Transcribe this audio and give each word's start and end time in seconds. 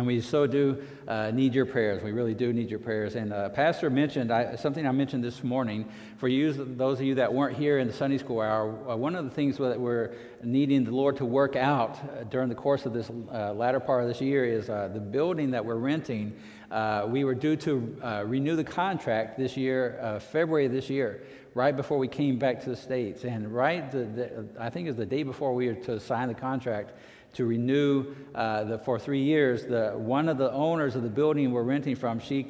And 0.00 0.06
we 0.06 0.22
so 0.22 0.46
do 0.46 0.82
uh, 1.06 1.30
need 1.30 1.54
your 1.54 1.66
prayers. 1.66 2.02
We 2.02 2.12
really 2.12 2.32
do 2.32 2.54
need 2.54 2.70
your 2.70 2.78
prayers. 2.78 3.16
And 3.16 3.34
uh, 3.34 3.50
Pastor 3.50 3.90
mentioned 3.90 4.32
I, 4.32 4.56
something 4.56 4.86
I 4.86 4.92
mentioned 4.92 5.22
this 5.22 5.44
morning. 5.44 5.86
For 6.16 6.26
you, 6.26 6.54
those 6.54 7.00
of 7.00 7.04
you 7.04 7.16
that 7.16 7.34
weren't 7.34 7.54
here 7.54 7.78
in 7.78 7.86
the 7.86 7.92
Sunday 7.92 8.16
school 8.16 8.40
hour, 8.40 8.70
uh, 8.88 8.96
one 8.96 9.14
of 9.14 9.26
the 9.26 9.30
things 9.30 9.58
that 9.58 9.78
we're 9.78 10.14
needing 10.42 10.84
the 10.84 10.90
Lord 10.90 11.18
to 11.18 11.26
work 11.26 11.54
out 11.54 11.98
uh, 11.98 12.24
during 12.30 12.48
the 12.48 12.54
course 12.54 12.86
of 12.86 12.94
this 12.94 13.10
uh, 13.10 13.52
latter 13.52 13.78
part 13.78 14.00
of 14.00 14.08
this 14.08 14.22
year 14.22 14.46
is 14.46 14.68
the 14.68 15.06
building 15.10 15.50
that 15.50 15.62
we're 15.62 15.74
renting. 15.74 16.32
we 17.08 17.24
were 17.24 17.34
due 17.34 17.56
to 17.56 18.24
renew 18.24 18.56
the 18.56 18.64
contract 18.64 19.36
this 19.36 19.54
year, 19.54 20.18
February 20.32 20.66
this 20.68 20.88
year, 20.88 21.24
right 21.52 21.76
before 21.76 21.98
we 21.98 22.08
came 22.08 22.38
back 22.38 22.62
to 22.62 22.70
the 22.70 22.76
States. 22.76 23.24
And 23.24 23.52
right, 23.54 23.90
the, 23.90 24.04
the, 24.04 24.46
I 24.58 24.70
think 24.70 24.86
it 24.86 24.92
was 24.92 24.96
the 24.96 25.04
day 25.04 25.24
before 25.24 25.54
we 25.54 25.68
were 25.68 25.74
to 25.74 26.00
sign 26.00 26.28
the 26.28 26.34
contract 26.34 26.92
to 27.34 27.44
renew 27.44 28.14
uh, 28.34 28.64
the, 28.64 28.78
for 28.78 28.98
three 28.98 29.22
years. 29.22 29.64
The, 29.64 29.92
one 29.96 30.28
of 30.28 30.38
the 30.38 30.50
owners 30.52 30.96
of 30.96 31.02
the 31.02 31.08
building 31.08 31.52
we're 31.52 31.62
renting 31.62 31.96
from, 31.96 32.18
she 32.20 32.48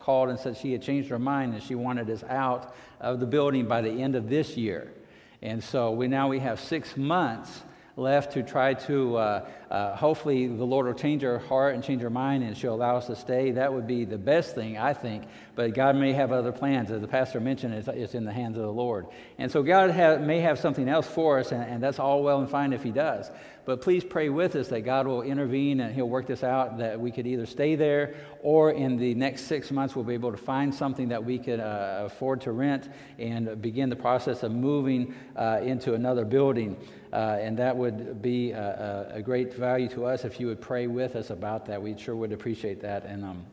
called 0.00 0.28
and 0.28 0.38
said 0.38 0.56
she 0.56 0.72
had 0.72 0.82
changed 0.82 1.08
her 1.10 1.18
mind 1.18 1.54
and 1.54 1.62
she 1.62 1.74
wanted 1.74 2.10
us 2.10 2.22
out 2.24 2.74
of 3.00 3.20
the 3.20 3.26
building 3.26 3.66
by 3.66 3.80
the 3.80 3.90
end 3.90 4.14
of 4.14 4.28
this 4.28 4.56
year. 4.56 4.92
And 5.40 5.62
so 5.62 5.92
we 5.92 6.08
now 6.08 6.28
we 6.28 6.40
have 6.40 6.60
six 6.60 6.96
months 6.96 7.62
left 7.96 8.32
to 8.32 8.42
try 8.42 8.74
to, 8.74 9.16
uh, 9.16 9.48
uh, 9.70 9.94
hopefully, 9.94 10.46
the 10.46 10.64
Lord 10.64 10.86
will 10.86 10.94
change 10.94 11.22
our 11.24 11.38
heart 11.38 11.74
and 11.74 11.84
change 11.84 12.02
our 12.02 12.10
mind 12.10 12.42
and 12.42 12.56
she'll 12.56 12.74
allow 12.74 12.96
us 12.96 13.06
to 13.08 13.16
stay. 13.16 13.50
That 13.50 13.72
would 13.72 13.86
be 13.86 14.06
the 14.06 14.16
best 14.16 14.54
thing, 14.54 14.78
I 14.78 14.94
think. 14.94 15.24
But 15.54 15.74
God 15.74 15.94
may 15.96 16.12
have 16.14 16.32
other 16.32 16.52
plans. 16.52 16.90
As 16.90 17.00
the 17.02 17.08
pastor 17.08 17.38
mentioned, 17.38 17.74
it's, 17.74 17.88
it's 17.88 18.14
in 18.14 18.24
the 18.24 18.32
hands 18.32 18.56
of 18.56 18.62
the 18.62 18.72
Lord. 18.72 19.06
And 19.36 19.50
so 19.50 19.62
God 19.62 19.90
have, 19.90 20.22
may 20.22 20.40
have 20.40 20.58
something 20.58 20.88
else 20.88 21.06
for 21.06 21.38
us, 21.38 21.52
and, 21.52 21.62
and 21.62 21.82
that's 21.82 21.98
all 21.98 22.22
well 22.22 22.40
and 22.40 22.48
fine 22.48 22.72
if 22.72 22.82
He 22.82 22.92
does. 22.92 23.30
But 23.68 23.82
please 23.82 24.02
pray 24.02 24.30
with 24.30 24.56
us 24.56 24.68
that 24.68 24.80
God 24.80 25.06
will 25.06 25.20
intervene 25.20 25.80
and 25.80 25.94
He'll 25.94 26.08
work 26.08 26.26
this 26.26 26.42
out, 26.42 26.78
that 26.78 26.98
we 26.98 27.10
could 27.10 27.26
either 27.26 27.44
stay 27.44 27.74
there 27.74 28.14
or 28.42 28.70
in 28.70 28.96
the 28.96 29.14
next 29.14 29.42
six 29.42 29.70
months 29.70 29.94
we'll 29.94 30.06
be 30.06 30.14
able 30.14 30.30
to 30.30 30.38
find 30.38 30.74
something 30.74 31.08
that 31.08 31.22
we 31.22 31.38
could 31.38 31.60
uh, 31.60 32.04
afford 32.06 32.40
to 32.42 32.52
rent 32.52 32.88
and 33.18 33.60
begin 33.60 33.90
the 33.90 33.96
process 33.96 34.42
of 34.42 34.52
moving 34.52 35.14
uh, 35.36 35.60
into 35.62 35.92
another 35.92 36.24
building. 36.24 36.78
Uh, 37.12 37.38
and 37.40 37.58
that 37.58 37.76
would 37.76 38.22
be 38.22 38.52
a, 38.52 39.12
a, 39.14 39.22
great 39.22 39.52
value 39.58 39.88
to 39.88 40.06
us 40.06 40.24
if 40.24 40.40
you 40.40 40.46
would 40.46 40.60
pray 40.60 40.86
with 40.86 41.16
us 41.16 41.30
about 41.30 41.66
that. 41.66 41.82
We 41.82 41.96
sure 41.98 42.16
would 42.16 42.32
appreciate 42.32 42.80
that. 42.80 43.04
And 43.04 43.44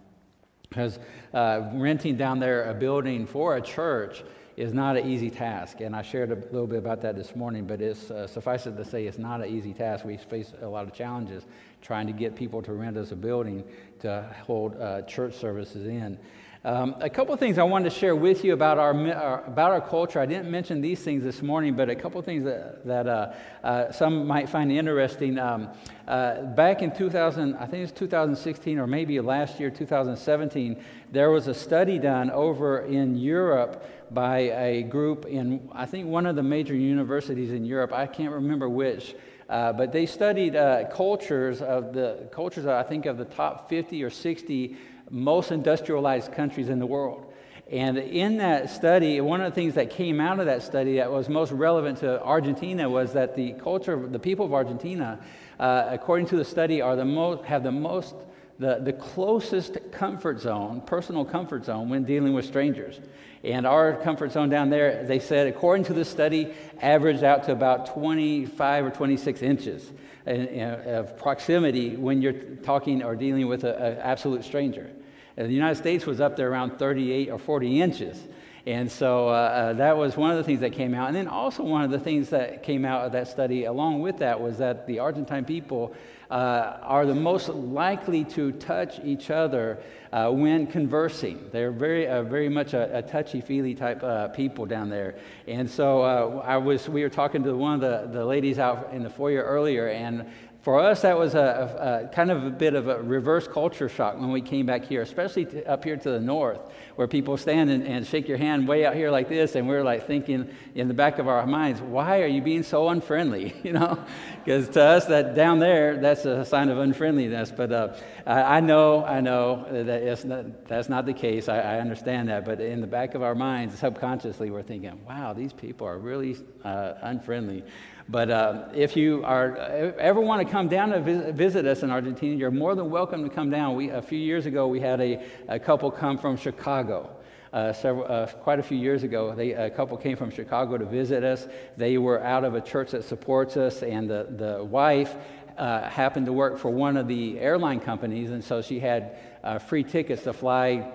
because 0.70 0.97
um, 1.34 1.73
uh, 1.73 1.80
renting 1.80 2.16
down 2.16 2.39
there 2.39 2.70
a 2.70 2.73
building 2.73 3.25
for 3.25 3.58
a 3.58 3.62
church 3.62 4.23
is 4.58 4.73
not 4.73 4.95
an 4.95 5.09
easy 5.09 5.30
task. 5.30 5.81
And 5.81 5.95
I 5.95 6.02
shared 6.02 6.31
a 6.31 6.36
little 6.36 6.67
bit 6.67 6.80
about 6.80 7.02
that 7.02 7.16
this 7.16 7.36
morning, 7.36 7.66
but 7.66 7.81
it's 7.81 8.09
uh, 8.09 8.25
suffice 8.25 8.66
it 8.66 8.78
to 8.78 8.86
say 8.86 9.06
it's 9.06 9.17
not 9.17 9.42
an 9.42 9.50
easy 9.50 9.73
task. 9.73 10.06
We 10.06 10.17
face 10.17 10.53
a 10.62 10.67
lot 10.67 10.86
of 10.86 10.94
challenges 10.94 11.44
trying 11.81 12.08
to 12.08 12.14
get 12.14 12.36
people 12.36 12.62
to 12.62 12.73
rent 12.73 12.97
us 12.97 13.12
a 13.12 13.16
building 13.16 13.64
to 14.00 14.34
hold 14.45 14.80
uh, 14.80 15.02
church 15.03 15.36
services 15.36 15.88
in. 15.88 16.17
Um, 16.66 16.95
a 16.99 17.11
couple 17.11 17.31
of 17.31 17.39
things 17.39 17.59
I 17.59 17.63
wanted 17.63 17.91
to 17.91 17.95
share 17.95 18.16
with 18.16 18.44
you 18.44 18.53
about 18.53 18.80
our, 18.80 18.91
our, 19.11 19.44
about 19.45 19.69
our 19.69 19.81
culture. 19.88 20.19
I 20.19 20.25
didn't 20.25 20.49
mention 20.49 20.81
these 20.81 20.99
things 20.99 21.23
this 21.23 21.44
morning, 21.44 21.75
but 21.75 21.91
a 21.91 21.95
couple 21.95 22.19
of 22.19 22.25
things 22.25 22.44
that, 22.44 22.83
that 22.88 23.05
uh, 23.05 23.33
uh, 23.63 23.91
some 23.91 24.25
might 24.25 24.50
find 24.50 24.72
interesting. 24.72 25.38
Um, 25.38 25.69
uh, 26.07 26.41
back 26.41 26.81
in 26.81 26.90
2000, 26.90 27.53
I 27.57 27.67
think 27.67 27.84
it's 27.84 27.91
2016 27.91 28.79
or 28.79 28.88
maybe 28.88 29.19
last 29.19 29.59
year, 29.59 29.69
2017, 29.69 30.84
there 31.12 31.29
was 31.29 31.47
a 31.47 31.53
study 31.53 32.00
done 32.00 32.31
over 32.31 32.79
in 32.79 33.16
Europe 33.16 33.85
by 34.09 34.40
a 34.40 34.81
group 34.81 35.28
in, 35.28 35.69
I 35.72 35.85
think, 35.85 36.07
one 36.07 36.25
of 36.25 36.35
the 36.35 36.41
major 36.41 36.73
universities 36.73 37.51
in 37.51 37.63
Europe. 37.63 37.94
I 37.94 38.07
can't 38.07 38.34
remember 38.34 38.67
which. 38.67 39.13
Uh, 39.47 39.72
but 39.72 39.91
they 39.91 40.07
studied 40.07 40.56
uh, 40.56 40.90
cultures 40.90 41.61
of 41.61 41.94
the 41.94 42.28
cultures, 42.31 42.66
I 42.66 42.81
think, 42.81 43.06
of 43.06 43.19
the 43.19 43.25
top 43.25 43.69
50 43.69 44.03
or 44.03 44.09
60 44.09 44.75
most 45.09 45.51
industrialized 45.51 46.31
countries 46.31 46.69
in 46.69 46.79
the 46.79 46.85
world. 46.85 47.31
And 47.71 47.97
in 47.97 48.38
that 48.38 48.69
study, 48.69 49.19
one 49.21 49.41
of 49.41 49.51
the 49.51 49.55
things 49.55 49.73
that 49.73 49.89
came 49.89 50.21
out 50.21 50.39
of 50.39 50.45
that 50.45 50.61
study 50.61 50.97
that 50.97 51.11
was 51.11 51.29
most 51.29 51.51
relevant 51.51 51.99
to 51.99 52.21
Argentina 52.21 52.88
was 52.88 53.13
that 53.13 53.35
the 53.35 53.53
culture, 53.53 54.07
the 54.07 54.19
people 54.19 54.45
of 54.45 54.53
Argentina, 54.53 55.19
uh, 55.59 55.88
according 55.89 56.27
to 56.27 56.35
the 56.35 56.45
study, 56.45 56.81
are 56.81 56.95
the 56.95 57.05
most, 57.05 57.43
have 57.45 57.63
the 57.63 57.71
most, 57.71 58.13
the, 58.59 58.79
the 58.81 58.93
closest 58.93 59.77
comfort 59.91 60.39
zone, 60.39 60.81
personal 60.81 61.25
comfort 61.25 61.66
zone, 61.66 61.89
when 61.89 62.03
dealing 62.03 62.33
with 62.33 62.45
strangers. 62.45 62.99
And 63.43 63.67
our 63.67 63.95
comfort 63.97 64.31
zone 64.31 64.49
down 64.49 64.69
there, 64.69 65.03
they 65.05 65.19
said, 65.19 65.47
according 65.47 65.85
to 65.85 65.93
the 65.93 66.05
study, 66.05 66.53
averaged 66.81 67.23
out 67.23 67.43
to 67.43 67.51
about 67.51 67.93
25 67.93 68.85
or 68.85 68.89
26 68.89 69.41
inches 69.41 69.91
of 70.25 71.17
proximity 71.17 71.95
when 71.95 72.21
you're 72.21 72.33
talking 72.33 73.03
or 73.03 73.16
dealing 73.16 73.47
with 73.47 73.63
an 73.63 73.97
absolute 73.99 74.43
stranger. 74.43 74.89
And 75.37 75.47
the 75.49 75.53
United 75.53 75.75
States 75.75 76.05
was 76.05 76.22
up 76.22 76.35
there 76.35 76.49
around 76.49 76.79
38 76.79 77.29
or 77.29 77.37
40 77.37 77.81
inches. 77.81 78.19
And 78.66 78.91
so 78.91 79.29
uh, 79.29 79.31
uh, 79.31 79.73
that 79.73 79.95
was 79.95 80.17
one 80.17 80.31
of 80.31 80.37
the 80.37 80.43
things 80.43 80.61
that 80.61 80.72
came 80.72 80.95
out. 80.95 81.07
And 81.07 81.16
then 81.16 81.27
also, 81.27 81.61
one 81.61 81.83
of 81.83 81.91
the 81.91 81.99
things 81.99 82.29
that 82.29 82.63
came 82.63 82.83
out 82.83 83.05
of 83.05 83.11
that 83.11 83.27
study, 83.27 83.66
along 83.66 84.01
with 84.01 84.17
that, 84.19 84.41
was 84.41 84.57
that 84.57 84.87
the 84.87 84.99
Argentine 84.99 85.45
people 85.45 85.93
uh, 86.30 86.78
are 86.81 87.06
the 87.06 87.16
most 87.16 87.50
likely 87.50 88.24
to 88.24 88.52
touch 88.53 89.00
each 89.03 89.30
other 89.30 89.80
uh, 90.12 90.30
when 90.31 90.66
conversing. 90.68 91.50
They're 91.52 91.72
very, 91.72 92.08
uh, 92.08 92.24
very 92.24 92.50
much 92.50 92.74
a, 92.74 92.97
a 92.97 93.02
touchy 93.02 93.41
feely 93.41 93.75
type 93.75 94.02
uh, 94.03 94.30
people 94.30 94.66
down 94.66 94.90
there. 94.90 95.16
And 95.47 95.69
so 95.69 96.02
I 96.02 96.58
was, 96.58 96.88
we 96.88 97.03
were 97.03 97.09
talking 97.09 97.44
to 97.44 97.56
one 97.56 97.75
of 97.75 97.81
the, 97.81 98.18
the 98.18 98.25
ladies 98.25 98.59
out 98.59 98.91
in 98.94 99.03
the 99.03 99.09
foyer 99.09 99.44
earlier, 99.44 99.90
and 99.90 100.25
for 100.66 100.80
us, 100.80 101.03
that 101.03 101.16
was 101.16 101.36
a, 101.36 102.08
a, 102.09 102.16
kind 102.16 102.31
of 102.31 102.44
a 102.44 102.50
bit 102.50 102.74
of 102.74 102.88
a 102.88 103.00
reverse 103.00 103.48
culture 103.48 103.88
shock 103.88 104.20
when 104.20 104.31
we 104.31 104.42
came 104.42 104.66
back 104.66 104.84
here, 104.84 105.03
especially 105.03 105.46
to, 105.46 105.64
up 105.70 105.84
here 105.84 105.96
to 105.96 106.09
the 106.09 106.20
north, 106.20 106.59
where 106.96 107.08
people 107.08 107.38
stand 107.38 107.70
and, 107.70 107.86
and, 107.86 108.08
shake 108.08 108.28
your 108.28 108.40
hand 108.40 108.68
way 108.68 108.84
out 108.84 108.96
here 108.96 109.12
like 109.12 109.30
this, 109.30 109.53
and 109.53 109.68
we're 109.68 109.84
like 109.84 110.08
thinking 110.08 110.50
in 110.74 110.88
the 110.88 110.94
back 110.96 111.20
of 111.20 111.28
our 111.28 111.46
minds, 111.46 111.81
why 111.81 112.24
are 112.24 112.28
you 112.28 112.42
being 112.42 112.64
so 112.64 112.90
unfriendly? 112.90 113.53
You 113.66 113.74
know, 113.74 114.06
because 114.44 114.70
to 114.70 114.81
us, 114.81 115.06
that 115.06 115.34
down 115.34 115.58
there, 115.58 115.98
that's 115.98 116.26
a 116.26 116.46
sign 116.46 116.70
of 116.70 116.78
unfriendliness. 116.78 117.52
But 117.52 117.72
uh, 117.72 117.96
I, 118.26 118.58
I, 118.58 118.59
know, 118.59 119.03
I 119.03 119.22
know 119.22 119.66
that 119.72 120.26
not, 120.26 120.68
that's 120.68 120.88
not 120.88 121.08
the 121.08 121.14
case. 121.14 121.50
I, 121.50 121.59
I, 121.59 121.80
understand 121.80 122.30
that, 122.30 122.46
but 122.46 122.62
in 122.62 122.80
the 122.80 122.88
back 122.88 123.16
of 123.16 123.24
our 123.24 123.34
minds, 123.34 123.78
subconsciously, 123.80 124.52
we're 124.52 124.62
thinking, 124.62 125.03
wow, 125.06 125.34
these 125.34 125.52
people 125.52 125.88
are 125.88 125.97
really 125.97 126.38
uh, 126.64 126.94
unfriendly. 127.02 127.64
But 128.07 128.29
uh, 128.29 128.66
if 128.73 128.95
you 128.95 129.23
are 129.23 129.57
ever 129.57 130.21
want 130.21 130.45
to 130.45 130.51
come 130.51 130.67
down 130.67 130.89
to 130.89 130.99
visit, 130.99 131.33
visit, 131.33 131.66
us 131.66 131.81
in 131.81 131.89
Argentina, 131.89 132.35
you're 132.35 132.51
more 132.51 132.75
than 132.75 132.91
welcome 132.91 133.23
to 133.23 133.29
come 133.33 133.49
down. 133.49 133.75
We, 133.75 133.89
a 133.89 134.01
few 134.01 134.19
years 134.19 134.45
ago, 134.45 134.67
we 134.67 134.79
had 134.79 135.01
a, 135.01 135.25
a 135.47 135.59
couple 135.59 135.89
come 135.89 136.19
from 136.19 136.38
Chicago. 136.38 137.09
Uh, 137.51 137.73
several, 137.73 138.05
uh, 138.11 138.27
quite 138.27 138.59
a 138.59 138.63
few 138.63 138.77
years 138.77 139.01
ago, 139.01 139.33
they, 139.33 139.53
a 139.53 139.69
couple 139.69 139.97
came 139.97 140.17
from 140.17 140.29
Chicago 140.29 140.77
to 140.77 140.85
visit 140.85 141.23
us. 141.23 141.47
They 141.77 141.97
were 141.97 142.23
out 142.23 142.43
of 142.43 142.53
a 142.53 142.61
church 142.61 142.91
that 142.91 143.05
supports 143.05 143.57
us, 143.57 143.81
and 143.81 144.07
the, 144.09 144.27
the 144.29 144.63
wife 144.63 145.16
uh, 145.57 145.89
happened 145.89 146.27
to 146.27 146.33
work 146.33 146.59
for 146.59 146.69
one 146.69 146.97
of 146.97 147.07
the 147.07 147.39
airline 147.39 147.79
companies, 147.79 148.29
and 148.29 148.43
so 148.43 148.61
she 148.61 148.79
had 148.79 149.17
uh, 149.43 149.57
free 149.57 149.83
tickets 149.83 150.23
to 150.23 150.33
fly 150.33 150.91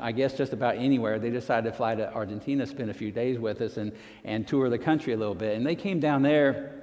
I 0.00 0.12
guess, 0.12 0.36
just 0.36 0.52
about 0.52 0.76
anywhere. 0.76 1.18
They 1.18 1.30
decided 1.30 1.70
to 1.70 1.76
fly 1.76 1.94
to 1.94 2.12
Argentina, 2.12 2.66
spend 2.66 2.90
a 2.90 2.94
few 2.94 3.10
days 3.10 3.38
with 3.38 3.60
us, 3.60 3.76
and, 3.76 3.92
and 4.24 4.46
tour 4.46 4.68
the 4.68 4.78
country 4.78 5.12
a 5.12 5.16
little 5.16 5.34
bit. 5.34 5.56
And 5.56 5.66
they 5.66 5.74
came 5.74 6.00
down 6.00 6.22
there, 6.22 6.82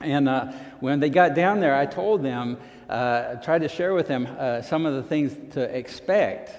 and 0.00 0.28
uh, 0.28 0.52
when 0.80 1.00
they 1.00 1.10
got 1.10 1.34
down 1.34 1.60
there, 1.60 1.74
I 1.74 1.86
told 1.86 2.22
them, 2.22 2.58
uh, 2.88 3.36
tried 3.36 3.60
to 3.62 3.68
share 3.68 3.94
with 3.94 4.08
them 4.08 4.26
uh, 4.38 4.62
some 4.62 4.86
of 4.86 4.94
the 4.94 5.02
things 5.02 5.36
to 5.54 5.62
expect 5.76 6.52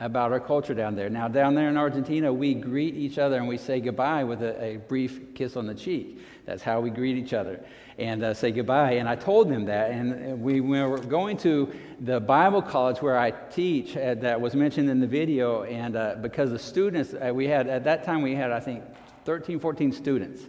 about 0.00 0.32
our 0.32 0.40
culture 0.40 0.74
down 0.74 0.94
there. 0.94 1.10
Now, 1.10 1.28
down 1.28 1.54
there 1.54 1.68
in 1.68 1.76
Argentina, 1.76 2.32
we 2.32 2.54
greet 2.54 2.94
each 2.94 3.18
other 3.18 3.36
and 3.36 3.48
we 3.48 3.58
say 3.58 3.80
goodbye 3.80 4.24
with 4.24 4.42
a, 4.42 4.62
a 4.62 4.76
brief 4.76 5.34
kiss 5.34 5.56
on 5.56 5.66
the 5.66 5.74
cheek. 5.74 6.20
That's 6.48 6.62
how 6.62 6.80
we 6.80 6.88
greet 6.88 7.18
each 7.18 7.34
other 7.34 7.60
and 7.98 8.22
uh, 8.22 8.32
say 8.32 8.52
goodbye. 8.52 8.92
And 8.92 9.06
I 9.06 9.16
told 9.16 9.50
them 9.50 9.66
that. 9.66 9.90
And 9.90 10.40
we, 10.40 10.62
we, 10.62 10.80
were 10.80 10.98
going 10.98 11.36
to 11.38 11.70
the 12.00 12.20
Bible 12.20 12.62
college 12.62 13.02
where 13.02 13.18
I 13.18 13.32
teach, 13.32 13.96
uh, 13.98 14.14
that 14.14 14.40
was 14.40 14.54
mentioned 14.54 14.88
in 14.88 14.98
the 14.98 15.06
video. 15.06 15.64
And 15.64 15.94
uh, 15.94 16.14
because 16.22 16.50
the 16.50 16.58
students, 16.58 17.12
uh, 17.12 17.32
we 17.34 17.46
had, 17.46 17.66
at 17.68 17.84
that 17.84 18.02
time, 18.02 18.22
we 18.22 18.34
had, 18.34 18.50
I 18.50 18.60
think, 18.60 18.82
13, 19.26 19.60
14 19.60 19.92
students. 19.92 20.42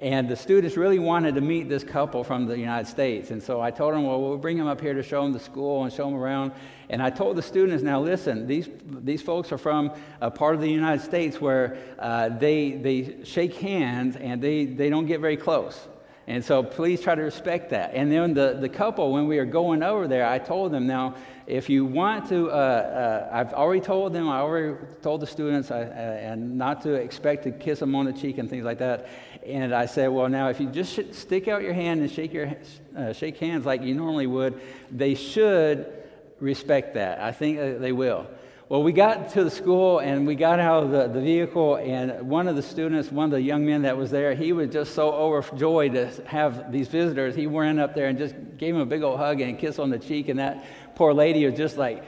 And 0.00 0.28
the 0.28 0.36
students 0.36 0.76
really 0.76 1.00
wanted 1.00 1.34
to 1.34 1.40
meet 1.40 1.68
this 1.68 1.82
couple 1.82 2.22
from 2.22 2.46
the 2.46 2.56
United 2.56 2.86
States. 2.86 3.32
And 3.32 3.42
so 3.42 3.60
I 3.60 3.72
told 3.72 3.94
them, 3.94 4.04
well, 4.04 4.20
we'll 4.20 4.38
bring 4.38 4.56
them 4.56 4.68
up 4.68 4.80
here 4.80 4.94
to 4.94 5.02
show 5.02 5.24
them 5.24 5.32
the 5.32 5.40
school 5.40 5.82
and 5.82 5.92
show 5.92 6.04
them 6.04 6.14
around. 6.14 6.52
And 6.88 7.02
I 7.02 7.10
told 7.10 7.36
the 7.36 7.42
students, 7.42 7.82
now 7.82 8.00
listen, 8.00 8.46
these, 8.46 8.68
these 8.86 9.22
folks 9.22 9.50
are 9.50 9.58
from 9.58 9.92
a 10.20 10.30
part 10.30 10.54
of 10.54 10.60
the 10.60 10.70
United 10.70 11.02
States 11.02 11.40
where 11.40 11.78
uh, 11.98 12.28
they, 12.28 12.72
they 12.72 13.24
shake 13.24 13.54
hands 13.54 14.14
and 14.14 14.40
they, 14.40 14.66
they 14.66 14.88
don't 14.88 15.06
get 15.06 15.20
very 15.20 15.36
close. 15.36 15.88
And 16.28 16.44
so 16.44 16.62
please 16.62 17.00
try 17.00 17.14
to 17.14 17.22
respect 17.22 17.70
that. 17.70 17.94
And 17.94 18.12
then 18.12 18.34
the, 18.34 18.58
the 18.60 18.68
couple, 18.68 19.12
when 19.12 19.26
we 19.26 19.38
were 19.38 19.46
going 19.46 19.82
over 19.82 20.06
there, 20.06 20.28
I 20.28 20.38
told 20.38 20.72
them, 20.72 20.86
now, 20.86 21.16
if 21.48 21.70
you 21.70 21.86
want 21.86 22.28
to, 22.28 22.50
uh, 22.50 22.52
uh, 22.52 23.28
I've 23.32 23.54
already 23.54 23.80
told 23.80 24.12
them, 24.12 24.28
I 24.28 24.40
already 24.40 24.76
told 25.00 25.22
the 25.22 25.26
students, 25.26 25.70
I, 25.70 25.80
uh, 25.80 25.84
and 25.86 26.58
not 26.58 26.82
to 26.82 26.92
expect 26.92 27.44
to 27.44 27.50
kiss 27.50 27.78
them 27.78 27.94
on 27.94 28.04
the 28.04 28.12
cheek 28.12 28.36
and 28.36 28.50
things 28.50 28.66
like 28.66 28.78
that. 28.80 29.08
And 29.46 29.74
I 29.74 29.86
said, 29.86 30.08
well, 30.08 30.28
now, 30.28 30.50
if 30.50 30.60
you 30.60 30.66
just 30.68 31.14
stick 31.14 31.48
out 31.48 31.62
your 31.62 31.72
hand 31.72 32.02
and 32.02 32.10
shake, 32.10 32.34
your, 32.34 32.52
uh, 32.94 33.14
shake 33.14 33.38
hands 33.38 33.64
like 33.64 33.80
you 33.80 33.94
normally 33.94 34.26
would, 34.26 34.60
they 34.90 35.14
should 35.14 35.90
respect 36.38 36.94
that. 36.94 37.18
I 37.18 37.32
think 37.32 37.80
they 37.80 37.92
will. 37.92 38.26
Well, 38.68 38.82
we 38.82 38.92
got 38.92 39.30
to 39.30 39.44
the 39.44 39.50
school 39.50 40.00
and 40.00 40.26
we 40.26 40.34
got 40.34 40.60
out 40.60 40.82
of 40.82 40.90
the, 40.90 41.08
the 41.08 41.22
vehicle, 41.22 41.76
and 41.76 42.28
one 42.28 42.48
of 42.48 42.54
the 42.54 42.60
students, 42.60 43.10
one 43.10 43.24
of 43.24 43.30
the 43.30 43.40
young 43.40 43.64
men 43.64 43.80
that 43.82 43.96
was 43.96 44.10
there, 44.10 44.34
he 44.34 44.52
was 44.52 44.68
just 44.68 44.94
so 44.94 45.10
overjoyed 45.10 45.94
to 45.94 46.10
have 46.26 46.70
these 46.70 46.86
visitors. 46.88 47.34
He 47.34 47.46
ran 47.46 47.78
up 47.78 47.94
there 47.94 48.08
and 48.08 48.18
just 48.18 48.34
gave 48.58 48.74
him 48.74 48.82
a 48.82 48.86
big 48.86 49.02
old 49.02 49.18
hug 49.18 49.40
and 49.40 49.56
a 49.56 49.58
kiss 49.58 49.78
on 49.78 49.88
the 49.88 49.98
cheek, 49.98 50.28
and 50.28 50.38
that 50.38 50.66
poor 50.96 51.14
lady 51.14 51.46
was 51.46 51.56
just 51.56 51.78
like, 51.78 52.04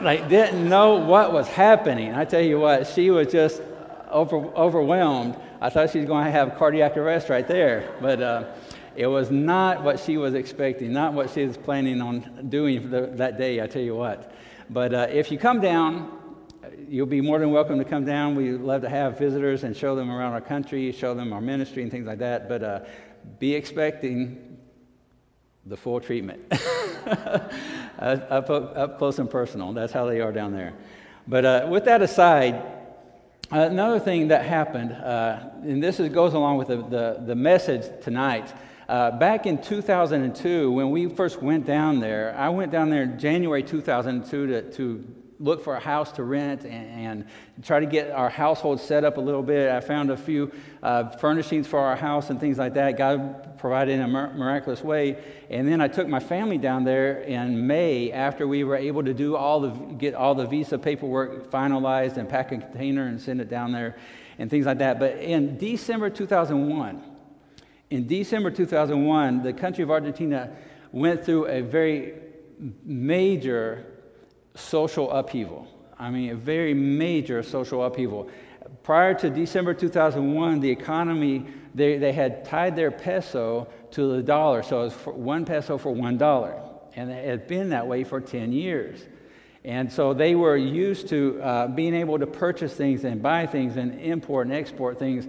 like 0.00 0.26
didn't 0.30 0.66
know 0.66 0.94
what 0.94 1.34
was 1.34 1.48
happening. 1.48 2.14
I 2.14 2.24
tell 2.24 2.40
you 2.40 2.58
what, 2.58 2.86
she 2.86 3.10
was 3.10 3.30
just 3.30 3.60
over, 4.08 4.38
overwhelmed. 4.38 5.36
I 5.60 5.68
thought 5.68 5.90
she 5.90 5.98
was 5.98 6.08
going 6.08 6.24
to 6.24 6.30
have 6.30 6.56
cardiac 6.56 6.96
arrest 6.96 7.28
right 7.28 7.46
there, 7.46 7.92
but. 8.00 8.22
Uh, 8.22 8.44
it 8.96 9.06
was 9.06 9.30
not 9.30 9.84
what 9.84 10.00
she 10.00 10.16
was 10.16 10.34
expecting, 10.34 10.92
not 10.92 11.12
what 11.12 11.30
she 11.30 11.46
was 11.46 11.56
planning 11.56 12.00
on 12.00 12.48
doing 12.48 12.90
the, 12.90 13.02
that 13.14 13.38
day, 13.38 13.62
I 13.62 13.68
tell 13.68 13.80
you 13.80 13.94
what. 13.94 14.32
But 14.70 14.94
uh, 14.94 15.06
if 15.10 15.30
you 15.30 15.38
come 15.38 15.60
down, 15.60 16.18
you'll 16.88 17.06
be 17.06 17.20
more 17.20 17.38
than 17.38 17.50
welcome 17.50 17.78
to 17.78 17.84
come 17.84 18.04
down. 18.04 18.34
We 18.34 18.52
love 18.52 18.82
to 18.82 18.88
have 18.88 19.18
visitors 19.18 19.64
and 19.64 19.76
show 19.76 19.94
them 19.94 20.10
around 20.10 20.32
our 20.32 20.40
country, 20.40 20.92
show 20.92 21.14
them 21.14 21.32
our 21.32 21.40
ministry 21.40 21.82
and 21.82 21.90
things 21.90 22.06
like 22.06 22.18
that. 22.18 22.48
But 22.48 22.62
uh, 22.62 22.80
be 23.38 23.54
expecting 23.54 24.58
the 25.64 25.76
full 25.76 26.00
treatment 26.00 26.40
up, 26.50 27.52
up, 27.98 28.50
up, 28.50 28.98
close 28.98 29.18
and 29.18 29.30
personal. 29.30 29.72
That's 29.72 29.92
how 29.92 30.06
they 30.06 30.20
are 30.20 30.32
down 30.32 30.52
there. 30.52 30.74
But 31.26 31.44
uh, 31.44 31.66
with 31.70 31.84
that 31.84 32.00
aside, 32.00 32.62
another 33.50 34.00
thing 34.00 34.28
that 34.28 34.44
happened, 34.44 34.92
uh, 34.92 35.50
and 35.62 35.82
this 35.82 36.00
is, 36.00 36.10
goes 36.10 36.34
along 36.34 36.56
with 36.58 36.68
the, 36.68 36.76
the, 36.76 37.22
the 37.26 37.34
message 37.34 37.84
tonight. 38.02 38.52
Uh, 38.88 39.10
back 39.10 39.44
in 39.44 39.60
2002, 39.60 40.72
when 40.72 40.90
we 40.90 41.08
first 41.08 41.42
went 41.42 41.66
down 41.66 42.00
there, 42.00 42.34
I 42.38 42.48
went 42.48 42.72
down 42.72 42.88
there 42.88 43.02
in 43.02 43.18
January 43.18 43.62
2002 43.62 44.46
to, 44.46 44.62
to 44.72 45.04
look 45.38 45.62
for 45.62 45.76
a 45.76 45.80
house 45.80 46.10
to 46.12 46.24
rent 46.24 46.64
and, 46.64 46.72
and, 46.72 47.24
try 47.62 47.80
to 47.80 47.86
get 47.86 48.10
our 48.10 48.30
household 48.30 48.80
set 48.80 49.04
up 49.04 49.18
a 49.18 49.20
little 49.20 49.42
bit. 49.42 49.70
I 49.70 49.80
found 49.80 50.10
a 50.10 50.16
few 50.16 50.50
uh, 50.82 51.10
furnishings 51.10 51.66
for 51.66 51.78
our 51.78 51.96
house 51.96 52.30
and 52.30 52.40
things 52.40 52.56
like 52.56 52.74
that. 52.74 52.96
God 52.96 53.58
provided 53.58 53.92
in 53.92 54.00
a 54.00 54.08
miraculous 54.08 54.82
way. 54.82 55.22
And 55.50 55.68
then 55.68 55.80
I 55.80 55.88
took 55.88 56.08
my 56.08 56.20
family 56.20 56.56
down 56.56 56.84
there 56.84 57.20
in 57.20 57.66
May 57.66 58.10
after 58.10 58.48
we 58.48 58.64
were 58.64 58.76
able 58.76 59.02
to 59.04 59.12
do 59.12 59.36
all 59.36 59.60
the 59.60 59.70
get 59.70 60.14
all 60.14 60.34
the 60.34 60.46
visa 60.46 60.78
paperwork 60.78 61.50
finalized 61.50 62.16
and 62.16 62.28
pack 62.28 62.52
a 62.52 62.58
container 62.58 63.06
and 63.06 63.20
send 63.20 63.40
it 63.40 63.50
down 63.50 63.72
there 63.72 63.96
and 64.38 64.48
things 64.48 64.66
like 64.66 64.78
that. 64.78 64.98
But 64.98 65.18
in 65.18 65.58
December 65.58 66.10
2001 66.10 67.17
in 67.90 68.06
December 68.06 68.50
2001, 68.50 69.42
the 69.42 69.52
country 69.52 69.82
of 69.82 69.90
Argentina 69.90 70.50
went 70.92 71.24
through 71.24 71.46
a 71.46 71.62
very 71.62 72.14
major 72.84 73.86
social 74.54 75.10
upheaval. 75.10 75.66
I 75.98 76.10
mean, 76.10 76.30
a 76.30 76.34
very 76.34 76.74
major 76.74 77.42
social 77.42 77.84
upheaval. 77.84 78.28
Prior 78.82 79.14
to 79.14 79.30
December 79.30 79.74
2001, 79.74 80.60
the 80.60 80.70
economy, 80.70 81.46
they, 81.74 81.98
they 81.98 82.12
had 82.12 82.44
tied 82.44 82.76
their 82.76 82.90
peso 82.90 83.68
to 83.92 84.16
the 84.16 84.22
dollar, 84.22 84.62
so 84.62 84.82
it 84.82 84.84
was 84.84 84.94
one 85.16 85.44
peso 85.44 85.78
for 85.78 85.92
one 85.92 86.18
dollar. 86.18 86.60
And 86.94 87.10
it 87.10 87.24
had 87.24 87.46
been 87.46 87.70
that 87.70 87.86
way 87.86 88.04
for 88.04 88.20
10 88.20 88.52
years. 88.52 89.00
And 89.64 89.92
so 89.92 90.14
they 90.14 90.34
were 90.34 90.56
used 90.56 91.08
to 91.08 91.40
uh, 91.42 91.68
being 91.68 91.94
able 91.94 92.18
to 92.18 92.26
purchase 92.26 92.74
things 92.74 93.04
and 93.04 93.22
buy 93.22 93.46
things 93.46 93.76
and 93.76 94.00
import 94.00 94.46
and 94.46 94.56
export 94.56 94.98
things 94.98 95.26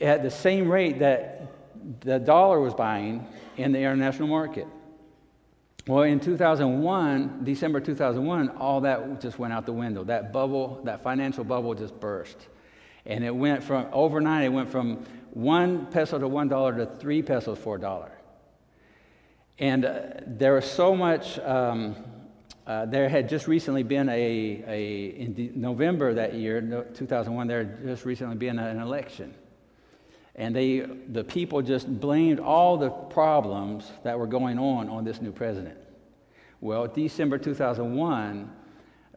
at 0.00 0.22
the 0.22 0.30
same 0.30 0.70
rate 0.70 0.98
that 1.00 1.59
the 2.00 2.18
dollar 2.18 2.60
was 2.60 2.74
buying 2.74 3.26
in 3.56 3.72
the 3.72 3.78
international 3.78 4.28
market. 4.28 4.66
Well, 5.86 6.02
in 6.02 6.20
2001, 6.20 7.40
December 7.44 7.80
2001, 7.80 8.50
all 8.50 8.82
that 8.82 9.20
just 9.20 9.38
went 9.38 9.52
out 9.52 9.66
the 9.66 9.72
window. 9.72 10.04
That 10.04 10.32
bubble, 10.32 10.80
that 10.84 11.02
financial 11.02 11.42
bubble 11.42 11.74
just 11.74 11.98
burst. 11.98 12.36
And 13.06 13.24
it 13.24 13.34
went 13.34 13.64
from, 13.64 13.86
overnight, 13.92 14.44
it 14.44 14.50
went 14.50 14.68
from 14.68 15.04
one 15.32 15.86
peso 15.86 16.18
to 16.18 16.28
one 16.28 16.48
dollar 16.48 16.76
to 16.76 16.86
three 16.86 17.22
pesos 17.22 17.58
for 17.58 17.76
a 17.76 17.80
dollar. 17.80 18.12
And 19.58 19.84
uh, 19.84 20.02
there 20.26 20.54
was 20.54 20.70
so 20.70 20.94
much, 20.94 21.38
um, 21.40 21.96
uh, 22.66 22.86
there 22.86 23.08
had 23.08 23.28
just 23.28 23.46
recently 23.46 23.82
been 23.82 24.08
a, 24.08 24.64
a 24.66 25.06
in 25.06 25.52
November 25.56 26.14
that 26.14 26.34
year, 26.34 26.60
2001, 26.94 27.46
there 27.46 27.58
had 27.58 27.84
just 27.84 28.04
recently 28.04 28.36
been 28.36 28.58
an 28.58 28.80
election. 28.80 29.34
And 30.40 30.56
they, 30.56 30.80
the 30.80 31.22
people 31.22 31.60
just 31.60 32.00
blamed 32.00 32.40
all 32.40 32.78
the 32.78 32.88
problems 32.88 33.92
that 34.04 34.18
were 34.18 34.26
going 34.26 34.58
on 34.58 34.88
on 34.88 35.04
this 35.04 35.20
new 35.20 35.32
president. 35.32 35.76
Well, 36.62 36.86
December 36.86 37.36
2001 37.36 38.50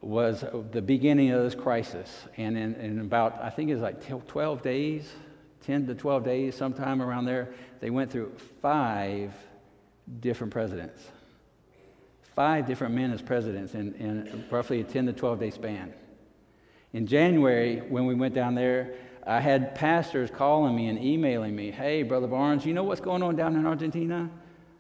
was 0.01 0.43
the 0.71 0.81
beginning 0.81 1.31
of 1.31 1.41
this 1.41 1.55
crisis. 1.55 2.09
And 2.35 2.57
in, 2.57 2.75
in 2.75 2.99
about, 2.99 3.41
I 3.41 3.49
think 3.49 3.69
it 3.69 3.75
was 3.75 3.81
like 3.81 4.27
12 4.27 4.61
days, 4.61 5.13
10 5.61 5.87
to 5.87 5.95
12 5.95 6.25
days, 6.25 6.55
sometime 6.55 7.01
around 7.01 7.23
there, 7.23 7.53
they 7.79 7.89
went 7.89 8.11
through 8.11 8.33
five 8.61 9.31
different 10.19 10.51
presidents. 10.51 11.07
Five 12.35 12.67
different 12.67 12.95
men 12.95 13.13
as 13.13 13.21
presidents 13.21 13.75
in, 13.75 13.93
in 13.93 14.43
roughly 14.51 14.81
a 14.81 14.83
10 14.83 15.05
to 15.05 15.13
12 15.13 15.39
day 15.39 15.51
span. 15.51 15.93
In 16.91 17.07
January, 17.07 17.77
when 17.87 18.05
we 18.07 18.13
went 18.13 18.33
down 18.33 18.55
there, 18.55 18.95
I 19.25 19.39
had 19.39 19.75
pastors 19.75 20.29
calling 20.29 20.75
me 20.75 20.87
and 20.87 21.01
emailing 21.01 21.55
me, 21.55 21.71
hey, 21.71 22.03
Brother 22.03 22.27
Barnes, 22.27 22.65
you 22.65 22.73
know 22.73 22.83
what's 22.83 23.01
going 23.01 23.23
on 23.23 23.35
down 23.35 23.55
in 23.55 23.65
Argentina? 23.65 24.29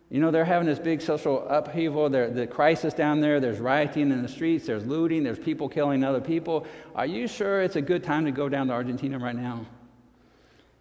You 0.09 0.19
know, 0.19 0.31
they're 0.31 0.45
having 0.45 0.67
this 0.67 0.79
big 0.79 1.01
social 1.01 1.47
upheaval. 1.47 2.09
There, 2.09 2.29
the 2.29 2.45
crisis 2.45 2.93
down 2.93 3.19
there, 3.19 3.39
there's 3.39 3.59
rioting 3.59 4.11
in 4.11 4.21
the 4.21 4.27
streets, 4.27 4.67
there's 4.67 4.85
looting, 4.85 5.23
there's 5.23 5.39
people 5.39 5.69
killing 5.69 6.03
other 6.03 6.21
people. 6.21 6.67
Are 6.93 7.05
you 7.05 7.27
sure 7.27 7.61
it's 7.61 7.77
a 7.77 7.81
good 7.81 8.03
time 8.03 8.25
to 8.25 8.31
go 8.31 8.49
down 8.49 8.67
to 8.67 8.73
Argentina 8.73 9.17
right 9.17 9.35
now? 9.35 9.65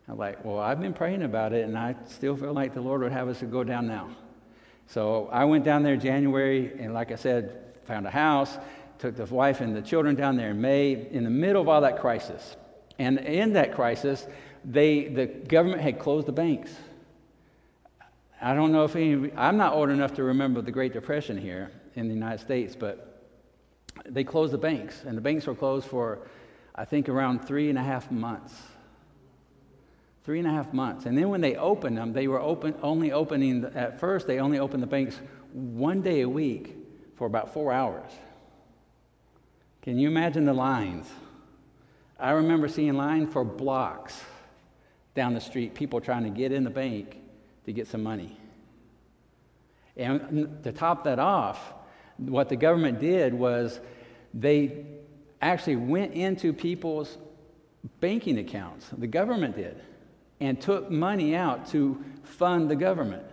I'm 0.08 0.18
like, 0.18 0.44
well, 0.44 0.58
I've 0.58 0.80
been 0.80 0.92
praying 0.92 1.22
about 1.22 1.52
it, 1.52 1.64
and 1.64 1.78
I 1.78 1.94
still 2.08 2.36
feel 2.36 2.52
like 2.52 2.74
the 2.74 2.80
Lord 2.80 3.00
would 3.02 3.12
have 3.12 3.28
us 3.28 3.38
to 3.38 3.46
go 3.46 3.64
down 3.64 3.86
now. 3.86 4.10
So 4.88 5.28
I 5.32 5.44
went 5.44 5.64
down 5.64 5.84
there 5.84 5.96
January, 5.96 6.72
and 6.78 6.92
like 6.92 7.12
I 7.12 7.14
said, 7.14 7.76
found 7.84 8.06
a 8.06 8.10
house, 8.10 8.58
took 8.98 9.16
the 9.16 9.24
wife 9.26 9.60
and 9.60 9.74
the 9.74 9.82
children 9.82 10.16
down 10.16 10.36
there 10.36 10.50
in 10.50 10.60
May, 10.60 11.08
in 11.10 11.24
the 11.24 11.30
middle 11.30 11.62
of 11.62 11.68
all 11.68 11.80
that 11.80 12.00
crisis. 12.00 12.56
And 12.98 13.18
in 13.18 13.54
that 13.54 13.74
crisis, 13.74 14.26
they, 14.64 15.08
the 15.08 15.26
government 15.26 15.82
had 15.82 15.98
closed 15.98 16.26
the 16.26 16.32
banks. 16.32 16.74
I 18.40 18.54
don't 18.54 18.72
know 18.72 18.84
if 18.84 18.96
any, 18.96 19.30
I'm 19.36 19.56
not 19.56 19.72
old 19.72 19.90
enough 19.90 20.14
to 20.14 20.24
remember 20.24 20.60
the 20.62 20.72
Great 20.72 20.92
Depression 20.92 21.38
here 21.38 21.70
in 21.94 22.08
the 22.08 22.14
United 22.14 22.40
States, 22.40 22.74
but 22.74 23.24
they 24.06 24.24
closed 24.24 24.52
the 24.52 24.58
banks, 24.58 25.04
and 25.04 25.16
the 25.16 25.20
banks 25.20 25.46
were 25.46 25.54
closed 25.54 25.86
for, 25.86 26.26
I 26.74 26.84
think, 26.84 27.08
around 27.08 27.46
three 27.46 27.68
and 27.68 27.78
a 27.78 27.82
half 27.82 28.10
months. 28.10 28.54
Three 30.24 30.38
and 30.38 30.48
a 30.48 30.50
half 30.50 30.72
months. 30.72 31.06
And 31.06 31.16
then 31.16 31.28
when 31.28 31.40
they 31.40 31.56
opened 31.56 31.96
them, 31.98 32.12
they 32.12 32.28
were 32.28 32.40
open, 32.40 32.74
only 32.82 33.12
opening, 33.12 33.64
at 33.74 34.00
first, 34.00 34.26
they 34.26 34.38
only 34.38 34.58
opened 34.58 34.82
the 34.82 34.88
banks 34.88 35.20
one 35.52 36.00
day 36.00 36.22
a 36.22 36.28
week 36.28 36.76
for 37.16 37.26
about 37.26 37.52
four 37.52 37.72
hours. 37.72 38.10
Can 39.82 39.98
you 39.98 40.08
imagine 40.08 40.44
the 40.44 40.54
lines? 40.54 41.08
I 42.18 42.32
remember 42.32 42.68
seeing 42.68 42.94
lines 42.94 43.32
for 43.32 43.44
blocks 43.44 44.20
down 45.14 45.34
the 45.34 45.40
street, 45.40 45.74
people 45.74 46.00
trying 46.00 46.24
to 46.24 46.30
get 46.30 46.52
in 46.52 46.64
the 46.64 46.70
bank 46.70 47.16
to 47.66 47.72
get 47.72 47.86
some 47.86 48.02
money. 48.02 48.38
And 49.96 50.62
to 50.64 50.72
top 50.72 51.04
that 51.04 51.18
off, 51.18 51.74
what 52.16 52.48
the 52.48 52.56
government 52.56 53.00
did 53.00 53.34
was 53.34 53.78
they 54.32 54.86
actually 55.40 55.76
went 55.76 56.14
into 56.14 56.52
people's 56.52 57.18
banking 58.00 58.38
accounts, 58.38 58.88
the 58.96 59.06
government 59.06 59.56
did, 59.56 59.80
and 60.40 60.60
took 60.60 60.90
money 60.90 61.34
out 61.34 61.68
to 61.68 62.02
fund 62.22 62.70
the 62.70 62.76
government. 62.76 63.24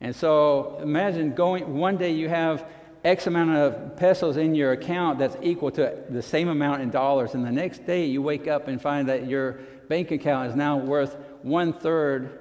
And 0.00 0.14
so 0.14 0.78
imagine 0.82 1.34
going, 1.34 1.74
one 1.74 1.96
day 1.96 2.10
you 2.10 2.28
have 2.28 2.66
X 3.04 3.26
amount 3.26 3.50
of 3.56 3.96
pesos 3.96 4.36
in 4.36 4.54
your 4.54 4.72
account 4.72 5.18
that's 5.18 5.36
equal 5.42 5.70
to 5.72 5.98
the 6.08 6.22
same 6.22 6.48
amount 6.48 6.82
in 6.82 6.90
dollars. 6.90 7.34
And 7.34 7.44
the 7.44 7.50
next 7.50 7.84
day 7.84 8.06
you 8.06 8.22
wake 8.22 8.46
up 8.46 8.68
and 8.68 8.80
find 8.80 9.08
that 9.08 9.26
your 9.26 9.60
bank 9.88 10.10
account 10.12 10.50
is 10.50 10.56
now 10.56 10.76
worth 10.76 11.16
one 11.42 11.72
third 11.72 12.38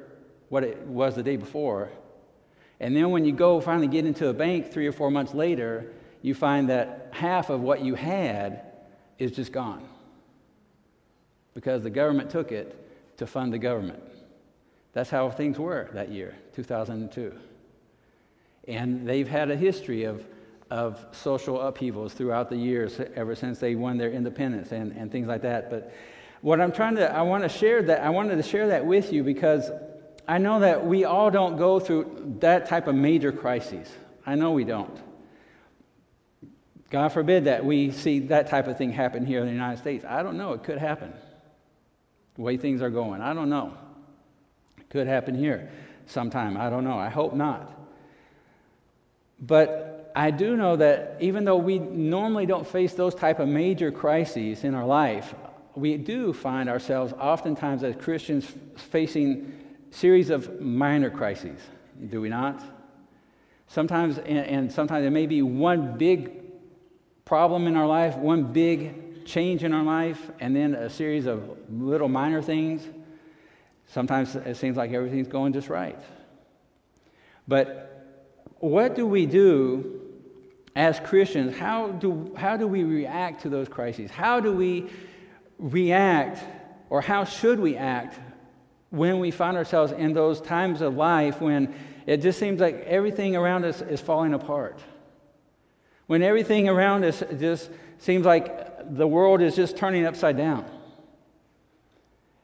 what 0.49 0.63
it 0.63 0.79
was 0.85 1.15
the 1.15 1.23
day 1.23 1.37
before. 1.37 1.89
And 2.79 2.95
then 2.95 3.09
when 3.11 3.25
you 3.25 3.31
go 3.31 3.59
finally 3.61 3.87
get 3.87 4.05
into 4.05 4.27
a 4.27 4.33
bank 4.33 4.71
three 4.71 4.87
or 4.87 4.91
four 4.91 5.09
months 5.09 5.33
later, 5.33 5.93
you 6.21 6.35
find 6.35 6.69
that 6.69 7.09
half 7.11 7.49
of 7.49 7.61
what 7.61 7.81
you 7.81 7.95
had 7.95 8.63
is 9.17 9.31
just 9.31 9.51
gone 9.51 9.87
because 11.53 11.83
the 11.83 11.89
government 11.89 12.29
took 12.29 12.51
it 12.51 13.17
to 13.17 13.27
fund 13.27 13.53
the 13.53 13.59
government. 13.59 14.01
That's 14.93 15.09
how 15.09 15.29
things 15.29 15.57
were 15.57 15.89
that 15.93 16.09
year, 16.09 16.35
2002. 16.55 17.33
And 18.67 19.07
they've 19.07 19.27
had 19.27 19.49
a 19.51 19.55
history 19.55 20.03
of, 20.03 20.25
of 20.71 21.05
social 21.11 21.59
upheavals 21.61 22.13
throughout 22.13 22.49
the 22.49 22.55
years 22.55 22.99
ever 23.15 23.35
since 23.35 23.59
they 23.59 23.75
won 23.75 23.97
their 23.97 24.09
independence 24.09 24.71
and, 24.71 24.93
and 24.93 25.11
things 25.11 25.27
like 25.27 25.41
that. 25.41 25.69
But 25.69 25.93
what 26.39 26.61
I'm 26.61 26.71
trying 26.71 26.95
to, 26.95 27.13
I 27.13 27.21
want 27.23 27.43
to 27.43 27.49
share 27.49 27.83
that, 27.83 28.01
I 28.01 28.09
wanted 28.09 28.37
to 28.37 28.43
share 28.43 28.69
that 28.69 28.85
with 28.85 29.11
you 29.11 29.21
because 29.21 29.69
I 30.29 30.37
know 30.37 30.61
that 30.61 30.85
we 30.85 31.03
all 31.03 31.29
don't 31.29 31.57
go 31.57 31.81
through 31.81 32.37
that 32.39 32.67
type 32.67 32.87
of 32.87 32.95
major 32.95 33.33
crises. 33.33 33.89
I 34.25 34.35
know 34.35 34.51
we 34.51 34.63
don't. 34.63 34.97
God 36.89 37.09
forbid 37.09 37.45
that 37.45 37.65
we 37.65 37.91
see 37.91 38.19
that 38.19 38.47
type 38.47 38.67
of 38.67 38.77
thing 38.77 38.93
happen 38.93 39.25
here 39.25 39.41
in 39.41 39.47
the 39.47 39.51
United 39.51 39.77
States. 39.77 40.05
I 40.07 40.23
don't 40.23 40.37
know. 40.37 40.53
It 40.53 40.63
could 40.63 40.77
happen. 40.77 41.13
The 42.35 42.41
way 42.43 42.55
things 42.55 42.81
are 42.81 42.89
going. 42.89 43.21
I 43.21 43.33
don't 43.33 43.49
know. 43.49 43.73
It 44.77 44.89
could 44.89 45.07
happen 45.07 45.35
here 45.35 45.69
sometime. 46.05 46.55
I 46.55 46.69
don't 46.69 46.85
know. 46.85 46.97
I 46.97 47.09
hope 47.09 47.33
not. 47.33 47.77
But 49.37 50.00
I 50.15 50.31
do 50.31 50.57
know 50.57 50.75
that 50.75 51.17
even 51.19 51.45
though 51.45 51.57
we 51.57 51.79
normally 51.79 52.45
don't 52.45 52.67
face 52.67 52.93
those 52.93 53.15
type 53.15 53.39
of 53.39 53.47
major 53.47 53.91
crises 53.91 54.63
in 54.63 54.75
our 54.75 54.85
life, 54.85 55.33
we 55.75 55.97
do 55.97 56.33
find 56.33 56.69
ourselves 56.69 57.13
oftentimes 57.13 57.83
as 57.83 57.95
Christians 57.95 58.45
facing 58.75 59.53
series 59.91 60.29
of 60.29 60.59
minor 60.59 61.09
crises, 61.09 61.59
do 62.09 62.21
we 62.21 62.29
not? 62.29 62.61
Sometimes, 63.67 64.17
and, 64.17 64.71
sometimes 64.71 65.03
there 65.03 65.11
may 65.11 65.27
be 65.27 65.41
one 65.41 65.97
big 65.97 66.43
problem 67.23 67.67
in 67.67 67.77
our 67.77 67.87
life, 67.87 68.17
one 68.17 68.51
big 68.51 69.25
change 69.25 69.63
in 69.63 69.73
our 69.73 69.83
life, 69.83 70.29
and 70.39 70.53
then 70.55 70.75
a 70.75 70.89
series 70.89 71.25
of 71.25 71.57
little 71.69 72.09
minor 72.09 72.41
things. 72.41 72.85
Sometimes 73.87 74.35
it 74.35 74.57
seems 74.57 74.75
like 74.75 74.91
everything's 74.91 75.27
going 75.27 75.53
just 75.53 75.69
right. 75.69 75.99
But 77.47 77.91
what 78.59 78.95
do 78.95 79.07
we 79.07 79.25
do 79.25 80.00
as 80.75 80.99
Christians? 80.99 81.55
How 81.57 81.89
do, 81.89 82.33
how 82.37 82.57
do 82.57 82.67
we 82.67 82.83
react 82.83 83.41
to 83.43 83.49
those 83.49 83.67
crises? 83.67 84.11
How 84.11 84.39
do 84.39 84.53
we 84.53 84.89
react, 85.59 86.43
or 86.89 87.01
how 87.01 87.23
should 87.23 87.59
we 87.59 87.77
act 87.77 88.19
when 88.89 89.19
we 89.19 89.31
find 89.31 89.57
ourselves 89.57 89.91
in 89.93 90.13
those 90.13 90.41
times 90.41 90.81
of 90.81 90.95
life 90.95 91.41
when 91.41 91.73
it 92.05 92.17
just 92.17 92.39
seems 92.39 92.59
like 92.59 92.83
everything 92.85 93.35
around 93.35 93.63
us 93.63 93.81
is 93.81 94.01
falling 94.01 94.33
apart. 94.33 94.79
When 96.07 96.21
everything 96.21 96.67
around 96.67 97.05
us 97.05 97.23
just 97.39 97.69
seems 97.99 98.25
like 98.25 98.95
the 98.97 99.07
world 99.07 99.41
is 99.41 99.55
just 99.55 99.77
turning 99.77 100.05
upside 100.05 100.35
down. 100.35 100.65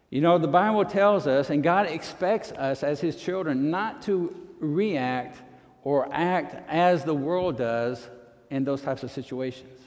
You 0.09 0.21
know, 0.21 0.37
the 0.37 0.47
Bible 0.47 0.85
tells 0.85 1.27
us, 1.27 1.49
and 1.49 1.61
God 1.61 1.87
expects 1.87 2.53
us 2.53 2.81
as 2.81 3.01
His 3.01 3.17
children 3.17 3.69
not 3.69 4.03
to 4.03 4.33
react 4.59 5.41
or 5.83 6.07
act 6.13 6.55
as 6.69 7.03
the 7.03 7.13
world 7.13 7.57
does 7.57 8.07
in 8.49 8.63
those 8.63 8.81
types 8.81 9.03
of 9.03 9.11
situations. 9.11 9.79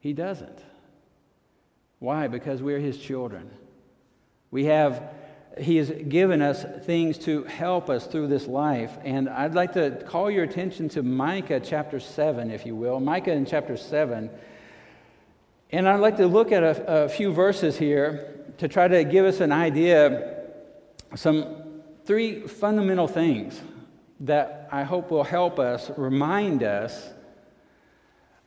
He 0.00 0.12
doesn't. 0.12 0.58
Why? 1.98 2.28
Because 2.28 2.62
we're 2.62 2.78
His 2.78 2.98
children. 2.98 3.50
We 4.50 4.66
have 4.66 5.02
he 5.58 5.76
has 5.76 5.90
given 5.90 6.42
us 6.42 6.64
things 6.84 7.18
to 7.18 7.44
help 7.44 7.88
us 7.88 8.06
through 8.06 8.26
this 8.26 8.46
life. 8.46 8.96
And 9.04 9.28
I'd 9.28 9.54
like 9.54 9.74
to 9.74 10.02
call 10.06 10.30
your 10.30 10.44
attention 10.44 10.88
to 10.90 11.02
Micah 11.02 11.60
chapter 11.60 12.00
7, 12.00 12.50
if 12.50 12.66
you 12.66 12.74
will. 12.74 12.98
Micah 13.00 13.32
in 13.32 13.46
chapter 13.46 13.76
7. 13.76 14.30
And 15.70 15.88
I'd 15.88 16.00
like 16.00 16.16
to 16.16 16.26
look 16.26 16.50
at 16.52 16.62
a, 16.62 17.04
a 17.04 17.08
few 17.08 17.32
verses 17.32 17.76
here 17.76 18.44
to 18.58 18.68
try 18.68 18.88
to 18.88 19.04
give 19.04 19.24
us 19.24 19.40
an 19.40 19.52
idea, 19.52 20.44
some 21.14 21.56
three 22.04 22.46
fundamental 22.46 23.08
things 23.08 23.60
that 24.20 24.68
I 24.72 24.82
hope 24.82 25.10
will 25.10 25.24
help 25.24 25.58
us, 25.58 25.90
remind 25.96 26.62
us 26.62 27.10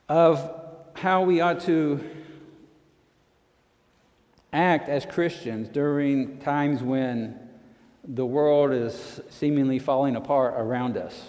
of 0.08 0.50
how 0.94 1.22
we 1.22 1.40
ought 1.40 1.60
to 1.60 2.02
act 4.52 4.88
as 4.88 5.04
Christians 5.04 5.68
during 5.68 6.38
times 6.38 6.82
when 6.82 7.38
the 8.04 8.24
world 8.24 8.72
is 8.72 9.20
seemingly 9.28 9.78
falling 9.78 10.16
apart 10.16 10.54
around 10.56 10.96
us. 10.96 11.20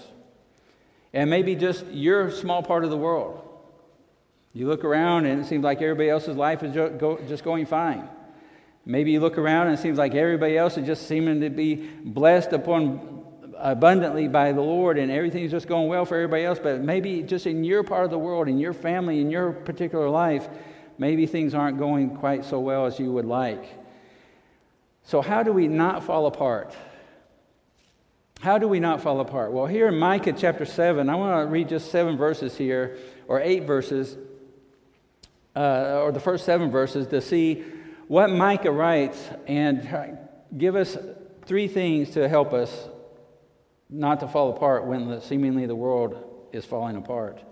And 1.13 1.29
maybe 1.29 1.55
just 1.55 1.85
your 1.87 2.31
small 2.31 2.63
part 2.63 2.83
of 2.83 2.89
the 2.89 2.97
world. 2.97 3.45
You 4.53 4.67
look 4.67 4.83
around 4.83 5.25
and 5.25 5.41
it 5.41 5.47
seems 5.47 5.63
like 5.63 5.81
everybody 5.81 6.09
else's 6.09 6.37
life 6.37 6.63
is 6.63 6.73
just 7.27 7.43
going 7.43 7.65
fine. 7.65 8.07
Maybe 8.85 9.11
you 9.11 9.19
look 9.19 9.37
around 9.37 9.67
and 9.67 9.77
it 9.77 9.81
seems 9.81 9.97
like 9.97 10.15
everybody 10.15 10.57
else 10.57 10.77
is 10.77 10.85
just 10.85 11.07
seeming 11.07 11.41
to 11.41 11.49
be 11.49 11.75
blessed 11.75 12.53
upon 12.53 13.08
abundantly 13.59 14.27
by 14.27 14.51
the 14.53 14.61
Lord 14.61 14.97
and 14.97 15.11
everything's 15.11 15.51
just 15.51 15.67
going 15.67 15.89
well 15.89 16.05
for 16.05 16.15
everybody 16.15 16.43
else, 16.45 16.59
but 16.61 16.81
maybe 16.81 17.21
just 17.21 17.45
in 17.45 17.63
your 17.63 17.83
part 17.83 18.05
of 18.05 18.11
the 18.11 18.17
world, 18.17 18.47
in 18.47 18.57
your 18.57 18.73
family, 18.73 19.19
in 19.19 19.29
your 19.29 19.51
particular 19.51 20.09
life, 20.09 20.47
maybe 20.97 21.25
things 21.25 21.53
aren't 21.53 21.77
going 21.77 22.15
quite 22.15 22.45
so 22.45 22.59
well 22.59 22.85
as 22.85 22.99
you 22.99 23.11
would 23.11 23.25
like. 23.25 23.63
So, 25.03 25.21
how 25.21 25.43
do 25.43 25.51
we 25.51 25.67
not 25.67 26.03
fall 26.03 26.27
apart? 26.27 26.73
How 28.41 28.57
do 28.57 28.67
we 28.67 28.79
not 28.79 29.01
fall 29.01 29.19
apart? 29.19 29.51
Well, 29.51 29.65
here 29.65 29.87
in 29.87 29.99
Micah 29.99 30.33
chapter 30.33 30.65
7, 30.65 31.09
I 31.09 31.15
want 31.15 31.45
to 31.45 31.51
read 31.51 31.67
just 31.67 31.91
seven 31.91 32.15
verses 32.15 32.57
here, 32.57 32.97
or 33.27 33.41
eight 33.41 33.63
verses, 33.63 34.17
uh, 35.55 36.01
or 36.01 36.11
the 36.13 36.21
first 36.21 36.45
seven 36.45 36.71
verses, 36.71 37.07
to 37.07 37.19
see 37.19 37.65
what 38.07 38.29
Micah 38.29 38.71
writes 38.71 39.21
and 39.45 40.17
give 40.57 40.75
us 40.75 40.97
three 41.45 41.67
things 41.67 42.11
to 42.11 42.29
help 42.29 42.53
us 42.53 42.87
not 43.89 44.19
to 44.19 44.27
fall 44.27 44.51
apart 44.51 44.85
when 44.85 45.07
the, 45.07 45.19
seemingly 45.19 45.65
the 45.65 45.75
world 45.75 46.47
is 46.51 46.65
falling 46.65 46.95
apart. 46.95 47.43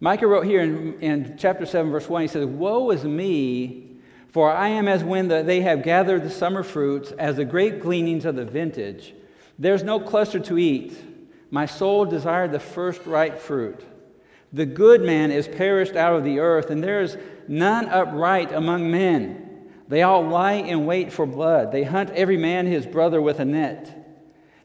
Micah 0.00 0.26
wrote 0.26 0.46
here 0.46 0.60
in, 0.60 1.00
in 1.00 1.36
chapter 1.38 1.66
7, 1.66 1.90
verse 1.90 2.08
1, 2.08 2.22
he 2.22 2.28
says, 2.28 2.46
Woe 2.46 2.90
is 2.90 3.04
me, 3.04 3.96
for 4.28 4.50
I 4.50 4.68
am 4.68 4.88
as 4.88 5.02
when 5.02 5.28
the, 5.28 5.42
they 5.42 5.62
have 5.62 5.82
gathered 5.82 6.22
the 6.22 6.30
summer 6.30 6.62
fruits, 6.62 7.12
as 7.12 7.36
the 7.36 7.44
grape 7.44 7.80
gleanings 7.80 8.24
of 8.24 8.36
the 8.36 8.44
vintage. 8.44 9.14
There's 9.58 9.82
no 9.82 9.98
cluster 9.98 10.38
to 10.40 10.58
eat. 10.58 10.96
My 11.50 11.66
soul 11.66 12.04
desired 12.04 12.52
the 12.52 12.60
first 12.60 13.06
ripe 13.06 13.38
fruit. 13.38 13.82
The 14.52 14.66
good 14.66 15.02
man 15.02 15.30
is 15.30 15.48
perished 15.48 15.96
out 15.96 16.14
of 16.14 16.24
the 16.24 16.38
earth, 16.38 16.70
and 16.70 16.84
there 16.84 17.00
is 17.00 17.16
none 17.48 17.88
upright 17.88 18.52
among 18.52 18.90
men. 18.90 19.70
They 19.88 20.02
all 20.02 20.26
lie 20.26 20.54
in 20.54 20.84
wait 20.84 21.12
for 21.12 21.26
blood. 21.26 21.72
They 21.72 21.84
hunt 21.84 22.10
every 22.10 22.36
man 22.36 22.66
his 22.66 22.86
brother 22.86 23.22
with 23.22 23.40
a 23.40 23.44
net, 23.44 23.95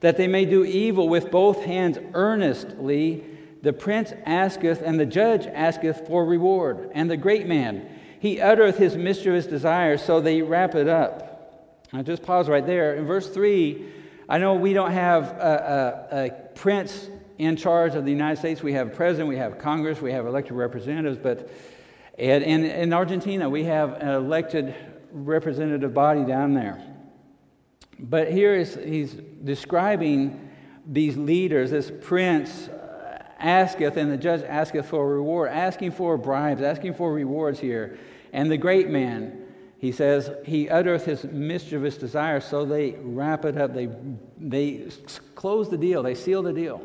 that 0.01 0.17
they 0.17 0.27
may 0.27 0.45
do 0.45 0.65
evil 0.65 1.07
with 1.07 1.31
both 1.31 1.63
hands 1.63 1.97
earnestly 2.13 3.23
the 3.61 3.73
prince 3.73 4.11
asketh, 4.25 4.81
and 4.81 4.99
the 4.99 5.05
judge 5.05 5.45
asketh 5.45 6.07
for 6.07 6.25
reward. 6.25 6.89
And 6.93 7.09
the 7.09 7.17
great 7.17 7.47
man, 7.47 7.87
he 8.19 8.41
uttereth 8.41 8.77
his 8.77 8.95
mischievous 8.95 9.45
desires, 9.45 10.03
so 10.03 10.19
they 10.19 10.41
wrap 10.41 10.73
it 10.75 10.87
up. 10.87 11.87
I 11.93 12.01
just 12.01 12.23
pause 12.23 12.49
right 12.49 12.65
there. 12.65 12.95
In 12.95 13.05
verse 13.05 13.29
3, 13.29 13.85
I 14.27 14.37
know 14.37 14.55
we 14.55 14.73
don't 14.73 14.91
have 14.91 15.25
a, 15.31 16.07
a, 16.11 16.25
a 16.25 16.31
prince 16.55 17.09
in 17.37 17.55
charge 17.55 17.95
of 17.95 18.05
the 18.05 18.11
United 18.11 18.39
States. 18.39 18.63
We 18.63 18.73
have 18.73 18.87
a 18.87 18.91
president, 18.91 19.29
we 19.29 19.37
have 19.37 19.59
Congress, 19.59 20.01
we 20.01 20.11
have 20.11 20.25
elected 20.25 20.53
representatives, 20.53 21.19
but 21.21 21.49
in 22.17 22.93
Argentina, 22.93 23.49
we 23.49 23.63
have 23.65 23.93
an 23.93 24.09
elected 24.09 24.75
representative 25.11 25.93
body 25.93 26.23
down 26.23 26.53
there. 26.53 26.90
But 28.01 28.31
here 28.31 28.55
is, 28.55 28.75
he's 28.83 29.13
describing 29.43 30.49
these 30.85 31.15
leaders, 31.15 31.69
this 31.69 31.91
prince 32.01 32.69
asketh, 33.39 33.95
and 33.97 34.11
the 34.11 34.17
judge 34.17 34.41
asketh 34.43 34.87
for 34.87 35.03
a 35.03 35.15
reward, 35.15 35.51
asking 35.51 35.91
for 35.91 36.17
bribes, 36.17 36.61
asking 36.61 36.95
for 36.95 37.13
rewards 37.13 37.59
here. 37.59 37.99
And 38.33 38.49
the 38.49 38.57
great 38.57 38.89
man, 38.89 39.45
he 39.77 39.91
says, 39.91 40.31
he 40.45 40.69
uttereth 40.69 41.05
his 41.05 41.23
mischievous 41.25 41.97
desires, 41.97 42.43
so 42.45 42.65
they 42.65 42.91
wrap 43.01 43.45
it 43.45 43.57
up. 43.57 43.73
They, 43.73 43.89
they 44.39 44.87
close 45.35 45.69
the 45.69 45.77
deal, 45.77 46.01
they 46.01 46.15
seal 46.15 46.41
the 46.41 46.53
deal. 46.53 46.81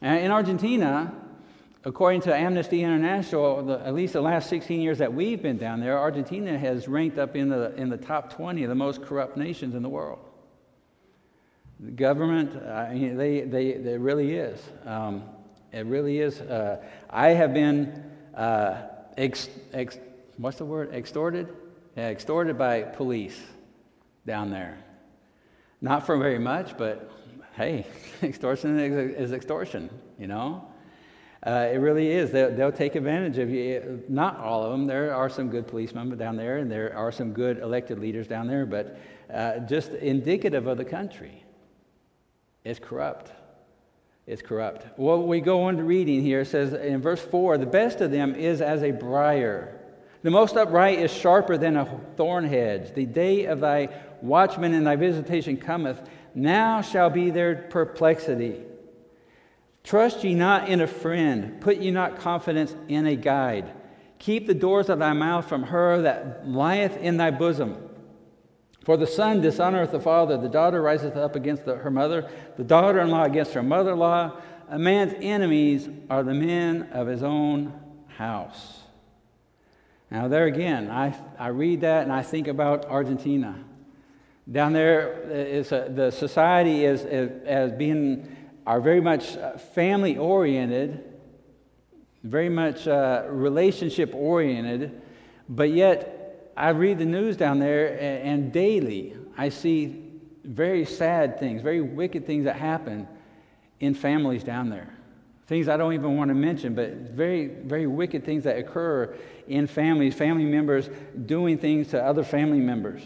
And 0.00 0.24
in 0.24 0.30
Argentina, 0.30 1.14
according 1.84 2.22
to 2.22 2.34
Amnesty 2.34 2.82
International, 2.82 3.62
the, 3.62 3.86
at 3.86 3.94
least 3.94 4.12
the 4.12 4.20
last 4.20 4.48
16 4.48 4.80
years 4.80 4.98
that 4.98 5.12
we've 5.12 5.42
been 5.42 5.58
down 5.58 5.80
there, 5.80 5.98
Argentina 5.98 6.58
has 6.58 6.88
ranked 6.88 7.18
up 7.18 7.36
in 7.36 7.48
the, 7.48 7.74
in 7.76 7.88
the 7.88 7.96
top 7.96 8.34
20 8.34 8.62
of 8.64 8.68
the 8.68 8.74
most 8.74 9.02
corrupt 9.02 9.36
nations 9.36 9.74
in 9.74 9.82
the 9.82 9.88
world. 9.88 10.18
The 11.80 11.90
government, 11.92 12.62
I 12.62 12.92
mean, 12.92 13.16
they, 13.16 13.40
they, 13.40 13.72
they 13.72 13.96
really 13.96 14.34
is. 14.34 14.60
Um, 14.84 15.24
it 15.72 15.86
really 15.86 16.18
is. 16.18 16.40
Uh, 16.40 16.84
I 17.08 17.28
have 17.28 17.54
been, 17.54 18.04
uh, 18.34 18.82
ex, 19.16 19.48
ex, 19.72 19.98
what's 20.36 20.58
the 20.58 20.64
word? 20.64 20.92
Extorted? 20.92 21.48
yeah, 21.96 22.08
extorted 22.08 22.56
by 22.56 22.82
police 22.82 23.38
down 24.26 24.50
there. 24.50 24.78
Not 25.80 26.06
for 26.06 26.16
very 26.16 26.38
much, 26.38 26.76
but 26.76 27.10
hey, 27.54 27.86
extortion 28.22 28.78
is, 28.78 29.16
is 29.16 29.32
extortion, 29.32 29.90
you 30.18 30.26
know? 30.26 30.69
Uh, 31.46 31.68
it 31.72 31.76
really 31.76 32.10
is. 32.10 32.30
They'll, 32.30 32.54
they'll, 32.54 32.72
take 32.72 32.96
advantage 32.96 33.38
of 33.38 33.48
you. 33.48 34.02
Not 34.08 34.38
all 34.38 34.62
of 34.62 34.72
them. 34.72 34.86
There 34.86 35.14
are 35.14 35.30
some 35.30 35.48
good 35.48 35.66
policemen 35.66 36.16
down 36.18 36.36
there, 36.36 36.58
and 36.58 36.70
there 36.70 36.94
are 36.94 37.10
some 37.10 37.32
good 37.32 37.58
elected 37.60 37.98
leaders 37.98 38.26
down 38.26 38.46
there, 38.46 38.66
but 38.66 38.98
uh, 39.32 39.60
just 39.60 39.90
indicative 39.92 40.66
of 40.66 40.76
the 40.76 40.84
country. 40.84 41.42
It's 42.62 42.78
corrupt. 42.78 43.32
It's 44.26 44.42
corrupt. 44.42 44.98
Well, 44.98 45.22
we 45.22 45.40
go 45.40 45.62
on 45.62 45.78
to 45.78 45.82
reading 45.82 46.22
here. 46.22 46.40
It 46.40 46.46
says 46.46 46.74
in 46.74 47.00
verse 47.00 47.22
4 47.22 47.56
the 47.56 47.66
best 47.66 48.00
of 48.00 48.10
them 48.10 48.34
is 48.34 48.60
as 48.60 48.82
a 48.82 48.90
briar. 48.90 49.80
The 50.22 50.30
most 50.30 50.56
upright 50.56 50.98
is 50.98 51.10
sharper 51.10 51.56
than 51.56 51.76
a 51.76 52.00
thorn 52.16 52.44
hedge. 52.44 52.94
The 52.94 53.06
day 53.06 53.46
of 53.46 53.60
thy 53.60 53.88
watchman 54.20 54.74
and 54.74 54.86
thy 54.86 54.96
visitation 54.96 55.56
cometh. 55.56 56.02
Now 56.34 56.82
shall 56.82 57.08
be 57.08 57.30
their 57.30 57.56
perplexity. 57.56 58.62
Trust 59.90 60.22
ye 60.22 60.34
not 60.34 60.68
in 60.68 60.80
a 60.80 60.86
friend, 60.86 61.60
put 61.60 61.78
ye 61.78 61.90
not 61.90 62.20
confidence 62.20 62.76
in 62.86 63.06
a 63.06 63.16
guide. 63.16 63.72
Keep 64.20 64.46
the 64.46 64.54
doors 64.54 64.88
of 64.88 65.00
thy 65.00 65.12
mouth 65.14 65.48
from 65.48 65.64
her 65.64 66.02
that 66.02 66.48
lieth 66.48 66.96
in 66.98 67.16
thy 67.16 67.32
bosom. 67.32 67.76
For 68.84 68.96
the 68.96 69.08
son 69.08 69.42
dishonoreth 69.42 69.90
the 69.90 69.98
father, 69.98 70.36
the 70.36 70.48
daughter 70.48 70.80
riseth 70.80 71.16
up 71.16 71.34
against 71.34 71.64
the, 71.64 71.74
her 71.74 71.90
mother, 71.90 72.30
the 72.56 72.62
daughter 72.62 73.00
in 73.00 73.10
law 73.10 73.24
against 73.24 73.52
her 73.54 73.64
mother 73.64 73.94
in 73.94 73.98
law. 73.98 74.36
A 74.68 74.78
man's 74.78 75.12
enemies 75.20 75.88
are 76.08 76.22
the 76.22 76.34
men 76.34 76.90
of 76.92 77.08
his 77.08 77.24
own 77.24 77.72
house. 78.16 78.82
Now, 80.08 80.28
there 80.28 80.44
again, 80.44 80.88
I, 80.88 81.18
I 81.36 81.48
read 81.48 81.80
that 81.80 82.04
and 82.04 82.12
I 82.12 82.22
think 82.22 82.46
about 82.46 82.84
Argentina. 82.84 83.58
Down 84.48 84.72
there, 84.72 85.24
uh, 85.26 85.34
is 85.34 85.72
a, 85.72 85.90
the 85.92 86.12
society 86.12 86.84
is, 86.84 87.04
is, 87.04 87.42
as 87.44 87.72
being 87.72 88.36
are 88.66 88.80
very 88.80 89.00
much 89.00 89.36
uh, 89.36 89.56
family 89.56 90.16
oriented, 90.16 91.04
very 92.22 92.48
much 92.48 92.86
uh, 92.86 93.24
relationship 93.28 94.14
oriented, 94.14 95.00
but 95.48 95.70
yet 95.70 96.52
I 96.56 96.70
read 96.70 96.98
the 96.98 97.06
news 97.06 97.36
down 97.36 97.58
there, 97.58 97.92
and, 97.98 98.28
and 98.28 98.52
daily 98.52 99.16
I 99.36 99.48
see 99.48 100.04
very 100.44 100.84
sad 100.84 101.38
things, 101.38 101.62
very 101.62 101.80
wicked 101.80 102.26
things 102.26 102.44
that 102.44 102.56
happen 102.56 103.08
in 103.80 103.94
families 103.94 104.44
down 104.44 104.68
there. 104.68 104.94
Things 105.46 105.68
I 105.68 105.76
don't 105.76 105.94
even 105.94 106.16
want 106.16 106.28
to 106.28 106.34
mention, 106.34 106.74
but 106.74 106.92
very, 106.92 107.46
very 107.46 107.86
wicked 107.86 108.24
things 108.24 108.44
that 108.44 108.56
occur 108.56 109.16
in 109.48 109.66
families, 109.66 110.14
family 110.14 110.44
members 110.44 110.88
doing 111.26 111.58
things 111.58 111.88
to 111.88 112.02
other 112.02 112.22
family 112.22 112.60
members. 112.60 113.02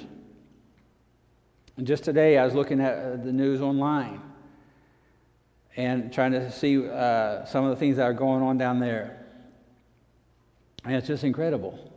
And 1.77 1.87
just 1.87 2.05
today, 2.05 2.37
I 2.39 2.45
was 2.45 2.55
looking 2.55 2.81
at 2.81 2.99
uh, 2.99 3.17
the 3.17 3.33
news 3.33 3.63
online 3.63 4.21
and 5.77 6.13
trying 6.13 6.33
to 6.33 6.51
see 6.51 6.89
uh, 6.89 7.45
some 7.45 7.65
of 7.65 7.71
the 7.71 7.77
things 7.77 7.97
that 7.97 8.05
are 8.05 8.13
going 8.13 8.43
on 8.43 8.59
down 8.59 8.79
there. 8.79 9.25
And 10.85 10.95
it's 10.95 11.07
just 11.07 11.25
incredible 11.25 11.91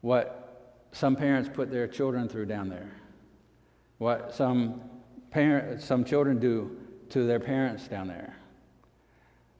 what 0.00 0.78
some 0.92 1.16
parents 1.16 1.48
put 1.52 1.70
their 1.70 1.86
children 1.86 2.28
through 2.28 2.46
down 2.46 2.68
there, 2.68 2.90
what 3.98 4.34
some, 4.34 4.80
parent, 5.30 5.82
some 5.82 6.04
children 6.04 6.38
do 6.38 6.76
to 7.10 7.26
their 7.26 7.40
parents 7.40 7.86
down 7.86 8.08
there. 8.08 8.36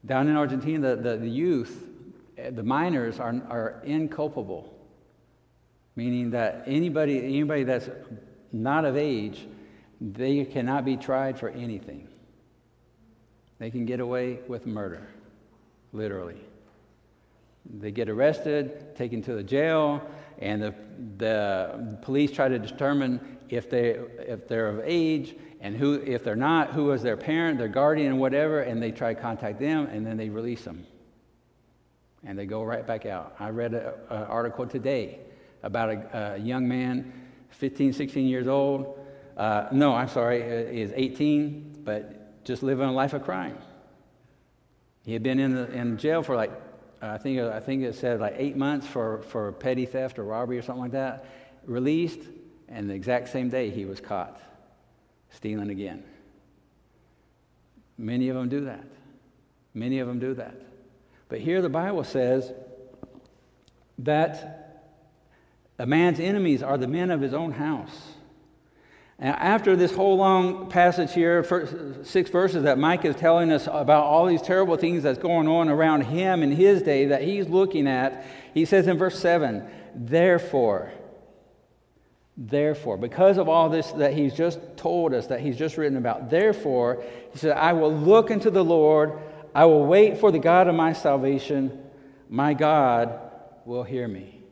Down 0.05 0.27
in 0.27 0.35
Argentina, 0.35 0.95
the, 0.95 1.01
the, 1.01 1.17
the 1.17 1.29
youth, 1.29 1.85
the 2.37 2.63
minors, 2.63 3.19
are, 3.19 3.41
are 3.49 3.81
inculpable, 3.85 4.73
meaning 5.95 6.31
that 6.31 6.63
anybody, 6.65 7.23
anybody 7.23 7.63
that's 7.63 7.89
not 8.51 8.85
of 8.85 8.95
age, 8.95 9.47
they 9.99 10.45
cannot 10.45 10.85
be 10.85 10.97
tried 10.97 11.39
for 11.39 11.49
anything. 11.49 12.06
They 13.59 13.71
can 13.71 13.85
get 13.85 13.99
away 13.99 14.39
with 14.47 14.65
murder, 14.65 15.07
literally. 15.93 16.37
They 17.79 17.91
get 17.91 18.09
arrested, 18.09 18.95
taken 18.95 19.21
to 19.23 19.33
the 19.33 19.43
jail, 19.43 20.01
and 20.39 20.61
the, 20.61 20.73
the 21.17 21.97
police 22.01 22.31
try 22.31 22.47
to 22.47 22.59
determine 22.59 23.37
if, 23.49 23.69
they, 23.69 23.99
if 24.19 24.47
they're 24.47 24.69
of 24.69 24.81
age 24.85 25.35
and 25.59 25.75
who, 25.75 25.95
if 25.95 26.23
they're 26.23 26.35
not, 26.35 26.71
who 26.71 26.91
is 26.91 27.01
their 27.01 27.17
parent, 27.17 27.57
their 27.57 27.67
guardian, 27.67 28.19
whatever, 28.19 28.61
and 28.61 28.81
they 28.81 28.91
try 28.91 29.13
to 29.13 29.19
contact 29.19 29.59
them, 29.59 29.87
and 29.87 30.05
then 30.05 30.17
they 30.17 30.29
release 30.29 30.63
them. 30.63 30.85
And 32.23 32.37
they 32.37 32.45
go 32.45 32.63
right 32.63 32.85
back 32.85 33.05
out. 33.05 33.35
I 33.39 33.49
read 33.49 33.73
an 33.73 33.93
article 34.09 34.67
today 34.67 35.19
about 35.63 35.89
a, 35.89 36.35
a, 36.35 36.37
young 36.37 36.67
man, 36.67 37.11
15, 37.49 37.93
16 37.93 38.27
years 38.27 38.47
old. 38.47 38.99
Uh, 39.35 39.67
no, 39.71 39.93
I'm 39.93 40.09
sorry, 40.09 40.43
uh, 40.43 40.69
is 40.69 40.91
18, 40.95 41.81
but 41.83 42.16
just 42.47 42.63
living 42.63 42.87
a 42.87 42.91
life 42.91 43.13
of 43.13 43.23
crime. 43.23 43.57
He 45.03 45.13
had 45.13 45.21
been 45.21 45.39
in, 45.39 45.53
the, 45.53 45.71
in 45.71 45.97
jail 45.97 46.23
for 46.23 46.35
like, 46.35 46.51
I 47.01 47.17
think, 47.17 47.39
I 47.39 47.59
think 47.59 47.83
it 47.83 47.93
said 47.93 48.19
like 48.19 48.35
eight 48.37 48.55
months 48.55 48.87
for, 48.87 49.21
for 49.23 49.51
petty 49.51 49.85
theft 49.85 50.17
or 50.17 50.23
robbery 50.23 50.57
or 50.57 50.61
something 50.61 50.81
like 50.81 50.91
that. 50.93 51.25
Released, 51.65 52.21
and 52.69 52.89
the 52.89 52.93
exact 52.93 53.29
same 53.29 53.49
day 53.49 53.69
he 53.69 53.85
was 53.85 53.99
caught 53.99 54.41
stealing 55.31 55.69
again. 55.69 56.03
Many 57.97 58.29
of 58.29 58.35
them 58.35 58.47
do 58.49 58.65
that. 58.65 58.83
Many 59.73 59.99
of 59.99 60.07
them 60.07 60.19
do 60.19 60.33
that. 60.35 60.55
But 61.29 61.39
here 61.39 61.61
the 61.61 61.69
Bible 61.69 62.03
says 62.03 62.51
that 63.99 64.85
a 65.77 65.85
man's 65.85 66.19
enemies 66.19 66.63
are 66.63 66.77
the 66.77 66.87
men 66.87 67.11
of 67.11 67.21
his 67.21 67.33
own 67.33 67.51
house. 67.51 68.13
And 69.19 69.35
after 69.35 69.75
this 69.75 69.95
whole 69.95 70.17
long 70.17 70.69
passage 70.69 71.13
here, 71.13 71.43
six 72.03 72.29
verses 72.29 72.63
that 72.63 72.77
Micah 72.77 73.09
is 73.09 73.15
telling 73.15 73.51
us 73.51 73.65
about 73.65 74.03
all 74.03 74.27
these 74.27 74.43
terrible 74.43 74.77
things 74.77 75.01
that's 75.01 75.17
going 75.17 75.47
on 75.47 75.69
around 75.69 76.01
him 76.01 76.43
in 76.43 76.51
his 76.51 76.83
day 76.83 77.05
that 77.05 77.23
he's 77.23 77.47
looking 77.47 77.87
at, 77.87 78.25
he 78.53 78.63
says 78.63 78.85
in 78.85 78.97
verse 78.97 79.19
7 79.19 79.67
Therefore, 79.95 80.91
therefore, 82.35 82.97
because 82.97 83.39
of 83.39 83.49
all 83.49 83.69
this 83.69 83.91
that 83.93 84.13
he's 84.13 84.35
just 84.35 84.59
told 84.77 85.15
us, 85.15 85.25
that 85.27 85.39
he's 85.39 85.57
just 85.57 85.77
written 85.77 85.97
about, 85.97 86.29
therefore, 86.29 87.03
he 87.31 87.39
said, 87.39 87.57
I 87.57 87.73
will 87.73 87.93
look 87.93 88.29
into 88.29 88.51
the 88.51 88.63
Lord, 88.63 89.13
I 89.55 89.65
will 89.65 89.87
wait 89.87 90.19
for 90.19 90.31
the 90.31 90.37
God 90.37 90.67
of 90.67 90.75
my 90.75 90.93
salvation, 90.93 91.83
my 92.29 92.53
God 92.53 93.19
will 93.65 93.83
hear 93.83 94.07
me. 94.07 94.43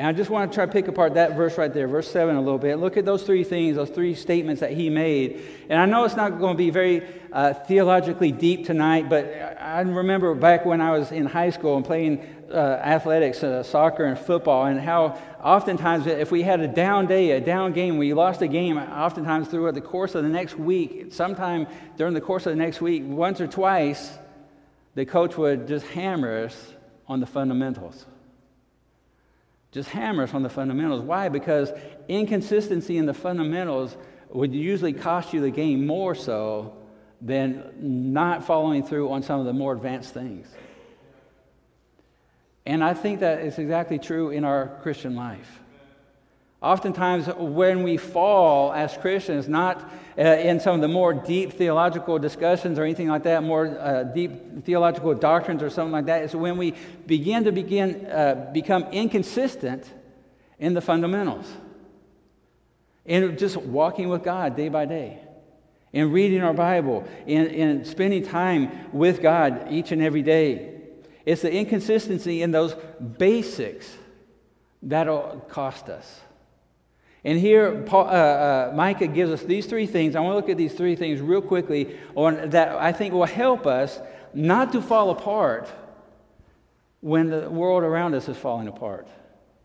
And 0.00 0.06
I 0.08 0.12
just 0.12 0.30
want 0.30 0.50
to 0.50 0.54
try 0.54 0.64
to 0.64 0.72
pick 0.72 0.88
apart 0.88 1.12
that 1.12 1.36
verse 1.36 1.58
right 1.58 1.70
there, 1.70 1.86
verse 1.86 2.10
7, 2.10 2.34
a 2.34 2.40
little 2.40 2.56
bit. 2.56 2.76
Look 2.76 2.96
at 2.96 3.04
those 3.04 3.22
three 3.22 3.44
things, 3.44 3.76
those 3.76 3.90
three 3.90 4.14
statements 4.14 4.62
that 4.62 4.72
he 4.72 4.88
made. 4.88 5.42
And 5.68 5.78
I 5.78 5.84
know 5.84 6.04
it's 6.04 6.16
not 6.16 6.38
going 6.38 6.54
to 6.54 6.56
be 6.56 6.70
very 6.70 7.06
uh, 7.30 7.52
theologically 7.52 8.32
deep 8.32 8.64
tonight, 8.64 9.10
but 9.10 9.26
I 9.60 9.82
remember 9.82 10.34
back 10.34 10.64
when 10.64 10.80
I 10.80 10.96
was 10.96 11.12
in 11.12 11.26
high 11.26 11.50
school 11.50 11.76
and 11.76 11.84
playing 11.84 12.24
uh, 12.50 12.80
athletics, 12.82 13.44
uh, 13.44 13.62
soccer 13.62 14.06
and 14.06 14.18
football, 14.18 14.64
and 14.64 14.80
how 14.80 15.18
oftentimes 15.44 16.06
if 16.06 16.30
we 16.30 16.40
had 16.40 16.60
a 16.60 16.68
down 16.68 17.06
day, 17.06 17.32
a 17.32 17.40
down 17.42 17.74
game, 17.74 17.98
we 17.98 18.14
lost 18.14 18.40
a 18.40 18.48
game, 18.48 18.78
oftentimes 18.78 19.48
throughout 19.48 19.74
the 19.74 19.82
course 19.82 20.14
of 20.14 20.22
the 20.22 20.30
next 20.30 20.58
week, 20.58 21.08
sometime 21.12 21.66
during 21.98 22.14
the 22.14 22.22
course 22.22 22.46
of 22.46 22.52
the 22.52 22.58
next 22.58 22.80
week, 22.80 23.02
once 23.04 23.38
or 23.38 23.46
twice, 23.46 24.16
the 24.94 25.04
coach 25.04 25.36
would 25.36 25.68
just 25.68 25.86
hammer 25.88 26.44
us 26.46 26.72
on 27.06 27.20
the 27.20 27.26
fundamentals 27.26 28.06
just 29.72 29.88
hammers 29.90 30.34
on 30.34 30.42
the 30.42 30.48
fundamentals. 30.48 31.02
Why? 31.02 31.28
Because 31.28 31.72
inconsistency 32.08 32.96
in 32.96 33.06
the 33.06 33.14
fundamentals 33.14 33.96
would 34.30 34.52
usually 34.52 34.92
cost 34.92 35.32
you 35.32 35.40
the 35.40 35.50
game 35.50 35.86
more 35.86 36.14
so 36.14 36.76
than 37.20 37.72
not 37.78 38.44
following 38.44 38.82
through 38.82 39.10
on 39.10 39.22
some 39.22 39.40
of 39.40 39.46
the 39.46 39.52
more 39.52 39.72
advanced 39.72 40.14
things. 40.14 40.48
And 42.66 42.82
I 42.82 42.94
think 42.94 43.20
that 43.20 43.40
is 43.40 43.58
exactly 43.58 43.98
true 43.98 44.30
in 44.30 44.44
our 44.44 44.78
Christian 44.82 45.16
life. 45.16 45.59
Oftentimes, 46.62 47.26
when 47.38 47.82
we 47.82 47.96
fall 47.96 48.72
as 48.72 48.94
Christians, 48.98 49.48
not 49.48 49.90
uh, 50.18 50.22
in 50.22 50.60
some 50.60 50.74
of 50.74 50.82
the 50.82 50.88
more 50.88 51.14
deep 51.14 51.54
theological 51.54 52.18
discussions 52.18 52.78
or 52.78 52.84
anything 52.84 53.08
like 53.08 53.22
that, 53.22 53.42
more 53.42 53.78
uh, 53.78 54.02
deep 54.02 54.64
theological 54.66 55.14
doctrines 55.14 55.62
or 55.62 55.70
something 55.70 55.92
like 55.92 56.04
that, 56.04 56.22
is 56.22 56.36
when 56.36 56.58
we 56.58 56.74
begin 57.06 57.44
to 57.44 57.52
begin 57.52 58.04
uh, 58.06 58.50
become 58.52 58.84
inconsistent 58.92 59.90
in 60.58 60.74
the 60.74 60.82
fundamentals, 60.82 61.50
in 63.06 63.38
just 63.38 63.56
walking 63.56 64.10
with 64.10 64.22
God 64.22 64.54
day 64.54 64.68
by 64.68 64.84
day, 64.84 65.18
in 65.94 66.12
reading 66.12 66.42
our 66.42 66.52
Bible, 66.52 67.08
in, 67.26 67.46
in 67.46 67.84
spending 67.86 68.22
time 68.22 68.70
with 68.92 69.22
God 69.22 69.68
each 69.70 69.92
and 69.92 70.02
every 70.02 70.22
day. 70.22 70.74
It's 71.24 71.40
the 71.40 71.50
inconsistency 71.50 72.42
in 72.42 72.50
those 72.50 72.74
basics 73.16 73.90
that'll 74.82 75.42
cost 75.48 75.88
us. 75.88 76.20
And 77.24 77.38
here, 77.38 77.82
Paul, 77.82 78.06
uh, 78.06 78.10
uh, 78.10 78.72
Micah 78.74 79.06
gives 79.06 79.30
us 79.30 79.42
these 79.42 79.66
three 79.66 79.86
things. 79.86 80.16
I 80.16 80.20
want 80.20 80.32
to 80.32 80.36
look 80.36 80.48
at 80.48 80.56
these 80.56 80.72
three 80.72 80.96
things 80.96 81.20
real 81.20 81.42
quickly 81.42 81.98
on, 82.14 82.50
that 82.50 82.70
I 82.76 82.92
think 82.92 83.12
will 83.12 83.24
help 83.24 83.66
us 83.66 84.00
not 84.32 84.72
to 84.72 84.80
fall 84.80 85.10
apart 85.10 85.70
when 87.00 87.28
the 87.28 87.50
world 87.50 87.82
around 87.82 88.14
us 88.14 88.28
is 88.28 88.36
falling 88.36 88.68
apart. 88.68 89.08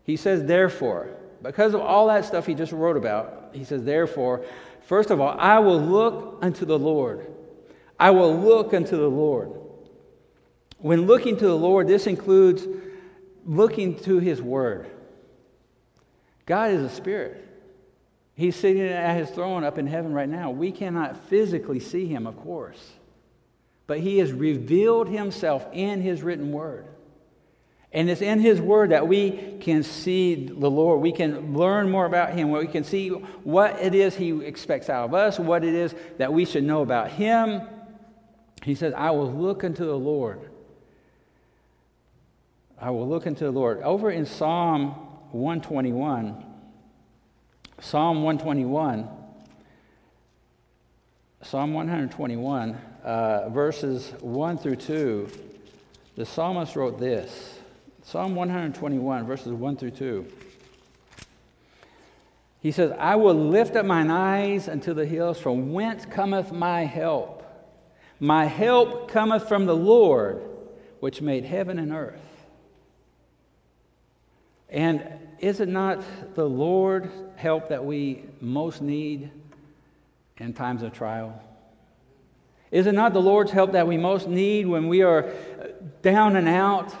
He 0.04 0.16
says, 0.16 0.44
therefore, 0.44 1.08
because 1.42 1.74
of 1.74 1.80
all 1.80 2.08
that 2.08 2.24
stuff 2.24 2.46
he 2.46 2.54
just 2.54 2.72
wrote 2.72 2.96
about, 2.96 3.50
he 3.52 3.64
says, 3.64 3.84
therefore, 3.84 4.44
first 4.82 5.10
of 5.10 5.20
all, 5.20 5.36
I 5.38 5.58
will 5.58 5.80
look 5.80 6.38
unto 6.42 6.66
the 6.66 6.78
Lord. 6.78 7.26
I 7.98 8.10
will 8.10 8.38
look 8.38 8.74
unto 8.74 8.96
the 8.96 9.08
Lord. 9.08 9.52
When 10.78 11.06
looking 11.06 11.36
to 11.38 11.46
the 11.46 11.56
Lord, 11.56 11.88
this 11.88 12.06
includes 12.06 12.66
looking 13.46 13.98
to 14.00 14.18
his 14.18 14.42
word. 14.42 14.90
God 16.46 16.70
is 16.70 16.82
a 16.82 16.88
spirit. 16.88 17.42
He's 18.34 18.56
sitting 18.56 18.82
at 18.82 19.16
his 19.16 19.30
throne 19.30 19.64
up 19.64 19.78
in 19.78 19.86
heaven 19.86 20.12
right 20.12 20.28
now. 20.28 20.50
We 20.50 20.72
cannot 20.72 21.28
physically 21.28 21.80
see 21.80 22.06
him, 22.06 22.26
of 22.26 22.36
course, 22.38 22.92
but 23.86 24.00
he 24.00 24.18
has 24.18 24.32
revealed 24.32 25.08
himself 25.08 25.66
in 25.72 26.02
his 26.02 26.22
written 26.22 26.52
word. 26.52 26.86
And 27.96 28.10
it's 28.10 28.20
in 28.20 28.40
His 28.40 28.60
Word 28.60 28.90
that 28.90 29.08
we 29.08 29.56
can 29.60 29.82
see 29.82 30.34
the 30.34 30.70
Lord. 30.70 31.00
We 31.00 31.12
can 31.12 31.56
learn 31.56 31.90
more 31.90 32.04
about 32.04 32.34
Him. 32.34 32.50
We 32.50 32.66
can 32.66 32.84
see 32.84 33.08
what 33.08 33.80
it 33.80 33.94
is 33.94 34.14
He 34.14 34.44
expects 34.44 34.90
out 34.90 35.04
of 35.06 35.14
us, 35.14 35.38
what 35.38 35.64
it 35.64 35.72
is 35.72 35.94
that 36.18 36.30
we 36.30 36.44
should 36.44 36.64
know 36.64 36.82
about 36.82 37.10
Him. 37.10 37.62
He 38.62 38.74
says, 38.74 38.92
I 38.94 39.12
will 39.12 39.32
look 39.32 39.64
unto 39.64 39.86
the 39.86 39.96
Lord. 39.96 40.50
I 42.78 42.90
will 42.90 43.08
look 43.08 43.26
unto 43.26 43.46
the 43.46 43.50
Lord. 43.50 43.80
Over 43.80 44.10
in 44.10 44.26
Psalm 44.26 44.94
121, 45.32 46.44
Psalm 47.80 48.22
121, 48.22 49.08
Psalm 51.42 51.74
121, 51.74 52.78
uh, 53.04 53.48
verses 53.50 54.12
1 54.20 54.58
through 54.58 54.76
2, 54.76 55.28
the 56.16 56.24
psalmist 56.24 56.74
wrote 56.74 56.98
this. 56.98 57.58
Psalm 58.02 58.34
121, 58.34 59.26
verses 59.26 59.52
1 59.52 59.76
through 59.76 59.90
2. 59.90 60.26
He 62.60 62.72
says, 62.72 62.92
I 62.98 63.16
will 63.16 63.34
lift 63.34 63.76
up 63.76 63.86
mine 63.86 64.10
eyes 64.10 64.68
unto 64.68 64.94
the 64.94 65.06
hills, 65.06 65.38
from 65.38 65.72
whence 65.72 66.04
cometh 66.06 66.52
my 66.52 66.84
help. 66.84 67.44
My 68.18 68.46
help 68.46 69.10
cometh 69.10 69.46
from 69.46 69.66
the 69.66 69.76
Lord, 69.76 70.42
which 71.00 71.20
made 71.20 71.44
heaven 71.44 71.78
and 71.78 71.92
earth. 71.92 72.35
And 74.68 75.02
is 75.38 75.60
it 75.60 75.68
not 75.68 76.02
the 76.34 76.48
Lord 76.48 77.10
help 77.36 77.68
that 77.68 77.84
we 77.84 78.24
most 78.40 78.82
need 78.82 79.30
in 80.38 80.52
times 80.52 80.82
of 80.82 80.92
trial? 80.92 81.42
Is 82.70 82.86
it 82.86 82.92
not 82.92 83.12
the 83.12 83.22
Lord's 83.22 83.52
help 83.52 83.72
that 83.72 83.86
we 83.86 83.96
most 83.96 84.28
need 84.28 84.66
when 84.66 84.88
we 84.88 85.02
are 85.02 85.32
down 86.02 86.36
and 86.36 86.48
out? 86.48 86.94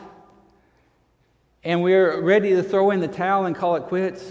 and 1.66 1.82
we're 1.82 2.20
ready 2.20 2.50
to 2.50 2.62
throw 2.62 2.92
in 2.92 3.00
the 3.00 3.08
towel 3.08 3.44
and 3.44 3.56
call 3.56 3.74
it 3.74 3.82
quits. 3.84 4.24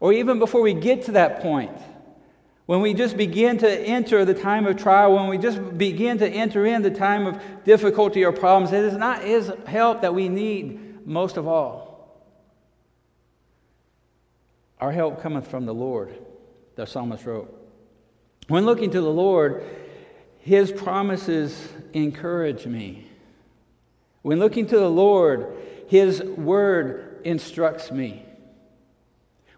Or 0.00 0.12
even 0.12 0.40
before 0.40 0.60
we 0.60 0.74
get 0.74 1.04
to 1.04 1.12
that 1.12 1.40
point, 1.40 1.78
when 2.66 2.80
we 2.80 2.92
just 2.92 3.16
begin 3.16 3.58
to 3.58 3.70
enter 3.70 4.24
the 4.24 4.34
time 4.34 4.66
of 4.66 4.76
trial, 4.76 5.14
when 5.14 5.28
we 5.28 5.38
just 5.38 5.78
begin 5.78 6.18
to 6.18 6.28
enter 6.28 6.66
in 6.66 6.82
the 6.82 6.90
time 6.90 7.28
of 7.28 7.40
difficulty 7.62 8.24
or 8.24 8.32
problems, 8.32 8.72
it 8.72 8.84
is 8.84 8.96
not 8.96 9.22
His 9.22 9.52
help 9.64 10.02
that 10.02 10.12
we 10.12 10.28
need 10.28 11.06
most 11.06 11.36
of 11.36 11.46
all. 11.46 11.91
Our 14.82 14.90
help 14.90 15.22
cometh 15.22 15.46
from 15.46 15.64
the 15.64 15.72
Lord, 15.72 16.12
the 16.74 16.86
psalmist 16.86 17.24
wrote. 17.24 17.56
When 18.48 18.66
looking 18.66 18.90
to 18.90 19.00
the 19.00 19.12
Lord, 19.12 19.64
His 20.40 20.72
promises 20.72 21.68
encourage 21.92 22.66
me. 22.66 23.06
When 24.22 24.40
looking 24.40 24.66
to 24.66 24.76
the 24.76 24.90
Lord, 24.90 25.56
his 25.86 26.20
word 26.20 27.20
instructs 27.22 27.92
me. 27.92 28.24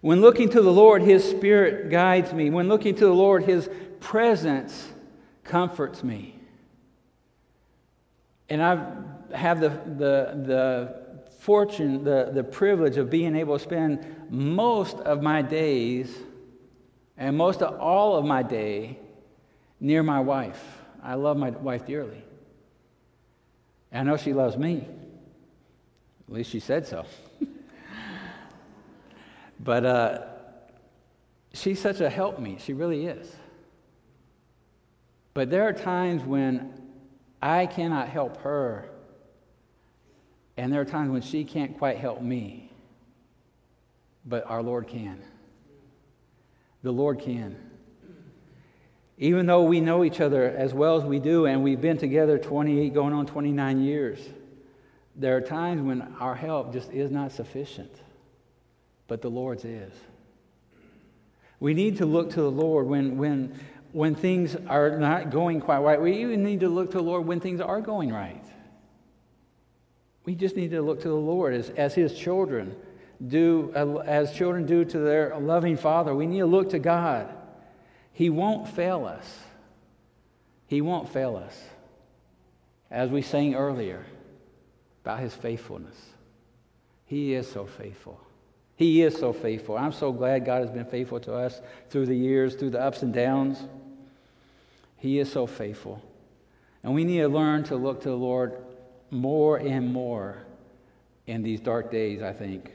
When 0.02 0.20
looking 0.20 0.50
to 0.50 0.60
the 0.60 0.72
Lord, 0.72 1.00
His 1.00 1.24
Spirit 1.24 1.88
guides 1.88 2.34
me. 2.34 2.50
When 2.50 2.68
looking 2.68 2.94
to 2.96 3.06
the 3.06 3.14
Lord, 3.14 3.44
His 3.44 3.70
presence 4.00 4.92
comforts 5.42 6.04
me. 6.04 6.38
And 8.50 8.62
I 8.62 8.94
have 9.34 9.60
the, 9.60 9.70
the, 9.70 10.44
the 10.44 11.03
fortune, 11.44 12.04
the, 12.04 12.30
the 12.32 12.42
privilege 12.42 12.96
of 12.96 13.10
being 13.10 13.36
able 13.36 13.58
to 13.58 13.62
spend 13.62 14.30
most 14.30 14.96
of 15.00 15.20
my 15.22 15.42
days 15.42 16.16
and 17.18 17.36
most 17.36 17.60
of 17.60 17.78
all 17.78 18.16
of 18.16 18.24
my 18.24 18.42
day 18.42 18.98
near 19.78 20.02
my 20.02 20.20
wife. 20.20 20.80
I 21.02 21.14
love 21.16 21.36
my 21.36 21.50
wife 21.50 21.84
dearly. 21.84 22.24
I 23.92 24.04
know 24.04 24.16
she 24.16 24.32
loves 24.32 24.56
me. 24.56 24.88
At 26.26 26.34
least 26.34 26.50
she 26.50 26.60
said 26.60 26.86
so. 26.86 27.04
but 29.60 29.84
uh, 29.84 30.22
she's 31.52 31.78
such 31.78 32.00
a 32.00 32.08
help 32.08 32.38
me. 32.38 32.56
She 32.58 32.72
really 32.72 33.04
is. 33.04 33.30
But 35.34 35.50
there 35.50 35.64
are 35.64 35.74
times 35.74 36.22
when 36.22 36.72
I 37.42 37.66
cannot 37.66 38.08
help 38.08 38.38
her, 38.38 38.88
and 40.56 40.72
there 40.72 40.80
are 40.80 40.84
times 40.84 41.10
when 41.10 41.22
she 41.22 41.44
can't 41.44 41.78
quite 41.78 41.98
help 41.98 42.22
me. 42.22 42.70
But 44.24 44.46
our 44.46 44.62
Lord 44.62 44.88
can. 44.88 45.20
The 46.82 46.92
Lord 46.92 47.20
can. 47.20 47.56
Even 49.18 49.46
though 49.46 49.62
we 49.62 49.80
know 49.80 50.04
each 50.04 50.20
other 50.20 50.44
as 50.44 50.72
well 50.74 50.96
as 50.96 51.04
we 51.04 51.18
do, 51.18 51.46
and 51.46 51.62
we've 51.62 51.80
been 51.80 51.98
together 51.98 52.38
28, 52.38 52.92
going 52.94 53.12
on 53.12 53.26
29 53.26 53.82
years 53.82 54.20
there 55.16 55.36
are 55.36 55.40
times 55.40 55.82
when 55.82 56.02
our 56.18 56.34
help 56.34 56.72
just 56.72 56.90
is 56.90 57.10
not 57.10 57.32
sufficient, 57.32 57.92
but 59.06 59.22
the 59.22 59.30
Lord's 59.30 59.64
is. 59.64 59.92
We 61.60 61.72
need 61.72 61.98
to 61.98 62.06
look 62.06 62.30
to 62.30 62.42
the 62.42 62.50
Lord 62.50 62.86
when, 62.86 63.16
when, 63.16 63.58
when 63.92 64.14
things 64.14 64.56
are 64.68 64.98
not 64.98 65.30
going 65.30 65.60
quite 65.60 65.78
right. 65.78 66.00
We 66.00 66.20
even 66.22 66.42
need 66.42 66.60
to 66.60 66.68
look 66.68 66.90
to 66.90 66.96
the 66.96 67.02
Lord 67.02 67.26
when 67.26 67.40
things 67.40 67.60
are 67.60 67.80
going 67.80 68.12
right. 68.12 68.43
We 70.24 70.34
just 70.34 70.56
need 70.56 70.70
to 70.70 70.82
look 70.82 71.02
to 71.02 71.08
the 71.08 71.14
Lord 71.14 71.54
as, 71.54 71.70
as 71.70 71.94
His 71.94 72.14
children 72.14 72.74
do, 73.26 73.72
uh, 73.74 73.98
as 73.98 74.32
children 74.32 74.66
do 74.66 74.84
to 74.84 74.98
their 74.98 75.38
loving 75.38 75.76
Father. 75.76 76.14
We 76.14 76.26
need 76.26 76.40
to 76.40 76.46
look 76.46 76.70
to 76.70 76.78
God. 76.78 77.32
He 78.12 78.30
won't 78.30 78.68
fail 78.68 79.04
us. 79.06 79.38
He 80.66 80.80
won't 80.80 81.08
fail 81.08 81.36
us. 81.36 81.60
As 82.90 83.10
we 83.10 83.22
sang 83.22 83.54
earlier, 83.54 84.04
about 85.04 85.20
his 85.20 85.34
faithfulness. 85.34 85.96
He 87.04 87.34
is 87.34 87.50
so 87.50 87.66
faithful. 87.66 88.18
He 88.76 89.02
is 89.02 89.14
so 89.14 89.34
faithful. 89.34 89.76
I'm 89.76 89.92
so 89.92 90.12
glad 90.12 90.46
God 90.46 90.62
has 90.62 90.70
been 90.70 90.86
faithful 90.86 91.20
to 91.20 91.34
us 91.34 91.60
through 91.90 92.06
the 92.06 92.16
years, 92.16 92.54
through 92.54 92.70
the 92.70 92.80
ups 92.80 93.02
and 93.02 93.12
downs. 93.12 93.58
He 94.96 95.18
is 95.18 95.30
so 95.30 95.46
faithful. 95.46 96.02
And 96.82 96.94
we 96.94 97.04
need 97.04 97.18
to 97.18 97.28
learn 97.28 97.64
to 97.64 97.76
look 97.76 98.00
to 98.02 98.08
the 98.08 98.16
Lord 98.16 98.56
more 99.14 99.56
and 99.56 99.92
more 99.92 100.44
in 101.26 101.42
these 101.42 101.60
dark 101.60 101.90
days, 101.90 102.22
I 102.22 102.32
think. 102.32 102.72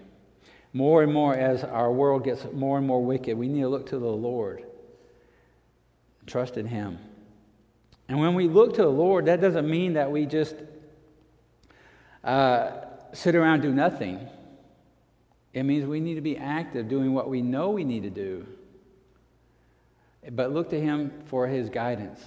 More 0.73 1.03
and 1.03 1.11
more 1.11 1.35
as 1.35 1.63
our 1.63 1.91
world 1.91 2.23
gets 2.23 2.45
more 2.53 2.77
and 2.77 2.87
more 2.87 3.03
wicked, 3.03 3.37
we 3.37 3.47
need 3.47 3.61
to 3.61 3.69
look 3.69 3.87
to 3.87 3.99
the 3.99 4.07
Lord, 4.07 4.63
trust 6.25 6.57
in 6.57 6.65
Him. 6.65 6.99
And 8.07 8.19
when 8.19 8.33
we 8.33 8.47
look 8.47 8.75
to 8.75 8.81
the 8.81 8.89
Lord, 8.89 9.25
that 9.25 9.41
doesn't 9.41 9.69
mean 9.69 9.93
that 9.93 10.11
we 10.11 10.25
just 10.25 10.55
uh, 12.23 12.71
sit 13.13 13.35
around 13.35 13.61
do 13.61 13.71
nothing. 13.71 14.27
It 15.53 15.63
means 15.63 15.85
we 15.85 15.99
need 15.99 16.15
to 16.15 16.21
be 16.21 16.37
active 16.37 16.87
doing 16.87 17.13
what 17.13 17.29
we 17.29 17.41
know 17.41 17.71
we 17.71 17.83
need 17.83 18.03
to 18.03 18.09
do. 18.09 18.47
But 20.31 20.51
look 20.51 20.69
to 20.69 20.79
Him 20.79 21.11
for 21.25 21.47
His 21.47 21.69
guidance. 21.69 22.23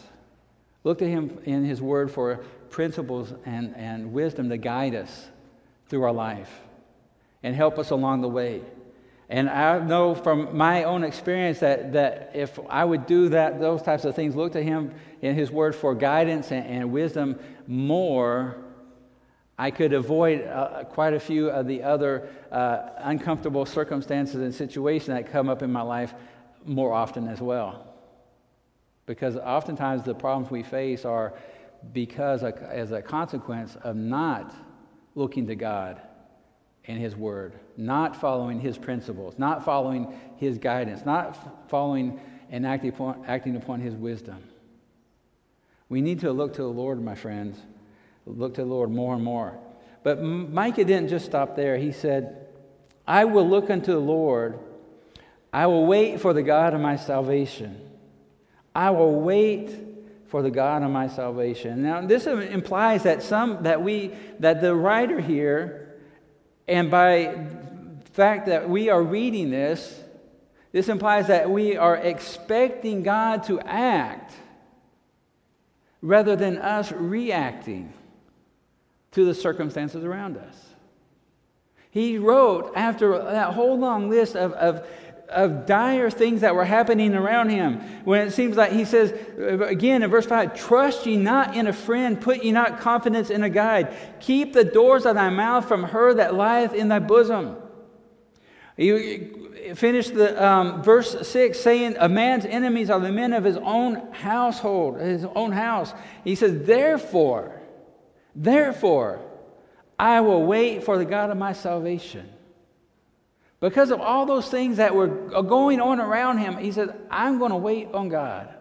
Look 0.82 0.98
to 0.98 1.08
Him 1.08 1.38
in 1.44 1.64
His 1.64 1.80
Word 1.80 2.10
for 2.10 2.44
principles 2.72 3.32
and, 3.44 3.76
and 3.76 4.12
wisdom 4.12 4.48
to 4.48 4.56
guide 4.56 4.96
us 4.96 5.28
through 5.86 6.02
our 6.02 6.12
life 6.12 6.50
and 7.44 7.54
help 7.54 7.78
us 7.78 7.90
along 7.90 8.22
the 8.22 8.28
way. 8.28 8.62
And 9.28 9.48
I 9.48 9.78
know 9.78 10.14
from 10.14 10.56
my 10.56 10.84
own 10.84 11.04
experience 11.04 11.60
that, 11.60 11.92
that 11.92 12.32
if 12.34 12.58
I 12.68 12.84
would 12.84 13.06
do 13.06 13.28
that, 13.30 13.60
those 13.60 13.82
types 13.82 14.04
of 14.04 14.16
things, 14.16 14.34
look 14.34 14.52
to 14.52 14.62
Him 14.62 14.92
in 15.22 15.34
His 15.34 15.50
Word 15.50 15.74
for 15.74 15.94
guidance 15.94 16.50
and, 16.50 16.66
and 16.66 16.92
wisdom 16.92 17.38
more, 17.66 18.56
I 19.58 19.70
could 19.70 19.92
avoid 19.92 20.42
uh, 20.42 20.84
quite 20.84 21.14
a 21.14 21.20
few 21.20 21.48
of 21.48 21.66
the 21.66 21.82
other 21.82 22.28
uh, 22.50 22.88
uncomfortable 22.98 23.64
circumstances 23.64 24.40
and 24.40 24.54
situations 24.54 25.08
that 25.08 25.30
come 25.30 25.48
up 25.48 25.62
in 25.62 25.70
my 25.70 25.82
life 25.82 26.14
more 26.64 26.92
often 26.92 27.28
as 27.28 27.40
well. 27.40 27.86
Because 29.06 29.36
oftentimes 29.36 30.02
the 30.02 30.14
problems 30.14 30.50
we 30.50 30.62
face 30.62 31.04
are 31.04 31.34
because, 31.92 32.42
as 32.42 32.92
a 32.92 33.02
consequence 33.02 33.76
of 33.82 33.96
not 33.96 34.54
looking 35.14 35.46
to 35.46 35.54
God 35.54 36.00
and 36.86 36.98
His 36.98 37.14
Word, 37.16 37.54
not 37.76 38.16
following 38.16 38.60
His 38.60 38.78
principles, 38.78 39.38
not 39.38 39.64
following 39.64 40.18
His 40.36 40.58
guidance, 40.58 41.04
not 41.04 41.68
following 41.68 42.20
and 42.50 42.66
acting 42.66 42.90
upon, 42.90 43.24
acting 43.26 43.56
upon 43.56 43.80
His 43.80 43.94
wisdom. 43.94 44.42
We 45.88 46.00
need 46.00 46.20
to 46.20 46.32
look 46.32 46.54
to 46.54 46.62
the 46.62 46.68
Lord, 46.68 47.02
my 47.02 47.14
friends 47.14 47.58
look 48.26 48.54
to 48.54 48.62
the 48.62 48.66
Lord 48.66 48.90
more 48.90 49.14
and 49.14 49.24
more. 49.24 49.58
But 50.02 50.22
Micah 50.22 50.84
didn't 50.84 51.08
just 51.08 51.24
stop 51.24 51.56
there. 51.56 51.76
He 51.76 51.92
said, 51.92 52.46
I 53.06 53.24
will 53.24 53.48
look 53.48 53.70
unto 53.70 53.92
the 53.92 54.00
Lord. 54.00 54.58
I 55.52 55.66
will 55.66 55.86
wait 55.86 56.20
for 56.20 56.32
the 56.32 56.42
God 56.42 56.74
of 56.74 56.80
my 56.80 56.96
salvation. 56.96 57.88
I 58.74 58.90
will 58.90 59.20
wait 59.20 59.70
for 60.32 60.40
the 60.40 60.50
God 60.50 60.82
of 60.82 60.90
my 60.90 61.08
salvation. 61.08 61.82
Now, 61.82 62.00
this 62.06 62.26
implies 62.26 63.02
that 63.02 63.22
some 63.22 63.64
that 63.64 63.82
we 63.82 64.14
that 64.38 64.62
the 64.62 64.74
writer 64.74 65.20
here, 65.20 65.94
and 66.66 66.90
by 66.90 67.48
fact 68.14 68.46
that 68.46 68.66
we 68.66 68.88
are 68.88 69.02
reading 69.02 69.50
this, 69.50 70.00
this 70.72 70.88
implies 70.88 71.26
that 71.26 71.50
we 71.50 71.76
are 71.76 71.96
expecting 71.96 73.02
God 73.02 73.42
to 73.44 73.60
act 73.60 74.32
rather 76.00 76.34
than 76.34 76.56
us 76.56 76.90
reacting 76.90 77.92
to 79.10 79.26
the 79.26 79.34
circumstances 79.34 80.02
around 80.02 80.38
us. 80.38 80.56
He 81.90 82.16
wrote 82.16 82.72
after 82.74 83.18
that 83.18 83.52
whole 83.52 83.78
long 83.78 84.08
list 84.08 84.34
of, 84.34 84.54
of, 84.54 84.86
of 85.32 85.66
dire 85.66 86.10
things 86.10 86.42
that 86.42 86.54
were 86.54 86.64
happening 86.64 87.14
around 87.14 87.48
him. 87.50 87.80
When 88.04 88.26
it 88.26 88.32
seems 88.32 88.56
like 88.56 88.72
he 88.72 88.84
says, 88.84 89.12
again 89.38 90.02
in 90.02 90.10
verse 90.10 90.26
5, 90.26 90.54
trust 90.54 91.06
ye 91.06 91.16
not 91.16 91.56
in 91.56 91.66
a 91.66 91.72
friend, 91.72 92.20
put 92.20 92.42
ye 92.42 92.52
not 92.52 92.78
confidence 92.80 93.30
in 93.30 93.42
a 93.42 93.50
guide. 93.50 93.96
Keep 94.20 94.52
the 94.52 94.64
doors 94.64 95.06
of 95.06 95.14
thy 95.14 95.30
mouth 95.30 95.66
from 95.66 95.84
her 95.84 96.14
that 96.14 96.34
lieth 96.34 96.74
in 96.74 96.88
thy 96.88 96.98
bosom. 96.98 97.56
You 98.76 99.74
finish 99.74 100.08
the 100.08 100.42
um, 100.42 100.82
verse 100.82 101.28
6 101.28 101.60
saying, 101.60 101.96
A 101.98 102.08
man's 102.08 102.44
enemies 102.44 102.90
are 102.90 103.00
the 103.00 103.12
men 103.12 103.32
of 103.32 103.44
his 103.44 103.58
own 103.58 104.12
household, 104.12 105.00
his 105.00 105.24
own 105.34 105.52
house. 105.52 105.92
He 106.24 106.34
says, 106.34 106.66
Therefore, 106.66 107.60
therefore, 108.34 109.20
I 109.98 110.20
will 110.20 110.44
wait 110.44 110.84
for 110.84 110.96
the 110.96 111.04
God 111.04 111.30
of 111.30 111.36
my 111.36 111.52
salvation. 111.52 112.31
Because 113.62 113.92
of 113.92 114.00
all 114.00 114.26
those 114.26 114.48
things 114.48 114.78
that 114.78 114.92
were 114.92 115.06
going 115.06 115.80
on 115.80 116.00
around 116.00 116.38
him, 116.38 116.56
he 116.56 116.72
said, 116.72 116.98
I'm 117.08 117.38
going 117.38 117.52
to 117.52 117.56
wait 117.56 117.86
on 117.94 118.08
God. 118.08 118.52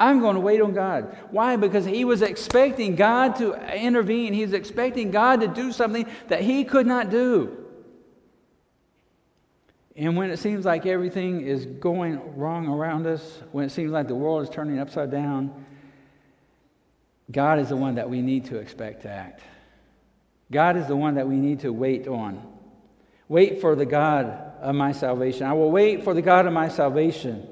I'm 0.00 0.18
going 0.18 0.34
to 0.34 0.40
wait 0.40 0.60
on 0.60 0.74
God. 0.74 1.16
Why? 1.30 1.54
Because 1.54 1.84
he 1.84 2.04
was 2.04 2.20
expecting 2.20 2.96
God 2.96 3.36
to 3.36 3.52
intervene. 3.72 4.32
He 4.32 4.42
was 4.42 4.54
expecting 4.54 5.12
God 5.12 5.40
to 5.42 5.46
do 5.46 5.70
something 5.70 6.04
that 6.26 6.40
he 6.40 6.64
could 6.64 6.84
not 6.84 7.10
do. 7.10 7.64
And 9.94 10.16
when 10.16 10.30
it 10.30 10.40
seems 10.40 10.64
like 10.64 10.84
everything 10.84 11.42
is 11.42 11.66
going 11.66 12.36
wrong 12.36 12.66
around 12.66 13.06
us, 13.06 13.40
when 13.52 13.66
it 13.66 13.70
seems 13.70 13.92
like 13.92 14.08
the 14.08 14.16
world 14.16 14.42
is 14.42 14.50
turning 14.50 14.80
upside 14.80 15.12
down, 15.12 15.64
God 17.30 17.60
is 17.60 17.68
the 17.68 17.76
one 17.76 17.94
that 17.94 18.10
we 18.10 18.20
need 18.20 18.46
to 18.46 18.56
expect 18.56 19.02
to 19.02 19.10
act. 19.10 19.42
God 20.50 20.76
is 20.76 20.88
the 20.88 20.96
one 20.96 21.14
that 21.14 21.28
we 21.28 21.36
need 21.36 21.60
to 21.60 21.72
wait 21.72 22.08
on. 22.08 22.57
Wait 23.28 23.60
for 23.60 23.74
the 23.74 23.86
God 23.86 24.26
of 24.60 24.74
my 24.74 24.92
salvation. 24.92 25.46
I 25.46 25.52
will 25.52 25.70
wait 25.70 26.04
for 26.04 26.14
the 26.14 26.22
God 26.22 26.46
of 26.46 26.52
my 26.52 26.68
salvation. 26.68 27.46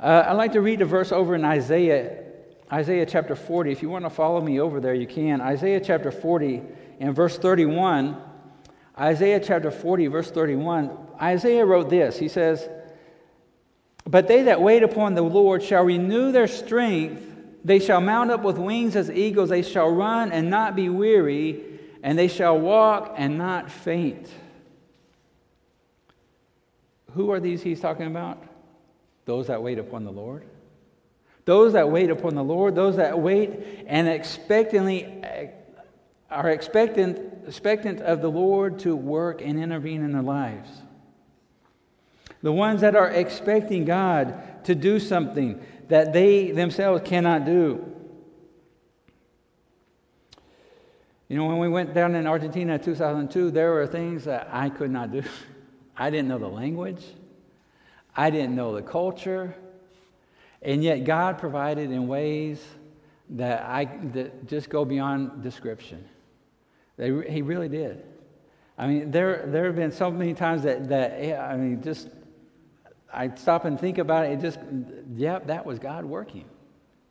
Uh, 0.00 0.24
I'd 0.26 0.32
like 0.32 0.52
to 0.52 0.60
read 0.60 0.80
a 0.80 0.84
verse 0.84 1.12
over 1.12 1.34
in 1.34 1.44
Isaiah, 1.44 2.24
Isaiah 2.72 3.06
chapter 3.06 3.36
40. 3.36 3.70
If 3.70 3.82
you 3.82 3.88
want 3.88 4.04
to 4.04 4.10
follow 4.10 4.40
me 4.40 4.60
over 4.60 4.80
there, 4.80 4.94
you 4.94 5.06
can. 5.06 5.40
Isaiah 5.40 5.80
chapter 5.80 6.10
40 6.10 6.62
and 7.00 7.14
verse 7.14 7.38
31. 7.38 8.16
Isaiah 8.98 9.40
chapter 9.40 9.70
40, 9.70 10.06
verse 10.06 10.30
31, 10.30 10.90
Isaiah 11.20 11.66
wrote 11.66 11.90
this. 11.90 12.16
He 12.16 12.28
says, 12.28 12.68
But 14.06 14.28
they 14.28 14.42
that 14.44 14.62
wait 14.62 14.82
upon 14.84 15.14
the 15.14 15.22
Lord 15.22 15.62
shall 15.62 15.84
renew 15.84 16.30
their 16.30 16.46
strength. 16.46 17.20
They 17.64 17.80
shall 17.80 18.00
mount 18.00 18.30
up 18.30 18.42
with 18.42 18.56
wings 18.56 18.94
as 18.94 19.10
eagles. 19.10 19.48
They 19.48 19.62
shall 19.62 19.88
run 19.88 20.30
and 20.30 20.48
not 20.48 20.76
be 20.76 20.88
weary, 20.88 21.73
and 22.04 22.18
they 22.18 22.28
shall 22.28 22.60
walk 22.60 23.14
and 23.16 23.38
not 23.38 23.70
faint. 23.70 24.28
Who 27.12 27.30
are 27.30 27.40
these 27.40 27.62
he's 27.62 27.80
talking 27.80 28.06
about? 28.06 28.44
Those 29.24 29.46
that 29.46 29.62
wait 29.62 29.78
upon 29.78 30.04
the 30.04 30.12
Lord. 30.12 30.44
Those 31.46 31.72
that 31.72 31.90
wait 31.90 32.10
upon 32.10 32.34
the 32.34 32.44
Lord, 32.44 32.74
those 32.74 32.96
that 32.96 33.18
wait 33.18 33.84
and 33.86 34.06
expectantly 34.06 35.24
are 36.30 36.50
expectant, 36.50 37.48
expectant 37.48 38.02
of 38.02 38.20
the 38.20 38.30
Lord 38.30 38.80
to 38.80 38.94
work 38.94 39.40
and 39.40 39.58
intervene 39.58 40.04
in 40.04 40.12
their 40.12 40.22
lives. 40.22 40.68
The 42.42 42.52
ones 42.52 42.82
that 42.82 42.94
are 42.94 43.08
expecting 43.08 43.86
God 43.86 44.64
to 44.64 44.74
do 44.74 45.00
something 45.00 45.64
that 45.88 46.12
they 46.12 46.50
themselves 46.50 47.00
cannot 47.02 47.46
do. 47.46 47.93
You 51.34 51.40
know, 51.40 51.46
when 51.46 51.58
we 51.58 51.68
went 51.68 51.94
down 51.94 52.14
in 52.14 52.28
Argentina 52.28 52.74
in 52.74 52.80
2002, 52.80 53.50
there 53.50 53.72
were 53.72 53.88
things 53.88 54.22
that 54.22 54.48
I 54.52 54.70
could 54.70 54.92
not 54.92 55.10
do. 55.10 55.24
I 55.96 56.08
didn't 56.08 56.28
know 56.28 56.38
the 56.38 56.46
language, 56.46 57.04
I 58.16 58.30
didn't 58.30 58.54
know 58.54 58.72
the 58.72 58.82
culture, 58.82 59.52
and 60.62 60.80
yet 60.80 61.02
God 61.02 61.38
provided 61.38 61.90
in 61.90 62.06
ways 62.06 62.64
that 63.30 63.64
I 63.64 63.86
that 64.12 64.46
just 64.46 64.70
go 64.70 64.84
beyond 64.84 65.42
description. 65.42 66.04
They, 66.98 67.08
he 67.28 67.42
really 67.42 67.68
did. 67.68 68.04
I 68.78 68.86
mean, 68.86 69.10
there, 69.10 69.44
there 69.48 69.64
have 69.64 69.74
been 69.74 69.90
so 69.90 70.12
many 70.12 70.34
times 70.34 70.62
that, 70.62 70.88
that, 70.90 71.40
I 71.40 71.56
mean, 71.56 71.82
just, 71.82 72.10
I 73.12 73.34
stop 73.34 73.64
and 73.64 73.80
think 73.80 73.98
about 73.98 74.26
it, 74.26 74.34
it 74.34 74.40
just, 74.40 74.60
yep, 75.16 75.48
that 75.48 75.66
was 75.66 75.80
God 75.80 76.04
working. 76.04 76.44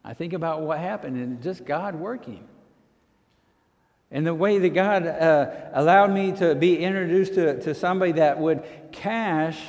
I 0.01 0.13
think 0.13 0.31
about 0.31 0.61
what 0.61 0.79
happened 0.79 1.17
and 1.17 1.43
just 1.43 1.65
God 1.65 1.93
working. 1.93 2.47
And 4.13 4.27
the 4.27 4.33
way 4.35 4.59
that 4.59 4.75
God 4.75 5.07
uh, 5.07 5.49
allowed 5.73 6.11
me 6.11 6.33
to 6.33 6.53
be 6.53 6.77
introduced 6.77 7.33
to, 7.33 7.59
to 7.61 7.73
somebody 7.73 8.11
that 8.13 8.37
would 8.37 8.63
cash 8.91 9.59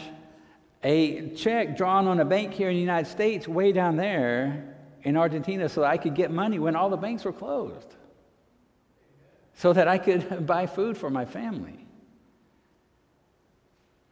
a 0.82 1.30
check 1.30 1.78
drawn 1.78 2.06
on 2.06 2.20
a 2.20 2.26
bank 2.26 2.52
here 2.52 2.68
in 2.68 2.76
the 2.76 2.80
United 2.80 3.10
States 3.10 3.48
way 3.48 3.72
down 3.72 3.96
there 3.96 4.76
in 5.02 5.16
Argentina 5.16 5.66
so 5.66 5.82
I 5.82 5.96
could 5.96 6.14
get 6.14 6.30
money 6.30 6.58
when 6.58 6.76
all 6.76 6.90
the 6.90 6.98
banks 6.98 7.24
were 7.24 7.32
closed 7.32 7.96
so 9.54 9.72
that 9.72 9.88
I 9.88 9.96
could 9.96 10.46
buy 10.46 10.66
food 10.66 10.98
for 10.98 11.08
my 11.08 11.24
family. 11.24 11.78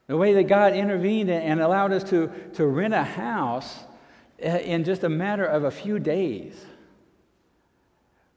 The 0.06 0.16
way 0.16 0.32
that 0.32 0.44
God 0.44 0.72
intervened 0.72 1.28
and 1.28 1.60
allowed 1.60 1.92
us 1.92 2.04
to, 2.04 2.30
to 2.54 2.66
rent 2.66 2.94
a 2.94 3.04
house 3.04 3.80
uh, 4.42 4.48
in 4.48 4.84
just 4.84 5.04
a 5.04 5.10
matter 5.10 5.44
of 5.44 5.64
a 5.64 5.70
few 5.70 5.98
days 5.98 6.54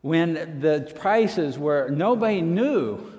when 0.06 0.60
the 0.60 0.88
prices 0.94 1.58
were, 1.58 1.90
nobody 1.90 2.40
knew 2.40 3.12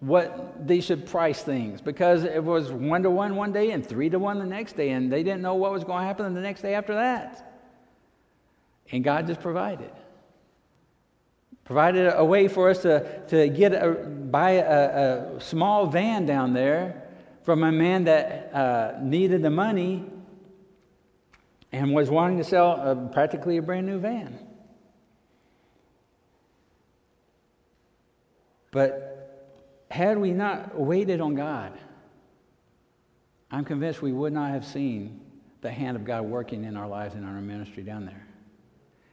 what 0.00 0.66
they 0.66 0.80
should 0.80 1.04
price 1.04 1.42
things 1.42 1.82
because 1.82 2.24
it 2.24 2.42
was 2.42 2.72
one 2.72 3.02
to 3.02 3.10
one 3.10 3.36
one 3.36 3.52
day 3.52 3.72
and 3.72 3.86
three 3.86 4.08
to 4.08 4.18
one 4.18 4.38
the 4.38 4.46
next 4.46 4.74
day, 4.74 4.92
and 4.92 5.12
they 5.12 5.22
didn't 5.22 5.42
know 5.42 5.56
what 5.56 5.72
was 5.72 5.84
going 5.84 6.00
to 6.00 6.06
happen 6.06 6.32
the 6.32 6.40
next 6.40 6.62
day 6.62 6.74
after 6.74 6.94
that. 6.94 7.60
And 8.92 9.04
God 9.04 9.26
just 9.26 9.42
provided 9.42 9.90
provided 11.64 12.10
a 12.16 12.24
way 12.24 12.48
for 12.48 12.70
us 12.70 12.80
to, 12.80 13.26
to 13.26 13.50
get 13.50 13.74
a, 13.74 13.90
buy 13.92 14.52
a, 14.52 15.36
a 15.36 15.40
small 15.40 15.86
van 15.86 16.24
down 16.24 16.54
there 16.54 17.02
from 17.42 17.62
a 17.62 17.70
man 17.70 18.04
that 18.04 18.54
uh, 18.54 18.94
needed 19.02 19.42
the 19.42 19.50
money 19.50 20.02
and 21.72 21.94
was 21.94 22.08
wanting 22.08 22.38
to 22.38 22.44
sell 22.44 22.72
a, 22.72 22.96
practically 23.12 23.58
a 23.58 23.62
brand 23.62 23.86
new 23.86 23.98
van. 23.98 24.38
But 28.72 29.86
had 29.90 30.18
we 30.18 30.32
not 30.32 30.76
waited 30.76 31.20
on 31.20 31.36
God, 31.36 31.78
I'm 33.50 33.64
convinced 33.64 34.02
we 34.02 34.12
would 34.12 34.32
not 34.32 34.50
have 34.50 34.64
seen 34.64 35.20
the 35.60 35.70
hand 35.70 35.96
of 35.96 36.04
God 36.04 36.22
working 36.22 36.64
in 36.64 36.76
our 36.76 36.88
lives 36.88 37.14
and 37.14 37.22
in 37.22 37.28
our 37.28 37.40
ministry 37.40 37.84
down 37.84 38.06
there. 38.06 38.26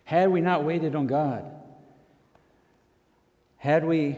Had 0.05 0.31
we 0.31 0.41
not 0.41 0.63
waited 0.63 0.95
on 0.95 1.05
God, 1.05 1.45
had 3.57 3.85
we 3.85 4.17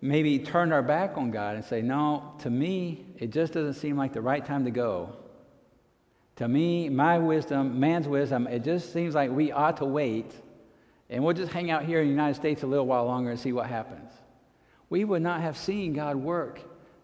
maybe 0.00 0.38
turned 0.38 0.72
our 0.72 0.82
back 0.82 1.18
on 1.18 1.30
God 1.32 1.56
and 1.56 1.64
say, 1.64 1.82
No, 1.82 2.34
to 2.38 2.48
me, 2.48 3.04
it 3.18 3.30
just 3.30 3.52
doesn't 3.52 3.74
seem 3.74 3.96
like 3.96 4.12
the 4.12 4.22
right 4.22 4.46
time 4.46 4.64
to 4.64 4.70
go. 4.70 5.16
To 6.36 6.48
me, 6.48 6.88
my 6.88 7.18
wisdom, 7.18 7.78
man's 7.80 8.08
wisdom, 8.08 8.46
it 8.46 8.64
just 8.64 8.92
seems 8.92 9.14
like 9.14 9.30
we 9.30 9.52
ought 9.52 9.76
to 9.78 9.84
wait 9.84 10.32
and 11.10 11.24
we'll 11.24 11.34
just 11.34 11.52
hang 11.52 11.72
out 11.72 11.84
here 11.84 12.00
in 12.00 12.06
the 12.06 12.12
United 12.12 12.34
States 12.34 12.62
a 12.62 12.66
little 12.66 12.86
while 12.86 13.04
longer 13.04 13.30
and 13.30 13.38
see 13.38 13.52
what 13.52 13.66
happens. 13.66 14.10
We 14.90 15.04
would 15.04 15.22
not 15.22 15.40
have 15.40 15.56
seen 15.56 15.94
God 15.94 16.16
work 16.16 16.60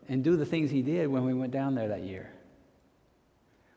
and 0.08 0.22
do 0.22 0.36
the 0.36 0.44
things 0.44 0.70
He 0.70 0.82
did 0.82 1.08
when 1.08 1.24
we 1.24 1.32
went 1.32 1.52
down 1.52 1.74
there 1.74 1.88
that 1.88 2.02
year. 2.02 2.30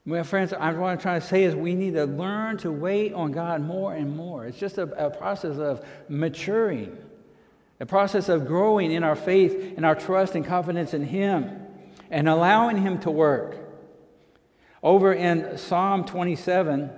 My 0.03 0.23
friends, 0.23 0.53
I'm 0.53 0.75
trying 0.97 1.21
to 1.21 1.25
say 1.25 1.43
is 1.43 1.55
we 1.55 1.75
need 1.75 1.93
to 1.93 2.05
learn 2.05 2.57
to 2.59 2.71
wait 2.71 3.13
on 3.13 3.31
God 3.31 3.61
more 3.61 3.93
and 3.93 4.17
more. 4.17 4.45
It's 4.45 4.57
just 4.57 4.77
a, 4.77 5.05
a 5.05 5.09
process 5.09 5.57
of 5.57 5.85
maturing 6.09 6.97
a 7.79 7.85
process 7.85 8.27
of 8.29 8.45
growing 8.45 8.91
in 8.91 9.03
our 9.03 9.15
faith 9.15 9.73
and 9.77 9.85
our 9.85 9.95
trust 9.95 10.35
and 10.35 10.45
confidence 10.45 10.93
in 10.93 11.03
Him 11.03 11.65
and 12.11 12.27
allowing 12.27 12.77
Him 12.77 12.99
to 12.99 13.11
work. 13.11 13.55
Over 14.83 15.13
in 15.13 15.57
Psalm 15.57 16.05
27, 16.05 16.89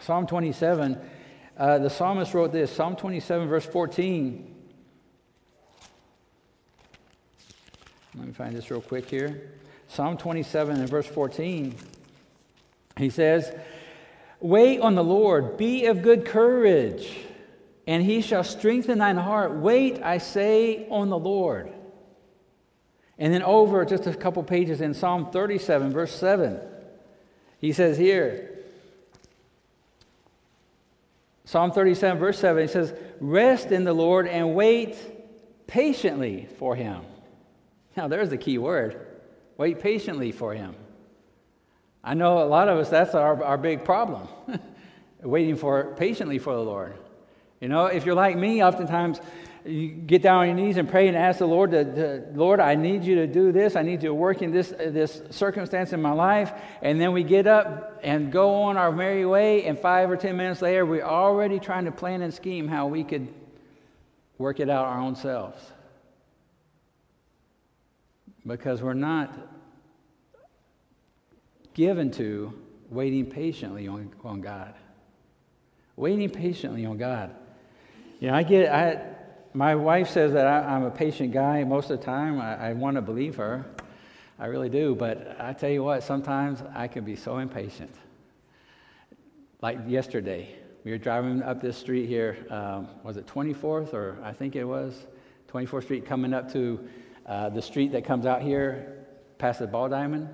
Psalm 0.00 0.26
27, 0.26 0.98
uh, 1.56 1.78
the 1.78 1.90
psalmist 1.90 2.34
wrote 2.34 2.52
this 2.52 2.72
Psalm 2.72 2.96
27, 2.96 3.48
verse 3.48 3.66
14. 3.66 4.53
Let 8.16 8.26
me 8.26 8.32
find 8.32 8.54
this 8.54 8.70
real 8.70 8.80
quick 8.80 9.10
here. 9.10 9.50
Psalm 9.88 10.16
27 10.16 10.76
and 10.76 10.88
verse 10.88 11.06
14. 11.06 11.74
He 12.96 13.10
says, 13.10 13.52
Wait 14.40 14.80
on 14.80 14.94
the 14.94 15.02
Lord, 15.02 15.56
be 15.56 15.86
of 15.86 16.02
good 16.02 16.24
courage, 16.24 17.16
and 17.86 18.02
he 18.02 18.20
shall 18.20 18.44
strengthen 18.44 18.98
thine 18.98 19.16
heart. 19.16 19.52
Wait, 19.56 20.02
I 20.02 20.18
say, 20.18 20.86
on 20.90 21.08
the 21.08 21.18
Lord. 21.18 21.72
And 23.18 23.32
then 23.32 23.42
over 23.42 23.84
just 23.84 24.06
a 24.06 24.14
couple 24.14 24.42
pages 24.42 24.80
in 24.80 24.94
Psalm 24.94 25.30
37, 25.30 25.92
verse 25.92 26.12
7, 26.12 26.60
he 27.60 27.72
says 27.72 27.96
here, 27.96 28.50
Psalm 31.44 31.72
37, 31.72 32.18
verse 32.18 32.38
7, 32.38 32.62
he 32.62 32.68
says, 32.68 32.92
Rest 33.20 33.70
in 33.70 33.84
the 33.84 33.92
Lord 33.92 34.26
and 34.26 34.54
wait 34.54 34.96
patiently 35.66 36.48
for 36.58 36.74
him. 36.74 37.02
Now, 37.96 38.08
there's 38.08 38.30
the 38.30 38.38
key 38.38 38.58
word 38.58 39.06
wait 39.56 39.80
patiently 39.80 40.32
for 40.32 40.52
him. 40.52 40.74
I 42.02 42.14
know 42.14 42.42
a 42.42 42.44
lot 42.44 42.68
of 42.68 42.78
us, 42.78 42.90
that's 42.90 43.14
our, 43.14 43.42
our 43.42 43.56
big 43.56 43.84
problem, 43.84 44.28
waiting 45.22 45.56
for 45.56 45.94
patiently 45.96 46.38
for 46.38 46.54
the 46.54 46.60
Lord. 46.60 46.94
You 47.60 47.68
know, 47.68 47.86
if 47.86 48.04
you're 48.04 48.14
like 48.14 48.36
me, 48.36 48.62
oftentimes 48.62 49.20
you 49.64 49.88
get 49.88 50.20
down 50.20 50.40
on 50.40 50.46
your 50.48 50.56
knees 50.56 50.76
and 50.76 50.88
pray 50.88 51.08
and 51.08 51.16
ask 51.16 51.38
the 51.38 51.46
Lord, 51.46 51.70
to, 51.70 51.84
to, 51.84 52.26
Lord, 52.34 52.60
I 52.60 52.74
need 52.74 53.04
you 53.04 53.14
to 53.16 53.26
do 53.26 53.52
this. 53.52 53.76
I 53.76 53.82
need 53.82 54.02
you 54.02 54.10
to 54.10 54.14
work 54.14 54.42
in 54.42 54.50
this, 54.50 54.72
uh, 54.72 54.90
this 54.92 55.22
circumstance 55.30 55.94
in 55.94 56.02
my 56.02 56.12
life. 56.12 56.52
And 56.82 57.00
then 57.00 57.12
we 57.12 57.22
get 57.22 57.46
up 57.46 58.00
and 58.02 58.30
go 58.30 58.64
on 58.64 58.76
our 58.76 58.92
merry 58.92 59.24
way. 59.24 59.64
And 59.64 59.78
five 59.78 60.10
or 60.10 60.18
ten 60.18 60.36
minutes 60.36 60.60
later, 60.60 60.84
we're 60.84 61.02
already 61.02 61.58
trying 61.58 61.86
to 61.86 61.92
plan 61.92 62.20
and 62.20 62.34
scheme 62.34 62.68
how 62.68 62.88
we 62.88 63.04
could 63.04 63.32
work 64.36 64.60
it 64.60 64.68
out 64.68 64.84
our 64.84 65.00
own 65.00 65.16
selves. 65.16 65.58
Because 68.46 68.82
we're 68.82 68.94
not 68.94 69.36
given 71.72 72.10
to 72.12 72.52
waiting 72.90 73.26
patiently 73.26 73.88
on, 73.88 74.12
on 74.22 74.40
God. 74.40 74.74
Waiting 75.96 76.30
patiently 76.30 76.86
on 76.86 76.96
God. 76.96 77.34
You 78.20 78.28
know, 78.28 78.34
I 78.34 78.42
get, 78.42 78.72
I, 78.72 79.02
my 79.52 79.74
wife 79.74 80.08
says 80.08 80.32
that 80.32 80.46
I, 80.46 80.74
am 80.74 80.84
a 80.84 80.90
patient 80.90 81.32
guy 81.32 81.64
most 81.64 81.90
of 81.90 82.00
the 82.00 82.04
time. 82.04 82.40
I, 82.40 82.70
I 82.70 82.72
want 82.72 82.96
to 82.96 83.02
believe 83.02 83.36
her. 83.36 83.64
I 84.38 84.46
really 84.46 84.68
do. 84.68 84.94
But 84.94 85.36
I 85.40 85.52
tell 85.52 85.70
you 85.70 85.84
what, 85.84 86.02
sometimes 86.02 86.62
I 86.74 86.88
can 86.88 87.04
be 87.04 87.16
so 87.16 87.38
impatient. 87.38 87.94
Like 89.62 89.78
yesterday, 89.86 90.56
we 90.84 90.90
were 90.90 90.98
driving 90.98 91.42
up 91.42 91.60
this 91.62 91.76
street 91.76 92.06
here. 92.06 92.36
Um, 92.50 92.88
was 93.02 93.16
it 93.16 93.26
24th, 93.26 93.94
or 93.94 94.18
I 94.22 94.32
think 94.32 94.56
it 94.56 94.64
was 94.64 95.06
24th 95.50 95.84
Street, 95.84 96.04
coming 96.04 96.34
up 96.34 96.52
to 96.52 96.86
uh, 97.26 97.48
the 97.50 97.62
street 97.62 97.92
that 97.92 98.04
comes 98.04 98.26
out 98.26 98.42
here 98.42 99.06
past 99.38 99.58
the 99.58 99.66
ball 99.66 99.88
diamond. 99.88 100.28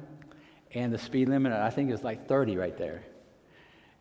And 0.73 0.93
the 0.93 0.99
speed 0.99 1.29
limit, 1.29 1.53
I 1.53 1.71
think, 1.71 1.91
is 1.91 2.03
like 2.03 2.29
30 2.29 2.57
right 2.57 2.77
there. 2.77 3.03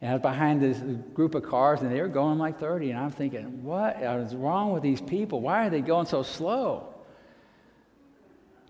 And 0.01 0.11
I 0.11 0.13
was 0.13 0.21
behind 0.21 0.61
this 0.61 0.77
group 1.13 1.35
of 1.35 1.43
cars, 1.43 1.81
and 1.81 1.91
they 1.91 1.99
were 1.99 2.07
going 2.07 2.37
like 2.37 2.59
30. 2.59 2.91
And 2.91 2.99
I'm 2.99 3.11
thinking, 3.11 3.63
what 3.63 4.01
is 4.01 4.35
wrong 4.35 4.71
with 4.71 4.83
these 4.83 5.01
people? 5.01 5.41
Why 5.41 5.67
are 5.67 5.69
they 5.69 5.81
going 5.81 6.05
so 6.05 6.23
slow? 6.23 6.93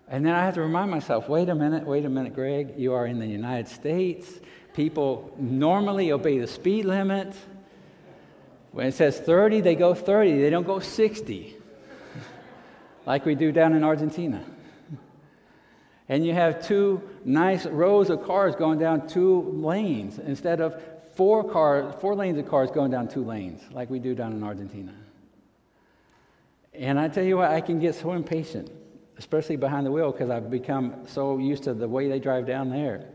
And 0.08 0.26
then 0.26 0.34
I 0.34 0.44
have 0.44 0.54
to 0.54 0.60
remind 0.60 0.90
myself 0.90 1.28
wait 1.28 1.48
a 1.48 1.54
minute, 1.54 1.86
wait 1.86 2.04
a 2.04 2.08
minute, 2.08 2.34
Greg. 2.34 2.74
You 2.76 2.94
are 2.94 3.06
in 3.06 3.20
the 3.20 3.26
United 3.26 3.68
States. 3.68 4.40
People 4.74 5.32
normally 5.38 6.10
obey 6.10 6.38
the 6.38 6.48
speed 6.48 6.84
limit. 6.84 7.34
When 8.72 8.86
it 8.86 8.94
says 8.94 9.18
30, 9.18 9.60
they 9.60 9.76
go 9.76 9.94
30, 9.94 10.40
they 10.40 10.50
don't 10.50 10.66
go 10.66 10.80
60, 10.80 11.56
like 13.10 13.26
we 13.26 13.34
do 13.34 13.50
down 13.50 13.72
in 13.72 13.82
Argentina. 13.82 14.40
And 16.08 16.24
you 16.24 16.32
have 16.32 16.64
two 16.64 17.02
nice 17.24 17.66
rows 17.66 18.08
of 18.08 18.22
cars 18.22 18.54
going 18.54 18.78
down 18.78 19.08
two 19.08 19.50
lanes 19.52 20.20
instead 20.20 20.60
of 20.60 20.80
four 21.16 21.42
cars, 21.42 21.92
four 22.00 22.14
lanes 22.14 22.38
of 22.38 22.48
cars 22.48 22.70
going 22.70 22.92
down 22.92 23.08
two 23.08 23.24
lanes, 23.24 23.62
like 23.72 23.90
we 23.90 23.98
do 23.98 24.14
down 24.14 24.32
in 24.32 24.44
Argentina. 24.44 24.94
And 26.72 27.00
I 27.00 27.08
tell 27.08 27.24
you 27.24 27.38
what, 27.38 27.50
I 27.50 27.60
can 27.60 27.80
get 27.80 27.96
so 27.96 28.12
impatient, 28.12 28.70
especially 29.18 29.56
behind 29.56 29.86
the 29.86 29.90
wheel, 29.90 30.12
because 30.12 30.30
I've 30.30 30.48
become 30.48 31.08
so 31.08 31.38
used 31.38 31.64
to 31.64 31.74
the 31.74 31.88
way 31.88 32.06
they 32.06 32.20
drive 32.20 32.46
down 32.46 32.70
there. 32.70 33.06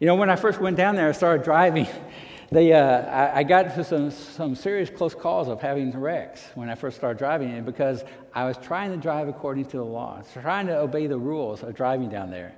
You 0.00 0.08
know, 0.08 0.16
when 0.16 0.30
I 0.30 0.34
first 0.34 0.60
went 0.60 0.76
down 0.76 0.96
there, 0.96 1.10
I 1.10 1.12
started 1.12 1.44
driving. 1.44 1.86
They, 2.52 2.74
uh, 2.74 3.00
I, 3.06 3.38
I, 3.38 3.42
got 3.44 3.64
into 3.64 3.82
some, 3.82 4.10
some 4.10 4.54
serious 4.54 4.90
close 4.90 5.14
calls 5.14 5.48
of 5.48 5.62
having 5.62 5.90
wrecks 5.98 6.44
when 6.54 6.68
I 6.68 6.74
first 6.74 6.98
started 6.98 7.16
driving 7.16 7.48
it 7.48 7.64
because 7.64 8.04
I 8.34 8.44
was 8.44 8.58
trying 8.58 8.90
to 8.90 8.98
drive 8.98 9.26
according 9.26 9.64
to 9.66 9.78
the 9.78 9.84
law, 9.84 10.22
trying 10.34 10.66
to 10.66 10.76
obey 10.76 11.06
the 11.06 11.16
rules 11.16 11.62
of 11.62 11.74
driving 11.74 12.10
down 12.10 12.30
there. 12.30 12.54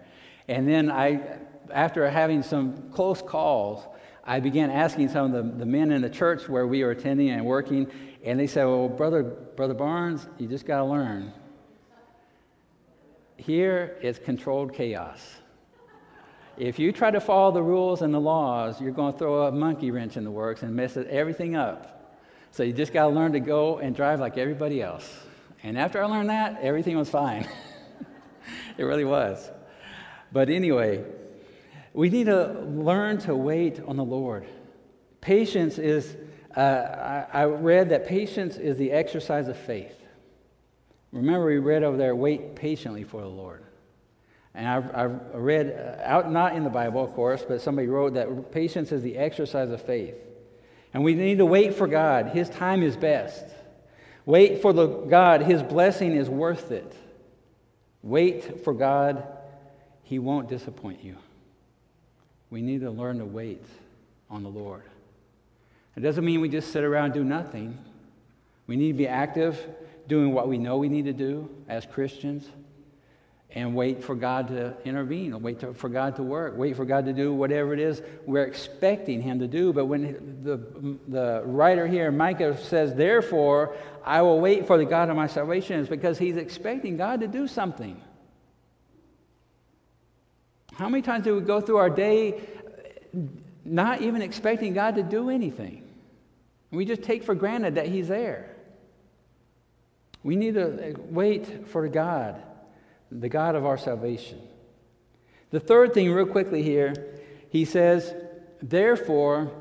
And 0.48 0.66
then 0.66 0.90
I, 0.90 1.38
after 1.72 2.10
having 2.10 2.42
some 2.42 2.90
close 2.90 3.22
calls, 3.22 3.86
I 4.24 4.40
began 4.40 4.68
asking 4.68 5.10
some 5.10 5.32
of 5.32 5.44
the, 5.44 5.58
the 5.58 5.66
men 5.66 5.92
in 5.92 6.02
the 6.02 6.10
church 6.10 6.48
where 6.48 6.66
we 6.66 6.82
were 6.82 6.90
attending 6.90 7.30
and 7.30 7.46
working, 7.46 7.88
and 8.24 8.40
they 8.40 8.48
said, 8.48 8.64
Well, 8.64 8.88
Brother, 8.88 9.22
Brother 9.22 9.74
Barnes, 9.74 10.26
you 10.38 10.48
just 10.48 10.66
got 10.66 10.78
to 10.78 10.86
learn. 10.86 11.32
Here 13.36 13.96
it's 14.02 14.18
controlled 14.18 14.74
chaos. 14.74 15.20
If 16.56 16.78
you 16.78 16.92
try 16.92 17.10
to 17.10 17.20
follow 17.20 17.52
the 17.52 17.62
rules 17.62 18.02
and 18.02 18.14
the 18.14 18.20
laws, 18.20 18.80
you're 18.80 18.92
going 18.92 19.12
to 19.12 19.18
throw 19.18 19.46
a 19.46 19.52
monkey 19.52 19.90
wrench 19.90 20.16
in 20.16 20.24
the 20.24 20.30
works 20.30 20.62
and 20.62 20.74
mess 20.74 20.96
everything 20.96 21.56
up. 21.56 22.18
So 22.52 22.62
you 22.62 22.72
just 22.72 22.92
got 22.92 23.08
to 23.08 23.08
learn 23.08 23.32
to 23.32 23.40
go 23.40 23.78
and 23.78 23.96
drive 23.96 24.20
like 24.20 24.38
everybody 24.38 24.80
else. 24.80 25.12
And 25.64 25.76
after 25.76 26.00
I 26.00 26.06
learned 26.06 26.30
that, 26.30 26.60
everything 26.60 26.96
was 26.96 27.10
fine. 27.10 27.48
it 28.78 28.84
really 28.84 29.04
was. 29.04 29.50
But 30.30 30.48
anyway, 30.48 31.04
we 31.92 32.10
need 32.10 32.26
to 32.26 32.60
learn 32.60 33.18
to 33.18 33.34
wait 33.34 33.80
on 33.80 33.96
the 33.96 34.04
Lord. 34.04 34.46
Patience 35.20 35.78
is, 35.78 36.16
uh, 36.56 36.60
I, 36.60 37.26
I 37.32 37.44
read 37.46 37.88
that 37.88 38.06
patience 38.06 38.56
is 38.56 38.76
the 38.76 38.92
exercise 38.92 39.48
of 39.48 39.56
faith. 39.56 39.96
Remember, 41.10 41.46
we 41.46 41.58
read 41.58 41.82
over 41.82 41.96
there, 41.96 42.14
wait 42.14 42.54
patiently 42.54 43.02
for 43.02 43.20
the 43.20 43.28
Lord. 43.28 43.64
And 44.54 44.68
I've, 44.68 44.94
I've 44.94 45.34
read, 45.34 45.98
uh, 46.00 46.02
out 46.04 46.30
not 46.30 46.54
in 46.54 46.62
the 46.62 46.70
Bible, 46.70 47.02
of 47.02 47.12
course, 47.14 47.44
but 47.46 47.60
somebody 47.60 47.88
wrote 47.88 48.14
that 48.14 48.52
patience 48.52 48.92
is 48.92 49.02
the 49.02 49.16
exercise 49.16 49.70
of 49.70 49.82
faith. 49.82 50.14
And 50.92 51.02
we 51.02 51.14
need 51.14 51.38
to 51.38 51.46
wait 51.46 51.74
for 51.74 51.88
God. 51.88 52.28
His 52.28 52.48
time 52.48 52.82
is 52.82 52.96
best. 52.96 53.44
Wait 54.26 54.62
for 54.62 54.72
the 54.72 54.86
God. 54.86 55.42
His 55.42 55.62
blessing 55.62 56.12
is 56.12 56.30
worth 56.30 56.70
it. 56.70 56.94
Wait 58.02 58.62
for 58.62 58.72
God. 58.72 59.26
He 60.04 60.18
won't 60.18 60.48
disappoint 60.48 61.02
you. 61.02 61.16
We 62.50 62.62
need 62.62 62.82
to 62.82 62.90
learn 62.90 63.18
to 63.18 63.24
wait 63.24 63.64
on 64.30 64.44
the 64.44 64.48
Lord. 64.48 64.84
It 65.96 66.00
doesn't 66.00 66.24
mean 66.24 66.40
we 66.40 66.48
just 66.48 66.70
sit 66.70 66.84
around 66.84 67.06
and 67.06 67.14
do 67.14 67.24
nothing. 67.24 67.76
We 68.66 68.76
need 68.76 68.92
to 68.92 68.98
be 68.98 69.08
active, 69.08 69.58
doing 70.06 70.32
what 70.32 70.48
we 70.48 70.58
know 70.58 70.76
we 70.76 70.88
need 70.88 71.06
to 71.06 71.12
do 71.12 71.50
as 71.68 71.86
Christians, 71.86 72.48
and 73.54 73.74
wait 73.74 74.02
for 74.02 74.16
God 74.16 74.48
to 74.48 74.74
intervene, 74.84 75.40
wait 75.40 75.60
to, 75.60 75.72
for 75.72 75.88
God 75.88 76.16
to 76.16 76.22
work, 76.22 76.56
wait 76.56 76.76
for 76.76 76.84
God 76.84 77.06
to 77.06 77.12
do 77.12 77.32
whatever 77.32 77.72
it 77.72 77.78
is 77.78 78.02
we're 78.26 78.44
expecting 78.44 79.22
Him 79.22 79.38
to 79.38 79.46
do. 79.46 79.72
But 79.72 79.86
when 79.86 80.40
the, 80.42 80.60
the 81.06 81.42
writer 81.46 81.86
here, 81.86 82.10
Micah, 82.10 82.58
says, 82.58 82.94
Therefore, 82.94 83.76
I 84.04 84.22
will 84.22 84.40
wait 84.40 84.66
for 84.66 84.76
the 84.76 84.84
God 84.84 85.08
of 85.08 85.16
my 85.16 85.28
salvation, 85.28 85.78
it's 85.80 85.88
because 85.88 86.18
he's 86.18 86.36
expecting 86.36 86.96
God 86.96 87.20
to 87.20 87.28
do 87.28 87.46
something. 87.46 88.00
How 90.74 90.88
many 90.88 91.02
times 91.02 91.24
do 91.24 91.36
we 91.36 91.42
go 91.42 91.60
through 91.60 91.76
our 91.76 91.90
day 91.90 92.40
not 93.64 94.02
even 94.02 94.20
expecting 94.20 94.74
God 94.74 94.96
to 94.96 95.04
do 95.04 95.30
anything? 95.30 95.88
We 96.72 96.84
just 96.84 97.02
take 97.02 97.22
for 97.22 97.34
granted 97.34 97.76
that 97.76 97.86
He's 97.86 98.08
there. 98.08 98.50
We 100.24 100.36
need 100.36 100.54
to 100.54 100.96
wait 101.10 101.68
for 101.68 101.86
God, 101.86 102.42
the 103.14 103.28
God 103.28 103.54
of 103.54 103.64
our 103.64 103.78
salvation. 103.78 104.40
The 105.50 105.60
third 105.60 105.94
thing, 105.94 106.10
real 106.10 106.26
quickly 106.26 106.62
here, 106.62 106.94
he 107.50 107.64
says, 107.64 108.12
Therefore, 108.60 109.52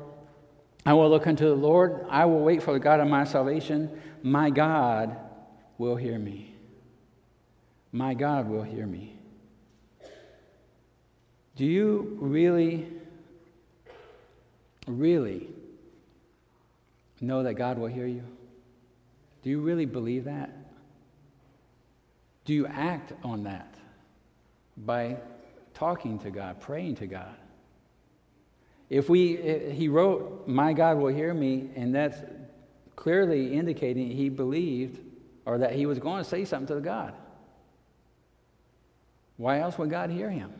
I 0.84 0.92
will 0.94 1.08
look 1.08 1.26
unto 1.26 1.44
the 1.44 1.54
Lord, 1.54 2.04
I 2.10 2.24
will 2.24 2.40
wait 2.40 2.62
for 2.62 2.72
the 2.72 2.80
God 2.80 3.00
of 3.00 3.08
my 3.08 3.24
salvation. 3.24 3.90
My 4.22 4.50
God 4.50 5.16
will 5.78 5.96
hear 5.96 6.18
me. 6.18 6.54
My 7.92 8.14
God 8.14 8.48
will 8.48 8.62
hear 8.62 8.86
me. 8.86 9.16
Do 11.56 11.64
you 11.64 12.18
really, 12.20 12.88
really 14.88 15.48
know 17.20 17.44
that 17.44 17.54
God 17.54 17.78
will 17.78 17.86
hear 17.86 18.06
you? 18.06 18.24
Do 19.42 19.50
you 19.50 19.60
really 19.60 19.86
believe 19.86 20.24
that? 20.24 20.63
Do 22.44 22.52
you 22.52 22.66
act 22.66 23.12
on 23.22 23.44
that 23.44 23.74
by 24.76 25.16
talking 25.72 26.18
to 26.20 26.30
God, 26.30 26.60
praying 26.60 26.96
to 26.96 27.06
God? 27.06 27.34
If 28.90 29.08
we, 29.08 29.38
eh, 29.38 29.70
he 29.70 29.88
wrote, 29.88 30.46
My 30.46 30.72
God 30.72 30.98
will 30.98 31.12
hear 31.12 31.32
me, 31.32 31.70
and 31.74 31.94
that's 31.94 32.18
clearly 32.96 33.54
indicating 33.54 34.10
he 34.10 34.28
believed 34.28 35.00
or 35.46 35.58
that 35.58 35.72
he 35.72 35.86
was 35.86 35.98
going 35.98 36.22
to 36.22 36.28
say 36.28 36.44
something 36.44 36.76
to 36.76 36.82
God. 36.82 37.14
Why 39.36 39.58
else 39.58 39.76
would 39.78 39.90
God 39.90 40.10
hear 40.10 40.30
him? 40.30 40.52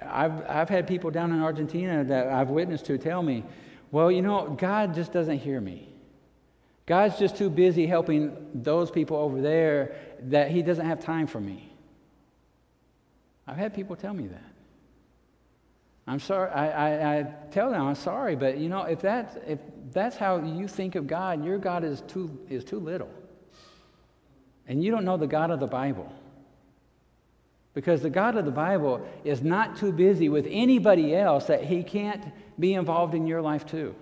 I've, 0.00 0.48
I've 0.48 0.68
had 0.68 0.86
people 0.86 1.10
down 1.10 1.32
in 1.32 1.42
Argentina 1.42 2.02
that 2.04 2.28
I've 2.28 2.50
witnessed 2.50 2.86
to 2.86 2.98
tell 2.98 3.22
me, 3.22 3.44
well, 3.92 4.10
you 4.10 4.22
know, 4.22 4.56
God 4.58 4.94
just 4.94 5.12
doesn't 5.12 5.38
hear 5.38 5.60
me. 5.60 5.93
God's 6.86 7.18
just 7.18 7.36
too 7.36 7.48
busy 7.48 7.86
helping 7.86 8.36
those 8.54 8.90
people 8.90 9.16
over 9.16 9.40
there 9.40 9.96
that 10.24 10.50
He 10.50 10.62
doesn't 10.62 10.84
have 10.84 11.00
time 11.00 11.26
for 11.26 11.40
me. 11.40 11.72
I've 13.46 13.56
had 13.56 13.74
people 13.74 13.96
tell 13.96 14.14
me 14.14 14.26
that. 14.26 14.54
I'm 16.06 16.20
sorry. 16.20 16.50
I, 16.50 16.68
I, 16.68 17.18
I, 17.18 17.34
tell 17.50 17.70
them 17.70 17.80
I'm 17.80 17.94
sorry, 17.94 18.36
but 18.36 18.58
you 18.58 18.68
know, 18.68 18.82
if 18.82 19.00
that's 19.00 19.36
if 19.46 19.58
that's 19.92 20.16
how 20.16 20.36
you 20.38 20.68
think 20.68 20.96
of 20.96 21.06
God, 21.06 21.44
your 21.44 21.58
God 21.58 21.84
is 21.84 22.02
too 22.02 22.38
is 22.48 22.64
too 22.64 22.78
little. 22.78 23.10
And 24.66 24.82
you 24.82 24.90
don't 24.90 25.04
know 25.04 25.16
the 25.16 25.26
God 25.26 25.50
of 25.50 25.60
the 25.60 25.66
Bible. 25.66 26.12
Because 27.74 28.02
the 28.02 28.10
God 28.10 28.36
of 28.36 28.44
the 28.44 28.52
Bible 28.52 29.04
is 29.24 29.42
not 29.42 29.76
too 29.76 29.92
busy 29.92 30.28
with 30.28 30.46
anybody 30.48 31.14
else 31.14 31.46
that 31.46 31.64
he 31.64 31.82
can't 31.82 32.24
be 32.58 32.74
involved 32.74 33.14
in 33.14 33.26
your 33.26 33.42
life 33.42 33.66
too. 33.66 33.94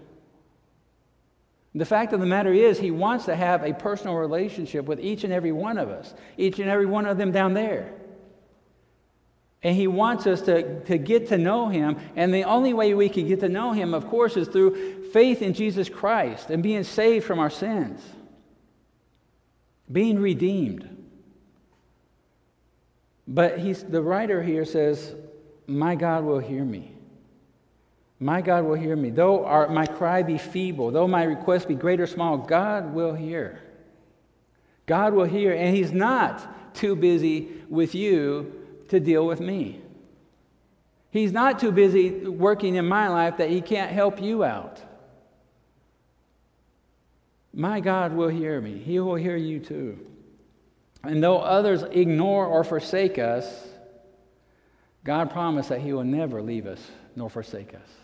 The 1.75 1.87
fact 1.87 2.13
of 2.13 2.21
the 2.21 2.27
matter 2.27 2.53
is, 2.53 2.79
he 2.79 2.91
wants 2.91 3.25
to 3.27 3.35
have 3.35 3.65
a 3.65 3.73
personal 3.73 4.17
relationship 4.17 4.85
with 4.85 5.01
each 5.01 5.25
and 5.25 5.33
every 5.33 5.53
one 5.53 5.79
of 5.79 5.89
us, 5.89 6.13
each 6.37 6.59
and 6.59 6.69
every 6.69 6.87
one 6.87 7.07
of 7.07 7.17
them 7.17 7.33
down 7.33 7.55
there. 7.55 7.95
And 9.63 9.77
he 9.77 9.87
wants 9.87 10.27
us 10.27 10.43
to, 10.43 10.81
to 10.85 10.99
get 10.99 11.29
to 11.29 11.39
know 11.39 11.69
him. 11.69 11.97
And 12.17 12.35
the 12.35 12.45
only 12.45 12.75
way 12.75 12.95
we 12.95 13.09
can 13.09 13.27
get 13.29 13.41
to 13.41 13.49
know 13.49 13.73
him, 13.73 13.95
of 13.95 14.09
course, 14.09 14.37
is 14.37 14.49
through 14.49 15.11
faith 15.13 15.41
in 15.41 15.55
Jesus 15.55 15.89
Christ 15.89 16.51
and 16.51 16.63
being 16.63 16.85
saved 16.85 17.25
from 17.25 17.39
our 17.39 17.51
sins, 17.51 18.03
being 19.91 20.19
redeemed. 20.19 21.05
But 23.27 23.61
he's, 23.61 23.85
the 23.85 24.03
writer 24.03 24.43
here 24.43 24.65
says, 24.65 25.15
My 25.67 25.95
God 25.95 26.25
will 26.25 26.41
hear 26.41 26.65
me. 26.65 26.92
My 28.23 28.41
God 28.41 28.65
will 28.65 28.77
hear 28.77 28.95
me. 28.95 29.11
Though 29.11 29.45
our, 29.45 29.69
my 29.69 29.85
cry 29.85 30.23
be 30.23 30.39
feeble, 30.39 30.93
though 30.93 31.09
my 31.09 31.25
request 31.25 31.67
be 31.67 31.75
great 31.75 32.01
or 32.01 32.07
small, 32.07 32.39
God 32.39 32.95
will 32.95 33.15
hear. 33.15 33.61
God 34.87 35.13
will 35.13 35.25
hear, 35.25 35.53
and 35.53 35.75
He's 35.75 35.91
not 35.91 36.73
too 36.73 36.95
busy 36.95 37.49
with 37.69 37.97
you 37.97 38.53
to 38.91 39.01
deal 39.01 39.27
with 39.27 39.41
me. 39.41 39.81
He's 41.11 41.33
not 41.33 41.59
too 41.59 41.73
busy 41.73 42.11
working 42.13 42.77
in 42.77 42.87
my 42.87 43.09
life 43.09 43.39
that 43.39 43.51
He 43.51 43.61
can't 43.61 43.91
help 43.91 44.23
you 44.23 44.45
out. 44.45 44.81
My 47.53 47.81
God 47.81 48.13
will 48.13 48.29
hear 48.29 48.61
me. 48.61 48.79
He 48.79 49.01
will 49.01 49.17
hear 49.17 49.37
you 49.37 49.59
too. 49.59 49.99
And 51.03 51.21
though 51.21 51.39
others 51.39 51.83
ignore 51.83 52.47
or 52.47 52.63
forsake 52.63 53.19
us, 53.19 53.67
God 55.03 55.33
promised 55.33 55.71
that 55.71 55.81
He 55.81 55.93
will 55.93 56.05
never 56.05 56.41
leave 56.41 56.69
us 56.69 56.89
nor 57.17 57.29
forsake 57.29 57.75
us. 57.75 58.02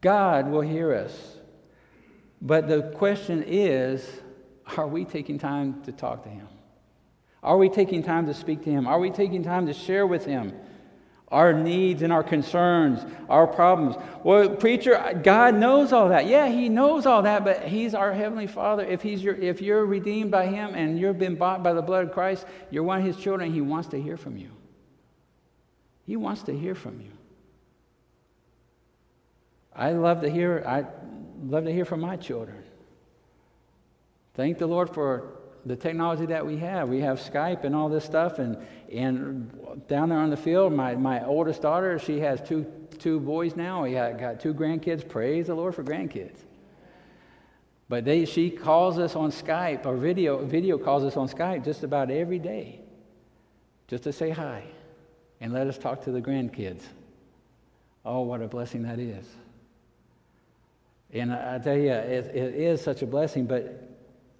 God 0.00 0.48
will 0.48 0.60
hear 0.60 0.94
us. 0.94 1.36
But 2.40 2.68
the 2.68 2.82
question 2.96 3.44
is 3.46 4.08
are 4.76 4.86
we 4.86 5.04
taking 5.04 5.38
time 5.38 5.82
to 5.84 5.92
talk 5.92 6.24
to 6.24 6.28
Him? 6.28 6.48
Are 7.42 7.56
we 7.56 7.68
taking 7.68 8.02
time 8.02 8.26
to 8.26 8.34
speak 8.34 8.64
to 8.64 8.70
Him? 8.70 8.86
Are 8.86 8.98
we 8.98 9.10
taking 9.10 9.42
time 9.42 9.66
to 9.66 9.72
share 9.72 10.06
with 10.06 10.24
Him? 10.24 10.52
our 11.28 11.52
needs 11.52 12.02
and 12.02 12.12
our 12.12 12.22
concerns, 12.22 13.04
our 13.28 13.46
problems. 13.46 13.96
Well, 14.22 14.50
preacher, 14.50 15.20
God 15.24 15.56
knows 15.56 15.92
all 15.92 16.10
that. 16.10 16.26
Yeah, 16.26 16.48
He 16.48 16.68
knows 16.68 17.04
all 17.04 17.22
that, 17.22 17.44
but 17.44 17.64
He's 17.64 17.94
our 17.94 18.12
Heavenly 18.12 18.46
Father. 18.46 18.84
If, 18.84 19.02
he's 19.02 19.22
your, 19.22 19.34
if 19.34 19.60
you're 19.60 19.84
redeemed 19.84 20.30
by 20.30 20.46
Him 20.46 20.74
and 20.74 20.98
you've 20.98 21.18
been 21.18 21.34
bought 21.34 21.62
by 21.62 21.72
the 21.72 21.82
blood 21.82 22.06
of 22.06 22.12
Christ, 22.12 22.46
you're 22.70 22.84
one 22.84 23.00
of 23.00 23.04
His 23.04 23.16
children, 23.16 23.52
He 23.52 23.60
wants 23.60 23.88
to 23.88 24.00
hear 24.00 24.16
from 24.16 24.36
you. 24.36 24.50
He 26.04 26.16
wants 26.16 26.44
to 26.44 26.56
hear 26.56 26.76
from 26.76 27.00
you. 27.00 27.10
I 29.76 29.92
love 29.92 30.22
to 30.22 30.30
hear, 30.30 30.64
I 30.66 30.84
love 31.44 31.64
to 31.64 31.72
hear 31.72 31.84
from 31.84 32.00
my 32.00 32.16
children. 32.16 32.64
Thank 34.34 34.58
the 34.58 34.66
Lord 34.66 34.90
for 34.90 35.32
the 35.66 35.76
technology 35.76 36.26
that 36.26 36.46
we 36.46 36.56
have. 36.58 36.88
We 36.88 37.00
have 37.00 37.18
Skype 37.18 37.64
and 37.64 37.74
all 37.74 37.88
this 37.88 38.04
stuff, 38.04 38.38
and, 38.38 38.56
and 38.92 39.86
down 39.88 40.08
there 40.08 40.18
on 40.18 40.30
the 40.30 40.36
field, 40.36 40.72
my, 40.72 40.94
my 40.94 41.24
oldest 41.24 41.62
daughter, 41.62 41.98
she 41.98 42.20
has 42.20 42.40
two, 42.40 42.64
two 42.98 43.20
boys 43.20 43.56
now. 43.56 43.82
We 43.82 43.92
got, 43.92 44.40
two 44.40 44.54
grandkids. 44.54 45.06
Praise 45.06 45.48
the 45.48 45.54
Lord 45.54 45.74
for 45.74 45.82
grandkids. 45.82 46.38
But 47.88 48.04
they, 48.04 48.24
she 48.24 48.50
calls 48.50 48.98
us 48.98 49.14
on 49.14 49.30
Skype, 49.30 49.86
or 49.86 49.96
video, 49.96 50.44
video 50.44 50.78
calls 50.78 51.04
us 51.04 51.16
on 51.16 51.28
Skype 51.28 51.64
just 51.64 51.82
about 51.82 52.10
every 52.10 52.38
day, 52.38 52.80
just 53.88 54.04
to 54.04 54.12
say 54.12 54.30
hi 54.30 54.64
and 55.40 55.52
let 55.52 55.66
us 55.66 55.78
talk 55.78 56.02
to 56.04 56.10
the 56.10 56.20
grandkids. 56.20 56.82
Oh, 58.04 58.22
what 58.22 58.40
a 58.40 58.48
blessing 58.48 58.82
that 58.82 58.98
is. 58.98 59.26
And 61.12 61.32
I, 61.32 61.58
tell 61.58 61.76
you, 61.76 61.92
it, 61.92 62.34
it 62.34 62.54
is 62.54 62.80
such 62.82 63.02
a 63.02 63.06
blessing, 63.06 63.46
but 63.46 63.88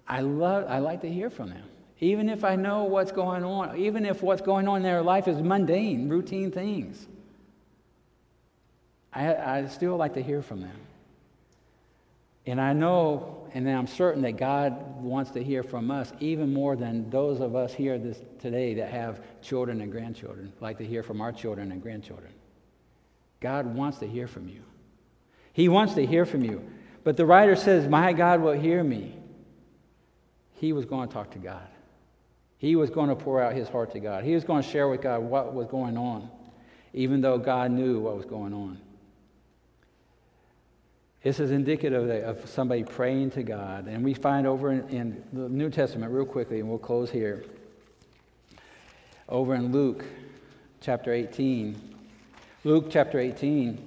I, 0.07 0.21
love, 0.21 0.65
I 0.67 0.79
like 0.79 1.01
to 1.01 1.11
hear 1.11 1.29
from 1.29 1.49
them. 1.49 1.63
Even 1.99 2.29
if 2.29 2.43
I 2.43 2.55
know 2.55 2.83
what's 2.83 3.11
going 3.11 3.43
on, 3.43 3.77
even 3.77 4.05
if 4.05 4.21
what's 4.21 4.41
going 4.41 4.67
on 4.67 4.77
in 4.77 4.83
their 4.83 5.01
life 5.01 5.27
is 5.27 5.41
mundane, 5.41 6.09
routine 6.09 6.51
things, 6.51 7.07
I, 9.11 9.33
I 9.33 9.67
still 9.67 9.97
like 9.97 10.13
to 10.13 10.21
hear 10.21 10.41
from 10.41 10.61
them. 10.61 10.79
And 12.45 12.61
I 12.61 12.71
know, 12.73 13.49
and 13.53 13.69
I'm 13.69 13.87
certain 13.87 14.21
that 14.21 14.37
God 14.37 15.01
wants 15.01 15.31
to 15.31 15.43
hear 15.43 15.63
from 15.63 15.91
us 15.91 16.13
even 16.19 16.53
more 16.53 16.75
than 16.75 17.09
those 17.09 17.41
of 17.41 17.55
us 17.55 17.73
here 17.73 17.97
this, 17.97 18.21
today 18.39 18.75
that 18.75 18.89
have 18.89 19.21
children 19.41 19.81
and 19.81 19.91
grandchildren, 19.91 20.53
like 20.61 20.77
to 20.77 20.85
hear 20.85 21.03
from 21.03 21.19
our 21.19 21.31
children 21.31 21.71
and 21.71 21.81
grandchildren. 21.81 22.31
God 23.41 23.65
wants 23.65 23.97
to 23.99 24.07
hear 24.07 24.27
from 24.27 24.47
you. 24.47 24.61
He 25.57 25.69
wants 25.69 25.95
to 25.95 26.05
hear 26.05 26.23
from 26.23 26.43
you. 26.43 26.63
But 27.03 27.17
the 27.17 27.25
writer 27.25 27.55
says, 27.55 27.87
My 27.87 28.13
God 28.13 28.41
will 28.41 28.53
hear 28.53 28.83
me 28.83 29.15
he 30.53 30.71
was 30.71 30.85
going 30.85 31.07
to 31.07 31.13
talk 31.13 31.31
to 31.31 31.39
God. 31.39 31.67
He 32.59 32.75
was 32.75 32.91
going 32.91 33.09
to 33.09 33.15
pour 33.15 33.41
out 33.41 33.53
his 33.53 33.67
heart 33.67 33.91
to 33.93 33.99
God. 33.99 34.23
He 34.23 34.35
was 34.35 34.43
going 34.43 34.61
to 34.61 34.69
share 34.69 34.87
with 34.87 35.01
God 35.01 35.23
what 35.23 35.55
was 35.55 35.65
going 35.65 35.97
on, 35.97 36.29
even 36.93 37.21
though 37.21 37.39
God 37.39 37.71
knew 37.71 38.01
what 38.01 38.15
was 38.15 38.25
going 38.25 38.53
on. 38.53 38.79
This 41.23 41.39
is 41.39 41.49
indicative 41.49 42.07
of 42.23 42.47
somebody 42.47 42.83
praying 42.83 43.31
to 43.31 43.41
God. 43.41 43.87
And 43.87 44.03
we 44.03 44.13
find 44.13 44.45
over 44.45 44.71
in, 44.71 44.87
in 44.89 45.23
the 45.33 45.49
New 45.49 45.71
Testament, 45.71 46.11
real 46.11 46.27
quickly, 46.27 46.59
and 46.59 46.69
we'll 46.69 46.77
close 46.77 47.09
here. 47.09 47.43
Over 49.27 49.55
in 49.55 49.71
Luke 49.71 50.05
chapter 50.81 51.11
18. 51.11 51.95
Luke 52.63 52.89
chapter 52.91 53.19
18. 53.19 53.86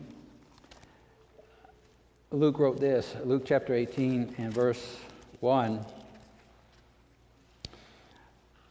Luke 2.32 2.60
wrote 2.60 2.78
this 2.78 3.16
Luke 3.24 3.42
chapter 3.44 3.74
18 3.74 4.36
and 4.38 4.54
verse 4.54 4.98
1 5.40 5.84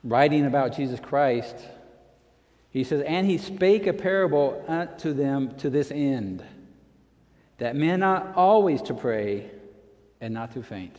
writing 0.04 0.46
about 0.46 0.76
Jesus 0.76 1.00
Christ, 1.00 1.56
he 2.72 2.84
says, 2.84 3.02
And 3.06 3.28
he 3.28 3.38
spake 3.38 3.88
a 3.88 3.94
parable 3.94 4.64
unto 4.68 5.14
them 5.14 5.56
to 5.58 5.70
this 5.70 5.92
end, 5.92 6.44
that 7.58 7.76
men 7.76 8.04
ought 8.04 8.34
always 8.36 8.82
to 8.84 8.94
pray 8.94 9.50
and 10.22 10.34
not 10.34 10.54
to 10.54 10.64
faint. 10.64 10.96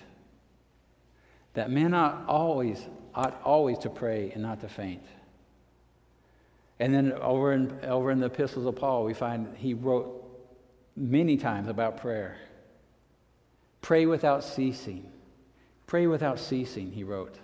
That 1.55 1.71
men 1.71 1.95
ought 1.95 2.27
always, 2.29 2.81
ought 3.15 3.41
always 3.43 3.79
to 3.79 3.91
pray 3.91 4.33
and 4.33 4.43
not 4.43 4.61
to 4.61 4.69
faint. 4.69 5.03
And 6.79 6.95
then 6.95 7.13
over 7.13 7.53
in, 7.53 7.79
over 7.85 8.11
in 8.11 8.21
the 8.21 8.27
epistles 8.27 8.67
of 8.67 8.77
Paul, 8.77 9.05
we 9.05 9.15
find 9.15 9.57
he 9.57 9.75
wrote 9.75 10.17
many 10.97 11.37
times 11.37 11.69
about 11.69 11.99
prayer. 11.99 12.37
Pray 13.81 14.07
without 14.07 14.45
ceasing. 14.45 15.11
Pray 15.87 16.07
without 16.07 16.39
ceasing, 16.39 16.93
he 16.93 17.05
wrote. 17.05 17.39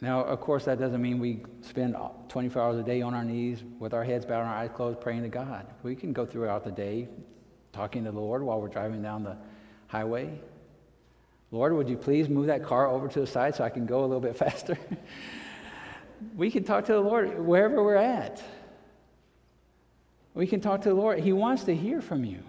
Now, 0.00 0.22
of 0.24 0.40
course, 0.40 0.64
that 0.66 0.78
doesn't 0.78 1.00
mean 1.00 1.18
we 1.18 1.42
spend 1.62 1.96
24 2.28 2.60
hours 2.60 2.78
a 2.78 2.82
day 2.82 3.00
on 3.00 3.14
our 3.14 3.24
knees 3.24 3.62
with 3.78 3.94
our 3.94 4.04
heads 4.04 4.26
bowed 4.26 4.40
and 4.40 4.48
our 4.48 4.54
eyes 4.54 4.70
closed 4.74 5.00
praying 5.00 5.22
to 5.22 5.28
God. 5.28 5.66
We 5.82 5.94
can 5.94 6.12
go 6.12 6.26
throughout 6.26 6.64
the 6.64 6.70
day 6.70 7.08
talking 7.72 8.04
to 8.04 8.10
the 8.10 8.20
Lord 8.20 8.42
while 8.42 8.60
we're 8.60 8.68
driving 8.68 9.02
down 9.02 9.22
the 9.22 9.36
highway. 9.86 10.38
Lord, 11.50 11.72
would 11.72 11.88
you 11.88 11.96
please 11.96 12.28
move 12.28 12.46
that 12.46 12.62
car 12.62 12.88
over 12.88 13.08
to 13.08 13.20
the 13.20 13.26
side 13.26 13.54
so 13.54 13.64
I 13.64 13.70
can 13.70 13.86
go 13.86 14.00
a 14.00 14.06
little 14.06 14.20
bit 14.20 14.36
faster? 14.44 14.76
we 16.36 16.50
can 16.50 16.64
talk 16.64 16.84
to 16.86 16.92
the 16.92 17.00
Lord 17.00 17.38
wherever 17.38 17.82
we're 17.82 17.96
at. 17.96 18.42
We 20.34 20.46
can 20.46 20.60
talk 20.60 20.82
to 20.82 20.90
the 20.90 20.94
Lord. 20.94 21.20
He 21.20 21.32
wants 21.32 21.64
to 21.64 21.74
hear 21.74 22.02
from 22.02 22.24
you. 22.24 22.42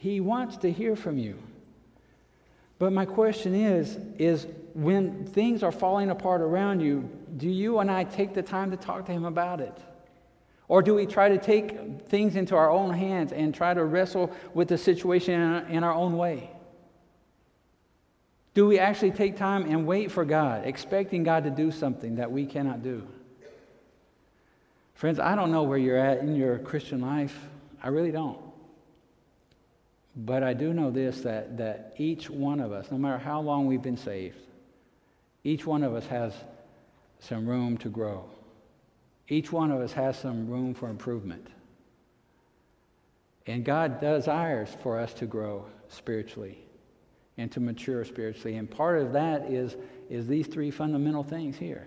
He 0.00 0.18
wants 0.18 0.56
to 0.58 0.72
hear 0.72 0.96
from 0.96 1.18
you. 1.18 1.38
But 2.78 2.94
my 2.94 3.04
question 3.04 3.54
is, 3.54 3.98
is 4.18 4.46
when 4.72 5.26
things 5.26 5.62
are 5.62 5.70
falling 5.70 6.08
apart 6.08 6.40
around 6.40 6.80
you, 6.80 7.06
do 7.36 7.46
you 7.46 7.80
and 7.80 7.90
I 7.90 8.04
take 8.04 8.32
the 8.32 8.42
time 8.42 8.70
to 8.70 8.78
talk 8.78 9.04
to 9.06 9.12
him 9.12 9.26
about 9.26 9.60
it? 9.60 9.76
Or 10.68 10.80
do 10.80 10.94
we 10.94 11.04
try 11.04 11.28
to 11.28 11.36
take 11.36 12.08
things 12.08 12.34
into 12.34 12.56
our 12.56 12.70
own 12.70 12.94
hands 12.94 13.32
and 13.32 13.54
try 13.54 13.74
to 13.74 13.84
wrestle 13.84 14.34
with 14.54 14.68
the 14.68 14.78
situation 14.78 15.38
in 15.68 15.84
our 15.84 15.92
own 15.92 16.16
way? 16.16 16.48
Do 18.54 18.66
we 18.66 18.78
actually 18.78 19.10
take 19.10 19.36
time 19.36 19.66
and 19.66 19.86
wait 19.86 20.10
for 20.10 20.24
God, 20.24 20.66
expecting 20.66 21.24
God 21.24 21.44
to 21.44 21.50
do 21.50 21.70
something 21.70 22.16
that 22.16 22.32
we 22.32 22.46
cannot 22.46 22.82
do? 22.82 23.06
Friends, 24.94 25.20
I 25.20 25.34
don't 25.34 25.52
know 25.52 25.64
where 25.64 25.76
you're 25.76 25.98
at 25.98 26.20
in 26.20 26.36
your 26.36 26.58
Christian 26.58 27.02
life. 27.02 27.38
I 27.82 27.88
really 27.88 28.12
don't. 28.12 28.49
But 30.16 30.42
I 30.42 30.54
do 30.54 30.72
know 30.72 30.90
this 30.90 31.20
that, 31.20 31.56
that 31.58 31.94
each 31.96 32.28
one 32.28 32.60
of 32.60 32.72
us, 32.72 32.90
no 32.90 32.98
matter 32.98 33.18
how 33.18 33.40
long 33.40 33.66
we've 33.66 33.82
been 33.82 33.96
saved, 33.96 34.38
each 35.44 35.66
one 35.66 35.82
of 35.82 35.94
us 35.94 36.06
has 36.06 36.34
some 37.20 37.46
room 37.46 37.76
to 37.78 37.88
grow. 37.88 38.24
Each 39.28 39.52
one 39.52 39.70
of 39.70 39.80
us 39.80 39.92
has 39.92 40.18
some 40.18 40.48
room 40.48 40.74
for 40.74 40.88
improvement. 40.88 41.46
And 43.46 43.64
God 43.64 44.00
desires 44.00 44.68
for 44.82 44.98
us 44.98 45.14
to 45.14 45.26
grow 45.26 45.66
spiritually 45.88 46.58
and 47.38 47.50
to 47.52 47.60
mature 47.60 48.04
spiritually. 48.04 48.56
And 48.56 48.70
part 48.70 49.00
of 49.00 49.12
that 49.12 49.50
is, 49.50 49.76
is 50.08 50.26
these 50.26 50.46
three 50.46 50.70
fundamental 50.70 51.22
things 51.22 51.56
here 51.56 51.86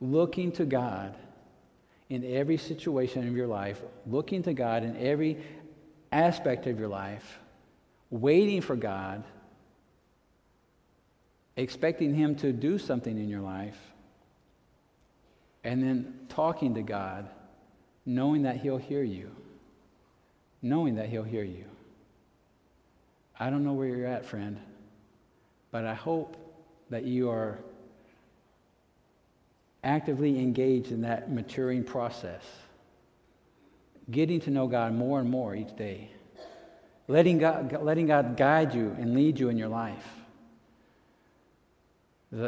looking 0.00 0.52
to 0.52 0.64
God 0.66 1.16
in 2.10 2.22
every 2.24 2.56
situation 2.56 3.26
of 3.26 3.34
your 3.34 3.46
life, 3.46 3.82
looking 4.06 4.42
to 4.42 4.52
God 4.52 4.84
in 4.84 4.96
every 4.96 5.38
aspect 6.12 6.66
of 6.66 6.78
your 6.78 6.88
life, 6.88 7.38
waiting 8.10 8.60
for 8.60 8.76
God, 8.76 9.24
expecting 11.56 12.14
Him 12.14 12.36
to 12.36 12.52
do 12.52 12.78
something 12.78 13.18
in 13.18 13.28
your 13.28 13.40
life, 13.40 13.78
and 15.64 15.82
then 15.82 16.14
talking 16.28 16.74
to 16.74 16.82
God, 16.82 17.28
knowing 18.04 18.42
that 18.42 18.56
He'll 18.56 18.76
hear 18.76 19.02
you. 19.02 19.30
Knowing 20.62 20.96
that 20.96 21.08
He'll 21.08 21.22
hear 21.22 21.44
you. 21.44 21.64
I 23.38 23.50
don't 23.50 23.64
know 23.64 23.74
where 23.74 23.86
you're 23.86 24.06
at, 24.06 24.24
friend, 24.24 24.58
but 25.70 25.84
I 25.84 25.94
hope 25.94 26.36
that 26.90 27.04
you 27.04 27.28
are 27.30 27.58
actively 29.84 30.38
engaged 30.38 30.90
in 30.90 31.02
that 31.02 31.30
maturing 31.30 31.84
process, 31.84 32.42
getting 34.10 34.40
to 34.40 34.50
know 34.50 34.66
God 34.66 34.92
more 34.92 35.20
and 35.20 35.28
more 35.28 35.54
each 35.54 35.74
day, 35.76 36.10
letting 37.08 37.38
God, 37.38 37.76
letting 37.82 38.06
God 38.06 38.36
guide 38.36 38.74
you 38.74 38.94
and 38.98 39.14
lead 39.14 39.38
you 39.38 39.48
in 39.48 39.58
your 39.58 39.68
life. 39.68 40.06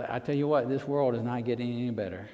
I 0.09 0.19
tell 0.19 0.35
you 0.35 0.49
what, 0.49 0.69
this 0.69 0.85
world 0.85 1.15
is 1.15 1.23
not 1.23 1.45
getting 1.45 1.73
any 1.73 1.91
better. 1.91 2.29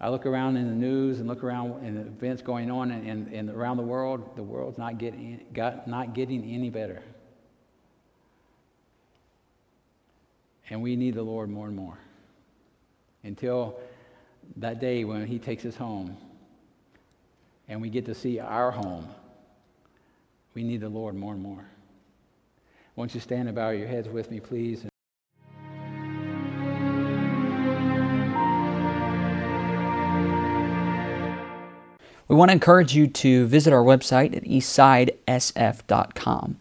I 0.00 0.08
look 0.08 0.26
around 0.26 0.56
in 0.56 0.68
the 0.68 0.74
news 0.74 1.20
and 1.20 1.28
look 1.28 1.42
around 1.42 1.84
in 1.84 1.94
the 1.94 2.00
events 2.02 2.42
going 2.42 2.70
on 2.70 2.90
and, 2.90 3.08
and, 3.08 3.32
and 3.32 3.50
around 3.50 3.76
the 3.76 3.84
world, 3.84 4.36
the 4.36 4.42
world's 4.42 4.76
not 4.76 4.98
getting, 4.98 5.40
got, 5.52 5.86
not 5.86 6.14
getting 6.14 6.44
any 6.44 6.68
better. 6.68 7.02
And 10.68 10.82
we 10.82 10.96
need 10.96 11.14
the 11.14 11.22
Lord 11.22 11.48
more 11.48 11.66
and 11.66 11.76
more 11.76 11.98
until 13.22 13.78
that 14.56 14.80
day 14.80 15.04
when 15.04 15.26
He 15.26 15.38
takes 15.38 15.64
us 15.64 15.76
home 15.76 16.16
and 17.68 17.80
we 17.80 17.90
get 17.90 18.06
to 18.06 18.14
see 18.14 18.38
our 18.38 18.70
home. 18.70 19.08
We 20.54 20.62
need 20.62 20.80
the 20.80 20.88
Lord 20.88 21.14
more 21.14 21.32
and 21.32 21.42
more. 21.42 21.64
Won't 22.96 23.14
you 23.14 23.20
stand 23.20 23.48
and 23.48 23.56
bow 23.56 23.70
your 23.70 23.88
heads 23.88 24.08
with 24.08 24.30
me, 24.30 24.40
please? 24.40 24.84
We 32.26 32.36
want 32.36 32.48
to 32.48 32.54
encourage 32.54 32.94
you 32.94 33.06
to 33.06 33.46
visit 33.46 33.72
our 33.72 33.82
website 33.82 34.36
at 34.36 34.44
eastsidesf.com. 34.44 36.56